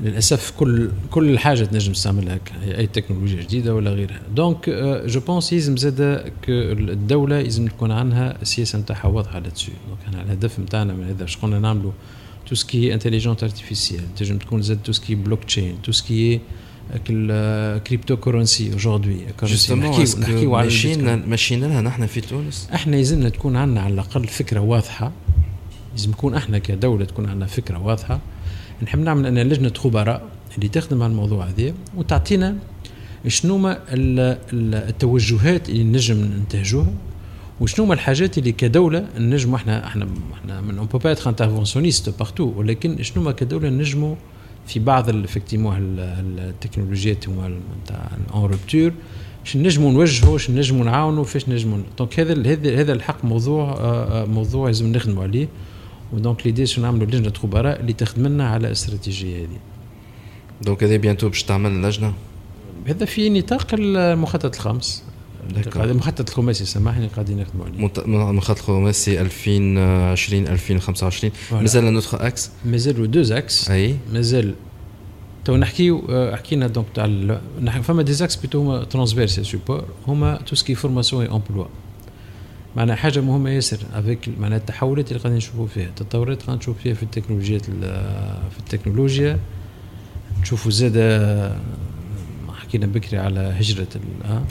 [0.03, 4.21] للأسف كل كل الحاجة تنجم تستعملها أي تكنولوجيا جديدة ولا غيرها.
[4.37, 4.71] donc
[5.07, 10.61] je pense يلزم زاد الدولة لازم تكون عندها السياسة نتاعها واضحة là-dessus donc إحنا الهدف
[10.61, 11.27] نتاعنا من هذا.
[11.43, 11.93] قلنا نعملوا
[12.47, 16.33] tout ce qui intelligence artificielle تنجم تكون زاد tout ce qui blockchain tout ce qui
[16.33, 16.41] ال
[17.11, 20.05] cryptocurrency aujourd'hui justement
[20.45, 25.12] ماشيين ماشيين لها نحن في تونس؟ إحنا يلزمنا تكون عندنا على الأقل فكرة واضحة.
[25.93, 28.21] لازم نكون إحنا كدولة تكون عندنا فكرة واضحة.
[28.85, 30.23] نحب نعمل أن لجنه خبراء
[30.56, 32.56] اللي تخدم على الموضوع هذا وتعطينا
[33.27, 36.93] شنو ما التوجهات اللي نجم ننتهجوها
[37.61, 42.19] وشنو ما الحاجات اللي كدولة نجموا إحنا إحنا إحنا من on peut pas être interventionniste
[42.19, 44.15] partout ولكن شنو ما كدولة نجموا
[44.66, 48.93] في بعض effectivement التكنولوجيات هما نتاع en rupture
[49.44, 53.77] باش نجموا نوجهوا باش نجموا نعاونوا فاش نجموا donc هذا هذا هذا الحق موضوع
[54.24, 55.48] موضوع لازم نخدموا عليه.
[56.13, 59.59] ودونك ليدي شو نعملوا لجنه خبراء اللي تخدم لنا على الاستراتيجيه هذه
[60.63, 62.13] دونك هذا بيانتو باش تعمل لجنه
[62.87, 65.05] هذا في نطاق المخطط الخامس
[65.77, 73.33] المخطط الخماسي سامحني قاعدين نخدموا عليه المخطط الخماسي 2020 2025 مازال نوتخ إكس مازالوا دوز
[73.33, 74.55] إكس اي مازال
[75.45, 76.03] تو نحكيو
[76.33, 77.07] حكينا دونك تاع
[77.83, 81.67] فما ديزاكس بيتو هما ترانسفيرس سوبور هما تو سكي فورماسيون اي امبلوا
[82.77, 86.95] معناها حاجة مهمة ياسر avec معناها التحولات اللي قاعدين نشوفوا فيها التطورات قاعدين نشوفوا فيها
[86.95, 87.65] في التكنولوجيات
[88.51, 89.39] في التكنولوجيا.
[90.43, 90.97] نشوفوا زاد
[92.49, 93.87] حكينا بكري على هجرة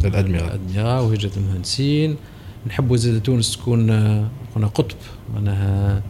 [0.06, 0.48] الأدمغة.
[0.48, 2.16] الأدمغة وهجرة المهندسين.
[2.68, 3.88] نحبوا زاد تونس تكون
[4.56, 4.98] كنا قطب
[5.34, 6.04] معناها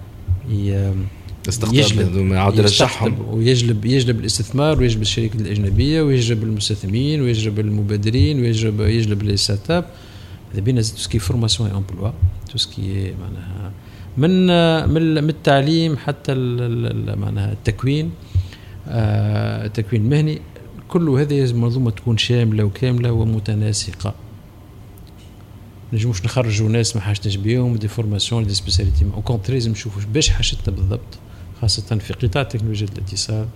[1.73, 9.38] يجلب يرجعهم ويجلب يجلب الاستثمار ويجلب الشركات الأجنبية ويجلب المستثمرين ويجلب المبادرين ويجلب يجلب les
[9.38, 9.85] start-up
[10.53, 12.11] هذا بينا زاد توسكي فورماسيون اي امبلوا
[12.51, 13.71] توسكي معناها
[14.17, 14.47] من
[15.23, 16.34] من التعليم حتى
[17.15, 18.11] معناها التكوين
[18.88, 20.41] التكوين المهني
[20.88, 24.13] كل هذه لازم منظومه تكون شاملة وكاملة ومتناسقة.
[25.93, 30.30] نجموش نخرجوا ناس ما حاجتناش بيهم des formations des spécialités au contraire لازم نشوفوا باش
[30.30, 31.19] حاجتنا بالضبط
[31.61, 33.47] خاصة في قطاع تكنولوجيا الاتصال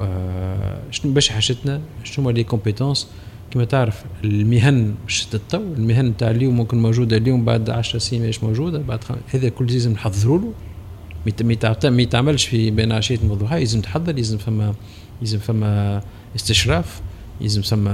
[0.00, 3.06] آه شنو باش حاجتنا؟ شنو هما les compétences
[3.50, 8.42] كما تعرف المهن مش تتطور المهن تاع اليوم ممكن موجودة اليوم بعد 10 سنين مش
[8.44, 9.14] موجودة بعد خم...
[9.34, 10.52] هذا كل لازم نحضروا له.
[11.84, 14.74] ما يتعملش في بين عشيه والضحى لازم تحضر لازم فما
[15.20, 16.02] لازم فما
[16.36, 17.00] استشراف
[17.40, 17.88] لازم ثم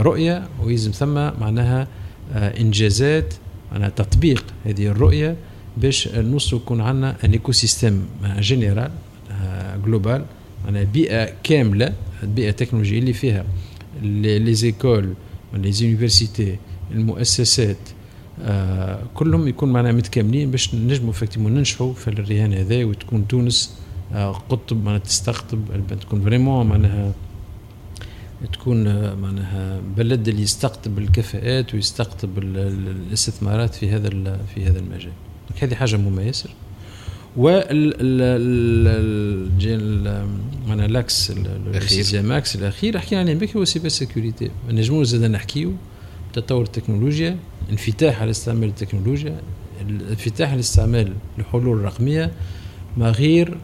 [0.00, 1.88] رؤية ويلزم ثم معناها
[2.34, 3.34] آه، إنجازات
[3.72, 5.36] معناها تطبيق هذه الرؤية
[5.76, 8.06] باش نوصلوا يكون عندنا un écosystème
[8.38, 8.90] général
[9.84, 10.24] global
[10.64, 13.44] معناها بيئة كاملة البيئه التكنولوجيه اللي فيها.
[14.02, 15.14] les écoles
[15.54, 16.56] les universités
[16.90, 17.76] المؤسسات
[18.42, 23.78] آه كلهم يكون معنا متكاملين باش نجموا effectivement ننجحوا في الرهان هذا وتكون تونس
[24.12, 25.58] آه قطب معناها تستقطب
[26.00, 27.12] تكون vraiment معناها
[28.52, 34.08] تكون آه، معناها بلد اللي يستقطب الكفاءات ويستقطب الاستثمارات في هذا
[34.54, 35.12] في هذا المجال.
[35.60, 36.50] هذه حاجة مهمه ياسر
[37.36, 37.94] وال
[40.68, 42.22] معناها l'axe الأخير.
[42.22, 42.98] l'axe الأخير.
[42.98, 44.50] حكينا عليه بكري هو cybersécurité.
[44.70, 45.72] نجمو زاد نحكيو
[46.32, 47.36] تطور التكنولوجيا
[47.70, 49.40] انفتاح على استعمال التكنولوجيا
[50.10, 52.30] انفتاح على استعمال الحلول الرقمية
[52.96, 53.56] ما غير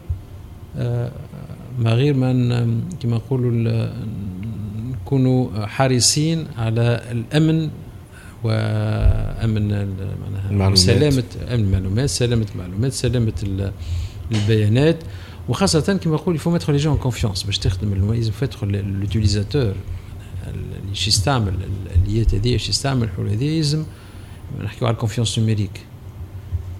[0.77, 1.11] آه،
[1.79, 2.49] ما غير من
[2.99, 3.89] كما نقولوا
[4.91, 7.69] نكونوا حريصين على الأمن
[8.43, 9.67] وأمن
[10.51, 13.33] معناها سلامه أمن المعلومات سلامة المعلومات سلامة
[14.31, 14.97] البيانات.
[15.49, 19.73] وخاصة كما نقول il faut mettre les gens en confiance باش تخدم لازم تدخل l'utilisateur
[20.47, 21.53] اللي يستعمل
[21.95, 23.83] الاليات هذه باش يستعمل الحلول هذه لازم
[24.63, 25.85] نحكيو على ال confiance numérique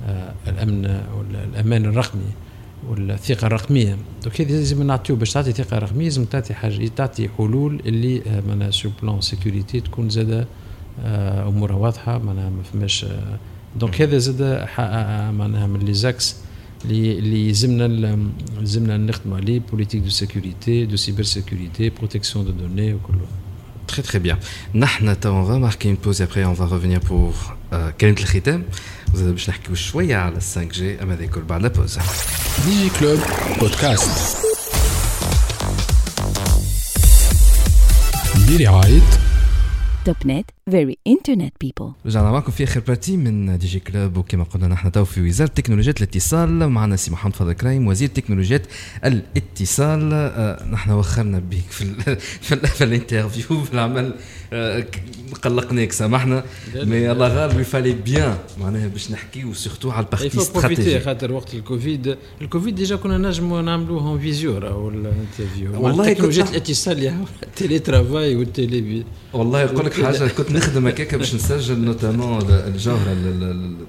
[0.08, 2.32] آه الأمن ولا الأمان الرقمي
[2.90, 3.98] والثقة الرقمية.
[4.24, 8.44] donc هذه لازم نعطيو باش تعطي ثقة رقمية لازم تعطي حاجة تعطي حلول اللي آه،
[8.48, 10.48] معناها sur le plan sécurité تكون زادة
[11.48, 13.06] أمورها واضحة معناها ما فماش
[13.76, 14.68] donc آه، هذا زاد
[15.34, 16.36] معناها من les axes
[16.86, 18.18] اللي اللي يلزمنا
[18.58, 23.26] يلزمنا نخدموا عليه politique de sécurité de cybersécurité protection de données وكله
[23.92, 24.36] Très très bien.
[24.76, 27.34] نحن تو on va marquer une pause et après on va revenir pour
[28.02, 28.64] كلمة الختام.
[29.14, 31.98] وزاد باش نحكيو شوية على 5G أما هذا الكل بعد la pause.
[32.66, 33.20] Digi Club
[33.60, 34.38] podcast.
[38.50, 39.02] برعاية
[40.06, 44.92] Topnet very internet people رجعنا معكم في اخر partie من Digi Club وكما قلنا نحن
[44.92, 48.62] تو في وزاره تكنولوجيات الاتصال معنا سي محمد فضل كرايم وزير تكنولوجيات
[49.06, 54.14] الاتصال آه نحن وخرنا بك في ال في, ال في ال interview في العمل
[54.54, 54.86] آه
[55.42, 56.44] قلقناك سامحنا
[56.76, 61.32] mais الله غالب il fallait bien معناها باش نحكيو surtout على ال partie stratégie خاطر
[61.32, 67.26] وقت الكوفيد الكوفيد déjà كنا نجموا نعملوه en visio راهو ال interview والله تكنولوجيا الاتصال
[67.44, 69.04] ال télétravail وال télé
[69.34, 73.14] والله يقول لك حاجة كنت نخدم هكاك باش نسجل notamment الجوهره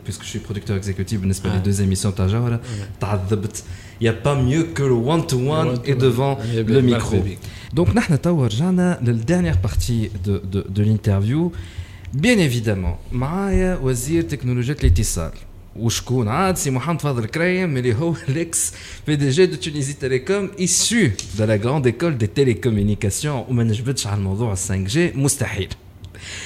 [0.07, 2.61] parce que je suis producteur exécutif بالنسبة لي douze émissions تاع جوهره
[3.01, 3.63] تعذبت
[4.01, 7.25] il y a pas mieux que le one to one et devant le micro
[7.73, 11.57] donc نحن تو رجعنا لل dernière partie de de de l'interview.
[12.15, 15.33] bien évidemment معايا وزير تكنولوجيا الاتصال.
[15.77, 18.73] وشكون عاد؟ سي محمد فاضل كرايم اللي هو ال ex
[19.07, 24.51] PDG de Tunisie Telecom issu de la grande école des télécommunications وما نجبدش على الموضوع
[24.51, 25.69] 5G مستحيل.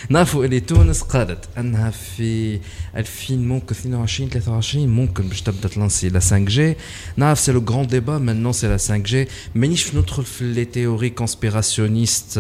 [0.09, 2.61] نعرفوا اللي تونس قالت أنها في
[2.97, 6.77] 2000 ممكن 22 23 ممكن باش تبدأ ت lancer la 5G
[7.17, 12.39] نعرف c'est le grand débat maintenant c'est la 5G مانيش ندخل في les théories conspirationnistes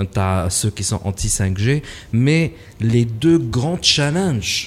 [0.00, 1.82] نتاع ceux qui sont anti 5G
[2.12, 2.50] mais
[2.80, 4.66] les deux grands challenges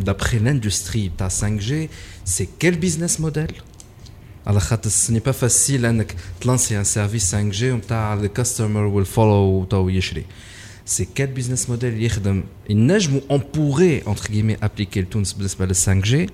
[0.00, 1.90] d'après l'industrie تاع 5G
[2.24, 3.52] سي كيل بيزنس موديل
[4.46, 9.64] على خاطر سني با فاسيل انك تلانسي ان سيرفيس 5 جي ومتاع الكاستمر ويل فولو
[9.70, 10.24] تو يشري
[10.85, 16.29] c'est quel business model يخدم ينجموا on pourrait entre guillemets appliquer لتونس بالنسبه لل 5G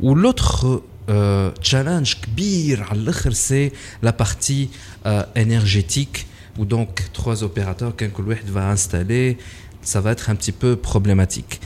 [0.00, 3.72] ou l'autre euh, challenge كبير على الاخر c'est
[4.02, 4.68] la partie
[5.06, 6.26] euh, énergétique
[6.58, 9.36] où donc trois opérateurs qu'un كل واحد va installer
[9.84, 11.60] ça va être un petit peu problématique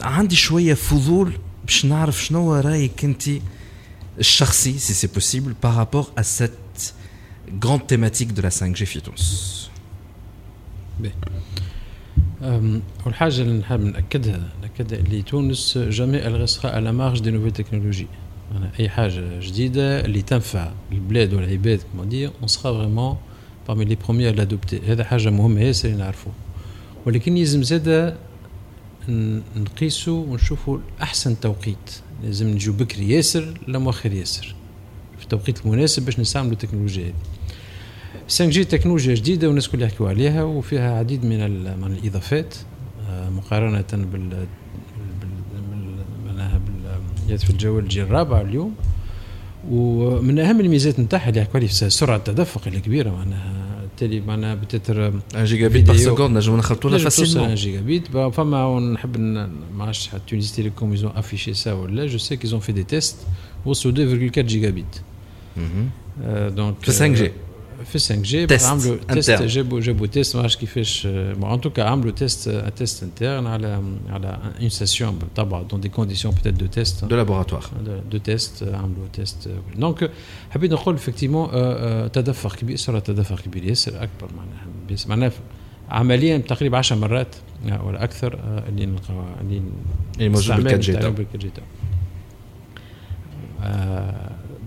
[0.00, 1.32] عندي شويه فضول
[1.64, 3.22] باش نعرف شنو رايك انت
[4.18, 6.94] الشخصي si c'est possible par rapport à cette
[7.60, 9.69] grande thématique de la 5G في تونس
[12.43, 17.31] أول حاجة اللي نحب نأكدها نأكدها اللي تونس jamais elle restera à la marge des
[17.31, 18.07] nouvelles technologies.
[18.53, 23.17] يعني أي حاجة جديدة اللي تنفع البلاد والعباد كما dit on sera vraiment
[23.67, 26.31] parmi les premiers à l'adopter هذا حاجة مهمة ياسر نعرفوا
[27.05, 28.17] ولكن يلزم زاده
[29.55, 31.91] نقيسوا ونشوفوا احسن توقيت.
[32.23, 34.55] لازم نجيو بكري ياسر لا مؤخر ياسر
[35.17, 37.13] في التوقيت المناسب باش نستعملوا التكنولوجيا هذه.
[38.31, 41.39] 5 جي تكنولوجيا جديدة والناس الكل يحكوا عليها وفيها عديد من
[41.81, 42.55] من الإضافات
[43.09, 44.47] آه، مقارنة بال
[46.25, 46.61] معناها
[47.27, 48.75] بال في الجوال الجيل الرابع اليوم.
[49.69, 53.61] ومن أهم الميزات نتاعها اللي يحكوا عليه سرعة التدفق الكبيرة معناها
[54.01, 54.99] وبالتالي معناها peut-être
[55.33, 60.09] 1 gigabit par seconde نجم نخلطوا لها facilement 1 جيجا بيت فما نحب ما عرفتش
[60.27, 63.15] تونس تيليكوم ils ont affiché ça ولا je sais qu'ils ont fait des tests
[63.65, 65.01] وصلوا 2.4 gigabit
[66.55, 67.31] donc في 5 جي
[67.85, 72.11] في 5 جي عملوا test جابوا جابوا test ما عرفتش كيفاش en tout cas عملوا
[72.11, 77.15] test test interne على على une session طبعا dans des conditions peut-être de test de
[77.15, 77.63] laboratoire
[78.11, 80.11] de test عملوا test donc
[80.49, 81.51] حبيت نقول effectivement
[82.11, 85.31] تدفق كبير صار تدفق كبير ياسر اكبر معناها معناها
[85.89, 87.35] عمليا تقريبا 10 مرات
[87.83, 89.61] ولا أكثر اللي نلقاو اللي
[90.17, 91.51] اللي موجود بال 4G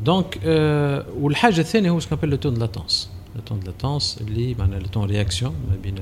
[0.04, 4.54] donc آه والحاجة الثانية هو ce qu'on appelle le temps latence le temps latence اللي
[4.54, 5.94] معناها le temps réaction ما بين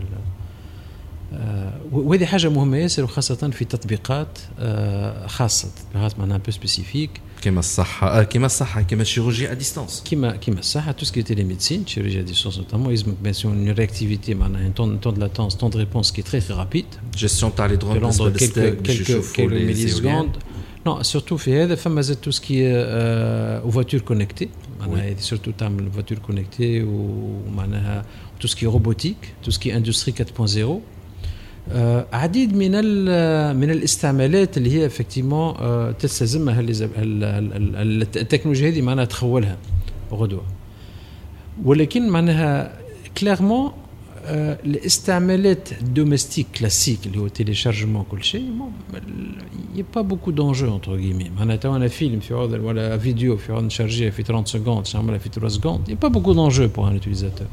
[1.32, 7.10] آه وهذه حاجة مهمه ياسر وخاصه في تطبيقات آه خاصه تطبيقات معناها plus spécifiques
[7.42, 11.09] كيما الصحه آه كيما الصحه كيما ال chirurgie à distance كيما كيما الصحه tout ce
[11.09, 15.14] qui est télémédecine chirurgie à distance notamment يلزمك bien sûr une réactivité معناها temps temps
[15.14, 16.86] de latence temps de réponse qui est très très rapide
[17.16, 22.16] gestion تاع les drones بالنسبة للستيك quelques millisecondes Non, non surtout في هذا فما زاد
[22.16, 22.72] tout ce qui
[23.72, 24.48] est voiture connectée
[24.80, 28.04] معناها هذه surtout تعمل voiture connectée ومعناها
[28.40, 30.14] تو سكي روبوتيك تو سكي اندستري
[31.70, 31.72] 4.0
[32.12, 32.70] عديد من
[33.56, 35.54] من الاستعمالات اللي هي effectivement
[35.98, 36.60] تستلزمها
[38.16, 39.58] التكنولوجيا هذه معناها تخولها
[40.12, 40.44] غدوه
[41.64, 42.78] ولكن معناها
[43.18, 43.72] clairement
[44.24, 48.52] الاستعمالات domestiques classiques اللي هو téléchargement كل شيء
[49.74, 52.98] il y a pas beaucoup d'enjeux entre كيمي معناها tu أنا فيلم في عوض ولا
[52.98, 55.97] فيديو في عوض نـ chargé ـيه في 30 secondes نعملها في 3 secondes il y
[55.97, 57.46] a pas beaucoup d'enjeux pour un utilisateur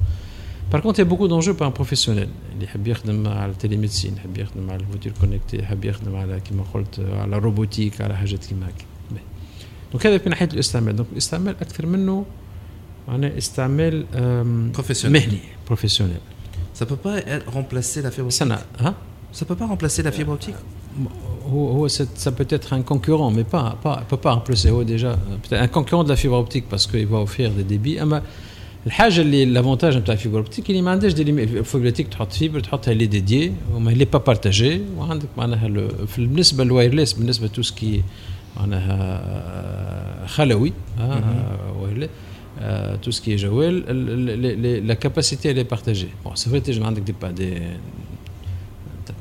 [0.71, 3.56] par contre il y a beaucoup d'enjeux pour un professionnel اللي يحب يخدم على ال
[3.56, 8.01] télémédecine يحب يخدم على ال voiture connectée يحب يخدم على كيما قلت على ال robotique
[8.01, 8.85] على حاجات كيما هكا
[9.91, 12.25] donc هذا من ناحيه الاستعمال donc الاستعمال أكثر منه
[13.07, 14.05] معناها استعمال
[15.13, 16.17] مهني professionnel
[16.79, 17.15] Ça peut pas
[17.57, 18.93] remplacer la fibre optique Ça, hein
[19.37, 20.59] ça peut pas remplacer la fibre optique
[22.15, 25.11] ça peut être un concurrent, mais pas, pas, peut pas remplacer déjà.
[25.43, 27.99] Peut-être un concurrent de la fibre optique parce qu'il va offrir des débits.
[28.85, 32.07] الحاجة اللي ال avantage نتاع ال fibre optique اللي ما عندهاش دي ال fibre optique
[32.07, 35.87] تحط fibre تحطها اللي dédiée وما اللي pas partagée وعندك معناها
[36.17, 38.03] بالنسبة للوايرلس بالنسبة تو سكي
[38.57, 40.73] معناها خلوي
[42.60, 43.84] وايرلس tout ce qui est Joël,
[44.92, 46.12] la capacité elle est partagée.
[46.24, 47.44] Bon, c'est vrai que tu as des,
[49.06, 49.14] des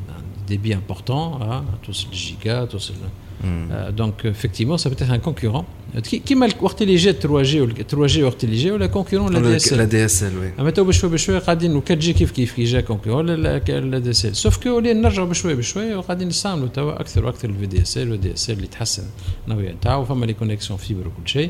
[0.47, 3.47] débits importants, hein, tous les gigas, tous mm.
[3.47, 5.65] euh, donc effectivement, ça peut être un concurrent.
[6.07, 10.33] Qui, qui m'a ortiligé 3G ou 3G ortiligé ou le concurrent la DSL La DSL,
[10.41, 10.63] oui.
[10.63, 13.57] متى بشوي بشوي قاعدين و4G كيف كيف كي جا كونكورون لا
[13.97, 17.65] دي اس ال سوف كو ولينا نرجعوا بشوي بشوي وقاعدين نستعملوا توا اكثر واكثر الفي
[17.65, 19.03] دي اس ال والدي اس ال اللي تحسن
[19.47, 21.49] النوعيه نتاعو فما لي كونيكسيون فيبر وكل شيء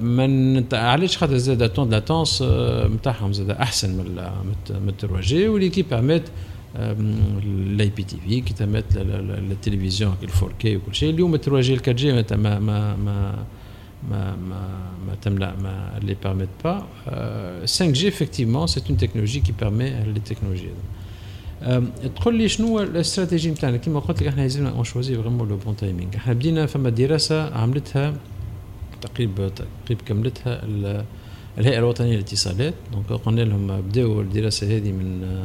[0.00, 2.42] من علاش خاطر زاد تون لاتونس
[2.94, 4.14] نتاعهم زاد أحسن من
[4.70, 6.22] من التروجي كي بيرميت
[6.76, 11.10] الاي بي تي في كي تمت التلفزيون 4 كي وكل شيء.
[11.10, 12.96] اليوم التروجي الكات جي ما ما ما
[14.10, 14.36] ما ما
[15.06, 16.86] ما تملا ما لي بيرميت با
[17.60, 20.68] 5G effectivement c'est une technologie qui parmi les technologies
[22.16, 25.76] تقول لي شنو الاستراتيجي نتاعنا كيما قلت لك إحنا لازمنا on choisit vraiment le bon
[25.76, 28.14] timing إحنا بدينا فما دراسة عملتها
[29.04, 30.62] تقريبا تقريبا كملتها
[31.58, 32.74] الهيئة الوطنية للاتصالات.
[32.92, 35.38] donc قلنا لهم بداوا الدراسة هذه من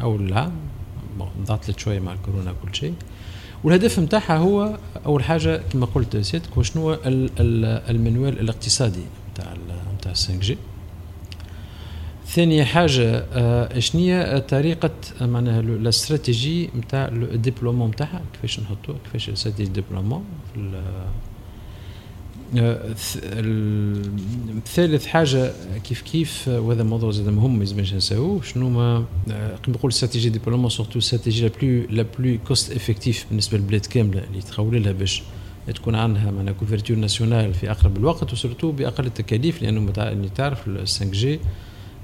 [0.00, 0.52] أول العام
[1.46, 2.94] ضعطلت شوية مع الكورونا كل شيء.
[3.64, 6.96] والهدف نتاعها هو أول حاجة كما قلت سيادتك شنو
[7.90, 9.54] المنوال الاقتصادي نتاع
[9.98, 10.56] نتاع 5G.
[12.26, 14.90] ثاني حاجة آه شنو طريقة
[15.20, 20.24] معناها الاستراتيجي نتاع ال déploiement نتاعها كيفاش نحطوه؟ كيفاش ال stratégie déploiement
[20.54, 20.80] في
[24.66, 25.52] ثالث حاجة
[25.84, 29.04] كيف كيف وهذا موضوع زاد مهم ما يلزمش نساوه شنو ما
[29.62, 34.24] كيما نقول stratégie déploiement surtout stratégie la plus la plus cost effective بالنسبة للبلاد كاملة
[34.24, 35.22] اللي تخول لها باش
[35.74, 40.68] تكون عندها معنا couverture nationale في أقرب الوقت و surtout بأقل التكاليف لأنه اللي تعرف
[40.68, 41.40] 5G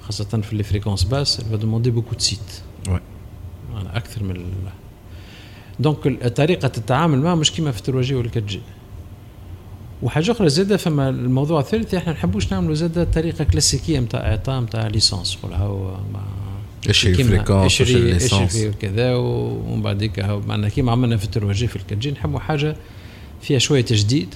[0.00, 2.60] خاصة في les fréquences basses va demander beaucoup de sites.
[3.94, 4.44] أكثر من
[5.80, 8.60] donc طريقة التعامل معها مش كيما في 3 جي ولا 4 جي
[10.02, 14.86] وحاجة أخرى زاده فما الموضوع الثالث إحنا نحبوش نعملوا زاده طريقة كلاسيكية نتاع إعطاء نتاع
[14.86, 16.20] licences هو مع
[16.88, 22.10] اشري fréquences اشري اشري وكذا ومن بعد هيك معنا كيما عملنا في التروجي في الكاتجي
[22.10, 22.76] نحبوا حاجة
[23.42, 24.34] فيها شوية تجديد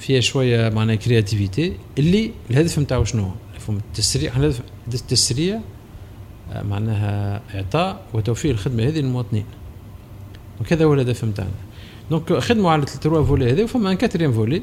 [0.00, 3.30] فيها شوية معناها créativité اللي الهدف نتاعو شنو؟ هو؟
[3.68, 4.60] التسريع الهدف
[4.94, 5.60] التسريع
[6.54, 9.44] معناها إعطاء وتوفير الخدمة هذه للمواطنين
[10.60, 11.50] وكذا هو الهدف نتاعنا
[12.10, 14.62] donc خدموا على ال trois volets هذا وفما un quatrième volet.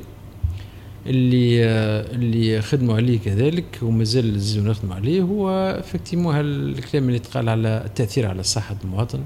[1.07, 1.65] اللي
[2.15, 8.27] اللي خدموا عليه كذلك ومازال نزيدوا نخدموا عليه هو effectivement الكلام اللي تقال على التأثير
[8.27, 9.19] على صحة المواطن.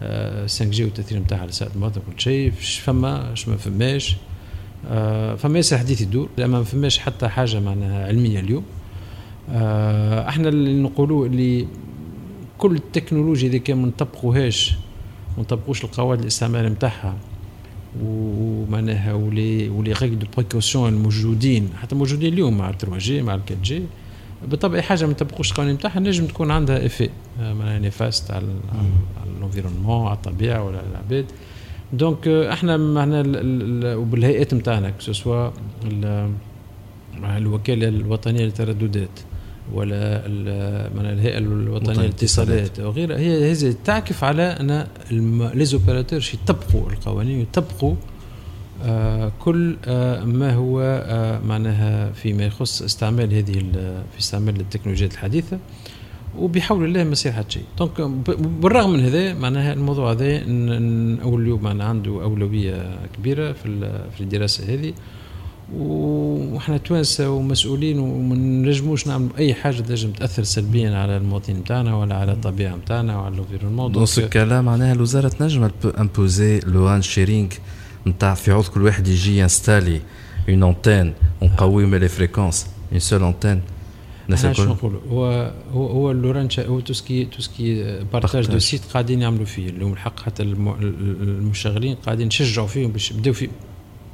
[0.00, 2.52] 5G والتأثير نتاعها على صحة المواطن كل شيء.
[2.82, 4.16] فما اش ما فماش.
[5.38, 6.28] فما ياسر حديث يدور.
[6.38, 8.64] ما فماش حتى حاجة معناها علمية اليوم.
[10.28, 11.66] إحنا اللي نقولوا اللي
[12.58, 14.72] كل التكنولوجيا اذا كان ما نطبقوهاش
[15.36, 17.16] ما نطبقوش القواعد الاستعمال نتاعها
[18.00, 21.68] ومعناها و les و les règles de précaution الموجودين.
[21.82, 23.82] حتى موجودين اليوم مع 3 جي مع 4 جي.
[24.48, 27.08] بالطبع حاجة ما نطبقوش القوانين نتاعها نجم تكون عندها effet
[27.38, 28.46] معناها néfaste على
[29.38, 31.26] ال environnement على الطبيعة ولا على العباد.
[31.92, 33.22] donc إحنا معنا
[33.96, 35.50] وبالهيئات نتاعنا soit
[37.24, 39.20] الوكالة الوطنية للترددات.
[39.72, 40.28] ولا
[40.94, 43.18] من الهيئة الوطنية للاتصالات وغيرها.
[43.18, 44.86] هي هذه تعكف على أن
[45.54, 47.94] les opérateurs يطبقوا القوانين يطبقوا
[48.84, 53.52] آه كل آه ما هو آه معناها فيما يخص استعمال هذه
[54.12, 55.58] في استعمال التكنولوجيات الحديثة.
[56.38, 57.64] وبحول الله ما يصير حتى شيء.
[57.78, 58.00] دونك
[58.60, 60.36] بالرغم من هذا معناها الموضوع هذا
[61.22, 64.92] اولوا معنا عنده أولوية كبيرة في في الدراسة هذه.
[65.76, 72.14] وإحنا توانسه ومسؤولين وما نجموش نعملوا أي حاجة تنجم تأثر سلبيا على المواطنين نتاعنا ولا
[72.14, 77.48] على الطبيعة نتاعنا وعلى الانفيرونمون دون سو كالا معناها الوزارة تنجم امبوزي لو ان شيرينغ
[78.06, 80.00] نتاع في عوض كل واحد يجي انستالي
[80.48, 83.60] une antenne ونقويو les fréquences une seule antenne
[84.24, 84.68] الناس الكل.
[84.68, 89.68] نقولوا هو هو هو اللوران هو توسكي توسكي بارتاج دو سيت قاعدين يعملوا فيه.
[89.68, 93.48] اليوم الحق حتى المشغلين قاعدين نشجعوا فيهم باش يبداو فيه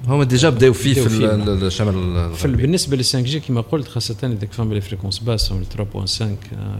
[0.06, 4.46] هما déjà بداو فيه في الشمال في بالنسبة لل 5 G كما قلت خاصة إذا
[4.46, 6.24] فما les fréquences basses 3.5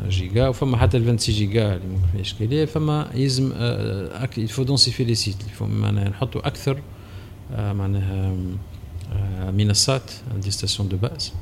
[0.09, 2.65] جيجا وفما حتى ال 26 جيجا اللي ممكن فيها إشكالية.
[2.65, 3.53] فما يلزم
[4.39, 6.79] il faut densifier les sites معناها نحطوا أكثر
[7.59, 8.37] معناها
[9.53, 10.11] منصات
[10.43, 11.33] des stations de base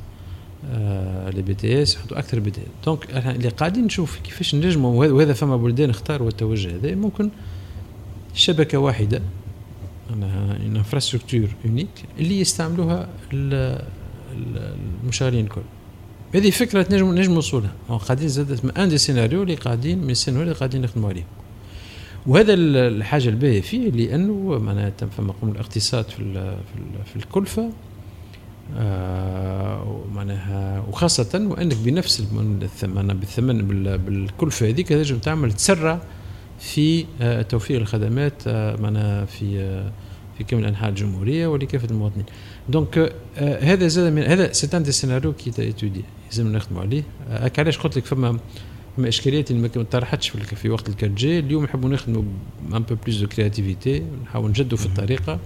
[1.35, 6.28] les BTS يحطوا أكثر BTS donc اللي قاعدين نشوف كيفاش نجموا وهذا فما بلدان اختاروا
[6.28, 7.31] التوجه هذا ممكن
[8.35, 9.23] شبكة واحدة
[10.77, 11.89] infrastructure unique
[12.19, 13.09] اللي يستعملوها
[15.05, 15.61] المشغلين الكل
[16.35, 17.73] هذه فكرة نجم نجم نوصلها.
[17.89, 21.24] قاعدين زادة من un des scénarios اللي قاعدين من السيناريو اللي قاعدين نخدموا عليه.
[22.27, 26.53] وهذا الحاجة الباهية فيه لأنه معناها فما قوم الاقتصاد في
[27.05, 27.70] في الكلفة
[28.77, 36.01] آه معناها وخاصة وأنك بنفس الثمن بالثمن بالكلفة هذيك تنجم تعمل تسرع
[36.59, 39.93] في آه، توفير الخدمات آه، معنا في آه،
[40.39, 42.27] في كامل أنحاء الجمهورية ولكافة المواطنين.
[42.69, 47.03] donc هذا زادة من هذا c'est un des scénarios qui est étudié لازم نخدموا عليه.
[47.31, 48.39] هكا علاش قلت لك فما
[48.97, 52.23] فما إشكاليات اللي ما طرحتش في, وقت ال quatre G اليوم نحبوا نخدموا
[52.73, 55.39] un peu plus de créativité نحاول نجدوا في الطريقة.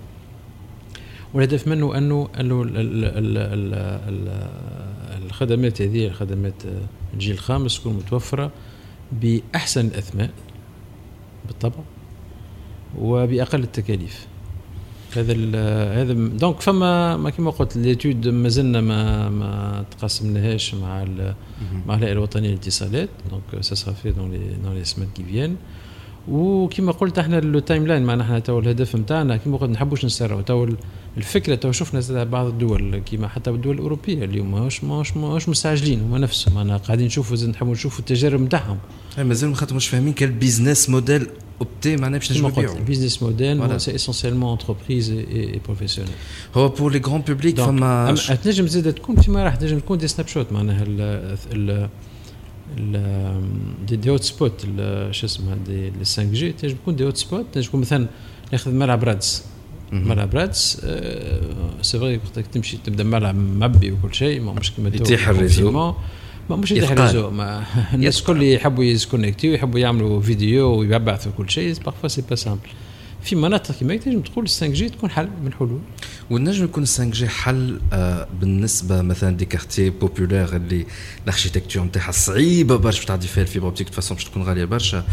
[1.35, 2.67] والهدف منه أنه أنه
[5.27, 6.63] الخدمات هذه الخدمات
[7.15, 8.51] الجيل الخامس تكون متوفرة
[9.13, 10.31] بأحسن الاثمان
[11.51, 11.83] بالطبع
[12.99, 14.27] وبأقل التكاليف.
[15.17, 15.35] هذا
[16.03, 21.05] هذا donc فما ما كما قلت l'étude مازلنا ما ما تقاسمناهاش مع
[21.87, 23.09] مع الهيئة الوطنية للاتصالات.
[23.31, 25.57] donc ça sera fait dans les dans les semaines qui viennent
[26.29, 30.43] وكما قلت إحنا le timeline معنا إحنا تو الهدف نتاعنا كما قلت نحبوش نسرعوا.
[30.43, 30.69] تو
[31.17, 36.19] الفكرة تو شفنا بعض الدول كما حتى الدول الأوروبية اليوم ماهوش ماهوش ماهوش مستعجلين هما
[36.19, 36.59] نفسهم.
[36.59, 38.79] أنا قاعدين نشوفوا نحبوا نشوفوا التجارب نتاعهم.
[39.19, 41.27] مازال خاطر مش فاهمين quel business model
[41.61, 46.13] opter معناها باش نجموا نبيعوا ال business model c'est essentiellement entreprise et professionnel
[46.55, 48.15] ou pour le grand public فما
[48.45, 50.85] تنجم زاد تكون فيما راح تنجم تكون des snapshots معناها
[53.87, 54.67] des des hotspots
[55.11, 58.07] شو اسمها des 5 G تنجم تكون des hotspots تنجم تكون مثلا
[58.53, 59.45] ناخذ ملعب رادس
[59.93, 60.87] ملعب رادس
[61.83, 65.71] c'est vrai وقتك تمشي تبدأ ملعب معبي وكل شيء ما مش كيما يطيح ال réseau.
[66.51, 67.31] ما مش يطيح ال réseau
[67.95, 72.69] الناس الكل يحبوا يسكونكتيو يحبوا يعملوا فيديو ويبعثوا كل شيء parfois c'est pas simple
[73.23, 75.81] في مناطق كما تنجم تقول 5 G تكون حل من الحلول
[76.31, 80.87] والنجم يكون 5 G حل آه بالنسبة مثلا des quartiers populaires اللي
[81.25, 84.65] ال architecture نتاعها صعيبة برشا باش تعدي فيها ال fibre optique façon باش تكون غالية
[84.65, 85.05] برشا.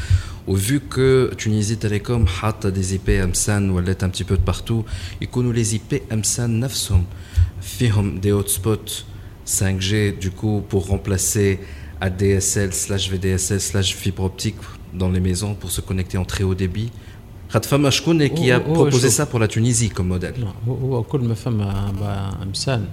[0.47, 4.83] et vu que Tunisie Telecom حاطة des IPMSAN ولات un petit peu partout
[5.21, 7.05] يكونوا les IPMSAN نفسهم
[7.61, 9.03] فيهم des hotspots
[9.47, 9.91] 5G
[10.23, 11.59] du coup pour remplacer
[12.01, 14.61] ADSL slash VDSL slash fibre optique
[14.93, 16.89] dans les maisons pour se connecter en très haut débit.
[17.49, 20.45] خاطر فما شكون كي a proposé ça pour la Tunisie comme modèle.
[20.67, 22.83] هو كل ما فما امثال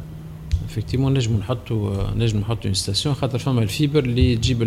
[0.68, 4.62] افكتيمون نجم نحطوا نجم نحطوا اون ستاسيون خاطر فما الفيبر اللي تجيب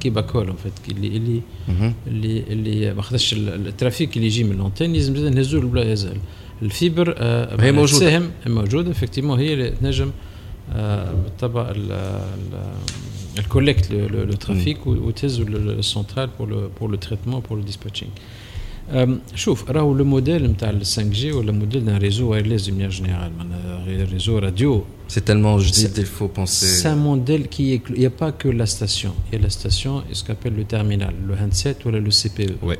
[0.00, 1.42] كيبا كول فيت اللي اللي
[2.06, 6.16] اللي اللي ما خدش الترافيك اللي يجي من لونتين لازم زاد نهزو البلا يزال.
[6.62, 7.98] الفيبر آه، هي موجودة.
[7.98, 10.10] تساهم موجوده افكتيمون هي اللي تنجم
[10.72, 11.72] آه، بالطبع
[13.38, 18.10] الكوليكت لو ترافيك وتهز السنترال بور بور لو تريتمون بور لو ديسباتشينغ
[19.34, 22.90] شوف راهو le modèle نتاع ال 5 G ولا modèle d'un réseau wireless de manière
[22.90, 26.66] générale معناها غير réseau radio C'est tellement جديد il faut penser.
[26.66, 27.82] C'est un modèle qui est.
[27.90, 29.12] Il n'y a pas que la station.
[29.26, 32.12] Il y a la station et ce qu'on appelle le terminal, le handset ou le
[32.20, 32.54] CPE.
[32.62, 32.78] Ouais.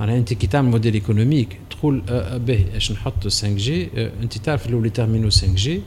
[0.00, 3.88] معناها انت كي تعمل modèle économique تقول آه، آه، باهي اش نحط 5 G
[4.22, 5.80] انت تعرف le les terminaux 5 G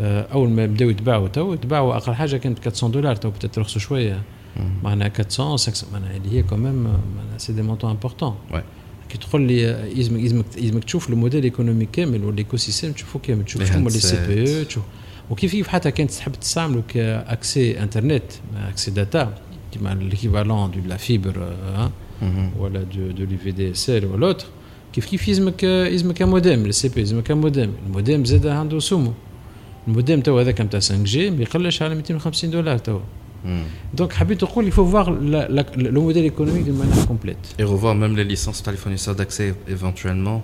[0.00, 4.20] آه، أول ما بداو يتباعوا تو يتباعوا أقل حاجة كانت 400 دولار تو بدات رخصوا
[4.56, 8.56] شوية معناها 400 500 معناها اللي هي quand même معناها c'est des montants importants Ouais.
[9.08, 13.18] كي تقول لي آه، يلزمك يلزمك يلزمك تشوف ال modèle économique كامل وال écosystème تشوفه
[13.18, 14.02] كامل تشوف Les شنو هما لي handsets.
[14.02, 14.82] CPE تشوف
[15.30, 18.22] وكيف كيف حتى كانت تحب تستعملوا ك accès internet
[18.56, 19.34] accès data
[19.72, 21.56] كيما l'équivalent de la fibre
[22.58, 24.46] ولا de de les VDSL ولا autre
[24.92, 29.12] كيف كيف يلزمك يلزمك modem ال CPE يلزمك modem ال modem زاد عنده سومو
[29.88, 33.00] الموديم تو هذاك نتاع 5 G ما يقلش على 250 دولار تو
[33.94, 37.64] donc حبيت نقول il faut voir la- la- le modèle économique d'une manière complète Et
[37.64, 40.40] revoir même les licences par les fournisseurs d'accès éventuellement.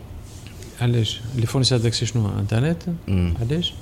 [0.81, 3.41] علاش les fournisseurs d'accès شنو internet Hmm.
[3.43, 3.73] علاش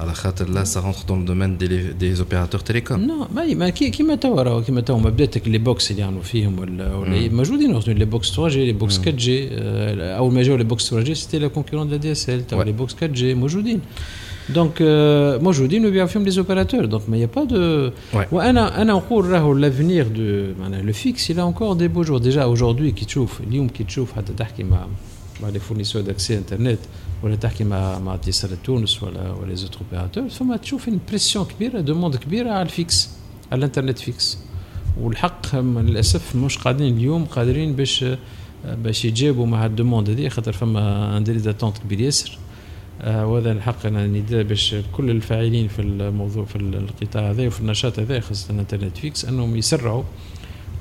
[0.00, 1.68] على خاطر là ça rentre dans le domaine des,
[2.04, 2.92] des opérateurs télécoms.
[2.98, 6.22] non ما ما كي كيما توا راهو كيما توا ما بداتك les box اللي يعملوا
[6.22, 10.34] فيهم ولا ولا موجودين أصلاً les box 3 G les box 4 G آه، اول
[10.34, 12.68] ما جاو les box 3 G c'était la concurrence de DSL توا Ouais.
[14.50, 17.26] لي بوكس 4 جي موجودين دونك آه، موجودين ويبيعوا فيهم les opérateurs donc ما y
[17.36, 18.32] a pas de Ouais.
[18.32, 22.20] وأنا أنا نقول راهو l'avenir de معناها le fixe il a encore des beaux jours.
[22.20, 24.86] Déjà aujourd'hui كي تشوف اليوم كي تشوف حتى تحكي مع
[25.42, 26.78] مع les fournisseurs d'accès internet
[27.22, 31.44] ولا تحكي مع مع اتصالات تونس ولا ولا les autres opérateurs فما تشوف une pression
[31.44, 33.10] كبيره demande كبيره على ال fixe
[33.52, 34.38] على ال internet fixe
[35.00, 38.04] والحق هم للاسف مش قاعدين اليوم قادرين باش
[38.84, 42.47] باش يجابوا مع ال demande هذه خاطر فما un délai d'attente كبير ياسر آه،
[43.04, 48.20] وهذا الحق أنا نداء باش كل الفاعلين في الموضوع في القطاع هذا وفي النشاط هذا
[48.20, 50.02] خاصة الـ internet fixe أنهم يسرعوا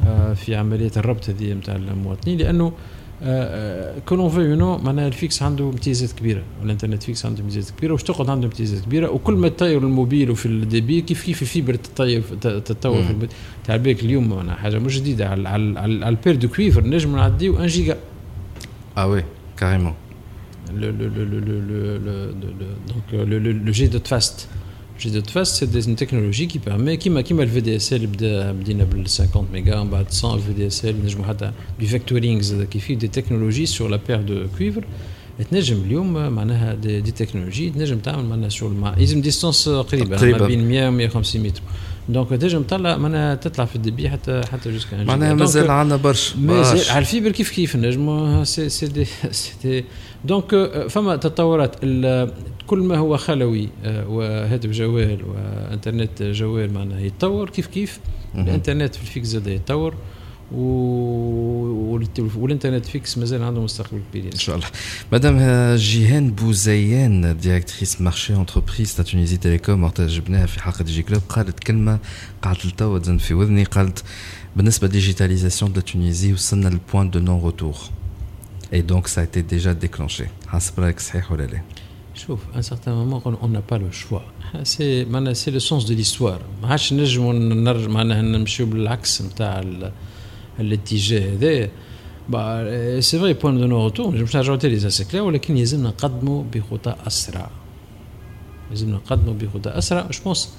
[0.08, 2.74] آه، في عمليه الربط هذه نتاع المواطنين لأنه
[4.06, 7.94] كون في نو معناها الـ fixe عنده امتيازات كبيرة والـ internet fixe عنده امتيازات كبيرة
[7.94, 11.47] واش تقعد عنده امتيازات كبيرة وكل ما تطير الموبيل وفي الـ débit كيف كيف الـ
[11.47, 13.30] fibre تطير تتطور في الـ débit.
[13.64, 17.16] تاع بالك اليوم معناها حاجة مش جديدة على على على الـ paire de cuivre نجم
[17.16, 17.98] نعديو 1 جيجا.
[18.98, 19.22] Ah oui,
[19.60, 20.07] carrément.
[20.81, 23.89] le, le, le, le, le, le- le- le- le- donc euh, le, le, le G
[23.89, 24.49] dot fast.
[24.97, 27.51] Le G dot fast, c'est des- une technologie qui permet, qui m'a qui m'a le
[27.51, 31.51] VDSL بدا بدينا بال 50 mégas بعد 100 le VDSL نجموا حتى
[31.81, 34.83] du vectoring زاد كيف des technologies sur la paire de cuivre
[35.51, 40.39] تنجم اليوم معناها دي, دي تكنولوجي تنجم تعمل معناها شغل مع يلزم ديستانس قريبه قريبة.
[40.39, 41.61] ما بين 100 و 150 متر
[42.10, 46.38] دونك تنجم تطلع معناها تطلع في الـ débit حتى حتى jusqu'à معناها مازال عندنا برشا
[46.38, 46.92] مازال.
[46.92, 49.86] على الـ fibre كيف كيف نجموا c'est c'est des c'est des
[50.26, 50.56] donc
[50.90, 51.76] فما تطورات
[52.68, 58.00] كل ما هو خلوي وهاتف جوال وانترنت جوال معناها يتطور كيف كيف
[58.36, 59.94] الانترنت في الـ fixe زاد يتطور
[60.52, 64.26] و- والت- والـ internet fixe مازال عنده مستقبل كبير.
[64.34, 64.68] إن شاء الله.
[65.14, 71.02] مدام آه، جيهان بوزيان directrice marché entreprises تاع Tunisie Telecom وقت جبناها في حلقة J
[71.04, 72.00] Club قالت كلمة
[72.42, 74.04] قعدت لتوا تزن في وذني قالت
[74.56, 79.74] بالنسبة digitalisation de Tunisie وصلنا لل point de non-retour et donc ça a été déjà
[79.74, 81.62] déclenché حسب رايك صحيح ولا لا؟
[82.16, 84.22] شوف un certain moment on n'a pas le choix.
[84.64, 89.60] c'est معناها c'est le sens de l'histoire ما عادش نجموا نرجع معناها نمشيو بالعكس نتاع
[89.60, 89.92] ال-
[90.60, 91.70] الاتجاه هذا.
[93.00, 97.50] c'est vrai point de non-retour نجمش نرجعوا c'est clair ولكن يلزمنا نقدموا بخطى أسرع.
[98.70, 100.02] لازمنا نقدموا بخطى أسرع.
[100.12, 100.54] je pense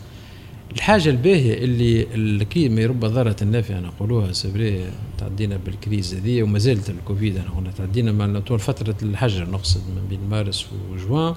[0.77, 4.85] الحاجة الباهية اللي الـ crise رب ضارة نافعة نقولوها c'est vrai
[5.19, 7.37] تعدينا بالـ crise هذه وما زالت الكوفيد.
[7.37, 11.35] أنا قلنا تعدينا مع طول فترة الحجر نقصد من بين مارس وجوان.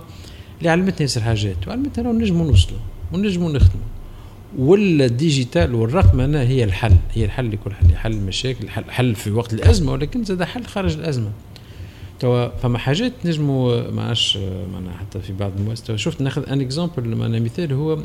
[0.57, 2.79] اللي علمتنا ياسر حاجات وعلمتنا نجموا نوصلوا
[3.13, 3.85] ونجموا نخدموا
[4.57, 9.53] والـ digital والرقمنة هي الحل هي الحل لكل حل حل المشاكل حل, حل في وقت
[9.53, 11.31] الأزمة ولكن زاد حل خارج الأزمة.
[12.19, 14.37] توا فما حاجات نجموا ما عادش
[14.73, 17.99] معناها حتى في بعض المؤسسات شفت ناخذ un exemple معناها مثال هو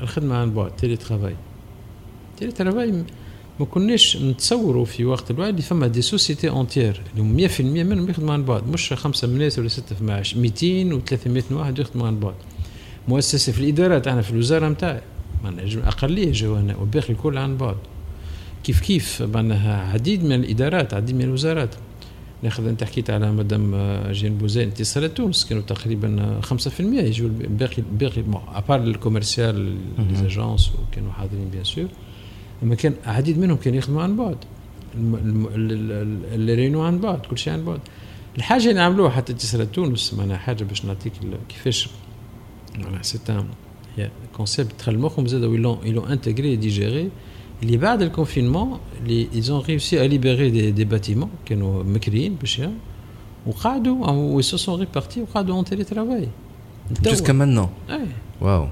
[0.00, 1.36] الخدمة عن بعد télétravail
[2.38, 3.04] télétravail
[3.60, 8.10] ما كناش نتصوروا في وقت الوعي اللي فما des sociétés entières اللي هم 100% منهم
[8.10, 8.68] يخدموا عن بعد.
[8.68, 12.34] مش خمسة من الناس ولا ستة في معاش 200 و 300 واحد يخدموا عن بعد.
[13.08, 15.00] مؤسسة في الإدارات أنا في الوزارة نتاعي
[15.84, 17.76] اقليه جو هنا والباقي الكل عن بعد.
[18.64, 21.74] كيف كيف معناها عديد من الإدارات عديد من الوزارات.
[22.42, 23.74] ناخذ انت حكيت على مدام
[24.12, 29.76] جين بوزين اتصالات تونس كانوا تقريبا 5% يجوا الباقي الباقي بون ابار الكوميرسيال
[30.10, 31.88] ليزاجونس وكانوا حاضرين بيان سور
[32.62, 34.36] أما كان عديد منهم كانوا يخدموا عن بعد.
[34.94, 37.80] الم- الم- ال- ال- ال- اللي رينو عن بعد كل شيء عن بعد.
[38.36, 41.12] الحاجة اللي عملوها حتى اتصالات تونس معناها حاجة باش نعطيك
[41.48, 41.88] كيفاش
[42.78, 43.44] معناها سي ان
[44.36, 47.10] كونسيبت دخل مخهم زادوا يلون يلون انتجري ديجيري
[47.62, 52.60] اللي بعد الكونفينمون اللي ايزون ريوسي ا ليبيري دي, دي باتيمون كانوا مكريين باش
[53.46, 56.28] وقعدوا أو سو سون ريبارتي وقعدوا اون تيلي ترافاي
[57.02, 58.06] جوسكا مانون اي
[58.40, 58.68] واو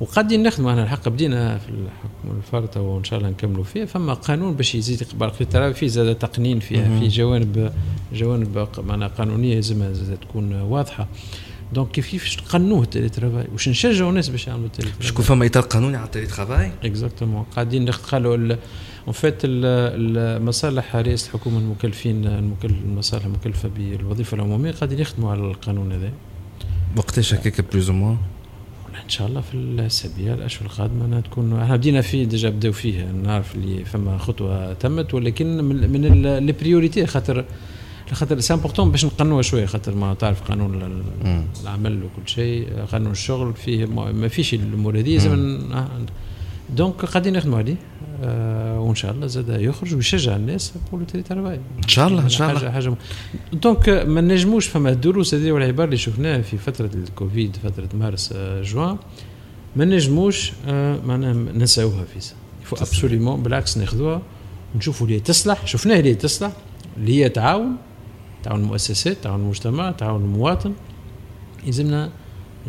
[0.00, 4.54] وقاعدين نخدموا أنا الحق بدينا في الحكم الفرطه وان شاء الله نكملوا فيه فما قانون
[4.54, 5.30] باش يزيد يقبل
[5.74, 7.72] في زاد تقنين فيها في جوانب
[8.12, 11.08] جوانب معناها قانونيه لازم تكون واضحه
[11.72, 15.46] دونك كيف كيف قنوه التيلي ترافاي واش نشجعوا الناس باش يعملوا التيلي ترافاي شكون فما
[15.46, 18.56] اطار قانوني على التيلي ترافاي اكزاكتومون قاعدين قالوا
[19.06, 22.26] en fait المصالح رئيس الحكومة المكلفين
[22.64, 26.10] المصالح المكلفه بالوظيفه العموميه قاعدين يخدموا على القانون هذا
[26.96, 28.18] وقتاش هكاك plus ou moins
[29.04, 33.54] ان شاء الله في الاسابيع الاشهر القادمه تكون إحنا بدينا فيه déjà بداو فيه نعرف
[33.54, 37.44] اللي فما خطوه تمت ولكن من, من les priorités خاطر
[38.12, 41.02] خاطر c'est important باش نقنوها شوية خاطر ما تعرف قانون
[41.62, 45.58] العمل وكل شيء قانون الشغل فيه ما فيش الأمور هذه لازم
[46.70, 47.76] donc قاعدين نخدموا عليه.
[48.24, 52.48] آه وإن شاء الله زاد يخرج ويشجع الناس بقولوا télétravail إن شاء الله إن شاء
[52.50, 52.60] الله.
[52.60, 52.94] حاجة حاجة
[53.52, 58.62] donc ما نجموش فما الدروس هذه والعبر اللي شفناها في فترة الكوفيد فترة مارس آه
[58.62, 58.96] جوان.
[59.76, 62.34] ما نجموش آه معناها ننساوها في
[62.64, 64.22] فو absolument بالعكس ناخذوها
[64.76, 66.52] نشوفوا اللي تصلح شفناها اللي تصلح
[66.96, 67.76] اللي هي تعاون.
[68.42, 70.72] تعاون المؤسسات تعاون المجتمع تعاون المواطن
[71.66, 72.10] يلزمنا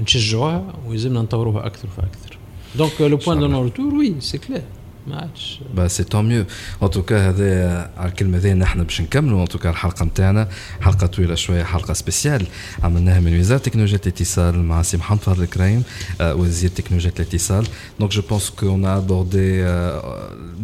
[0.01, 2.37] نشجعوها ويلزمنا نطوروها أكثر فأكثر.
[2.75, 4.61] donc le point de non-retour oui c'est clair
[5.07, 6.45] ما عادش bah c'est tout mieux
[6.83, 9.41] en tout cas هذا على الكلمة ذي نحن باش نكملوا.
[9.41, 10.49] en tout cas الحلقة نتاعنا
[10.81, 12.45] حلقة طويلة شوية حلقة spéciale
[12.83, 15.83] عملناها من وزارة تكنولوجيا الاتصال مع سي محمد فضل الكريم
[16.21, 17.67] وزير تكنولوجيا الاتصال.
[17.99, 19.63] donc je pense qu'on a abordé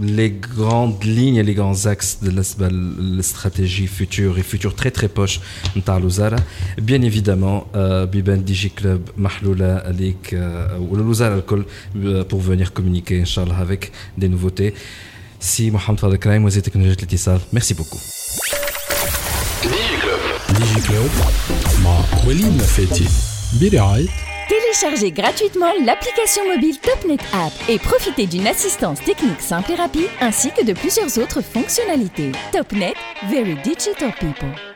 [0.01, 2.31] les grandes lignes, les grands axes de
[3.17, 5.39] la stratégie future et future très très proche
[5.75, 6.39] de Louzara.
[6.89, 10.23] Bien évidemment, euh, Biban Digi Club, Mahloula, Alik,
[10.89, 11.41] ou le Louzara
[12.29, 13.81] pour venir communiquer, Inch'Allah, avec
[14.28, 14.74] des nouveautés.
[15.40, 18.01] Si Mohamed Fadel Kraim, vous êtes Letisal, merci beaucoup.
[20.55, 21.10] DigiClub
[21.84, 23.05] مع وليد نفاتي
[23.60, 24.09] برعاية
[24.48, 30.51] Téléchargez gratuitement l'application mobile TopNet App et profitez d'une assistance technique simple et rapide ainsi
[30.51, 32.32] que de plusieurs autres fonctionnalités.
[32.52, 32.94] TopNet,
[33.30, 34.67] Very Digital People.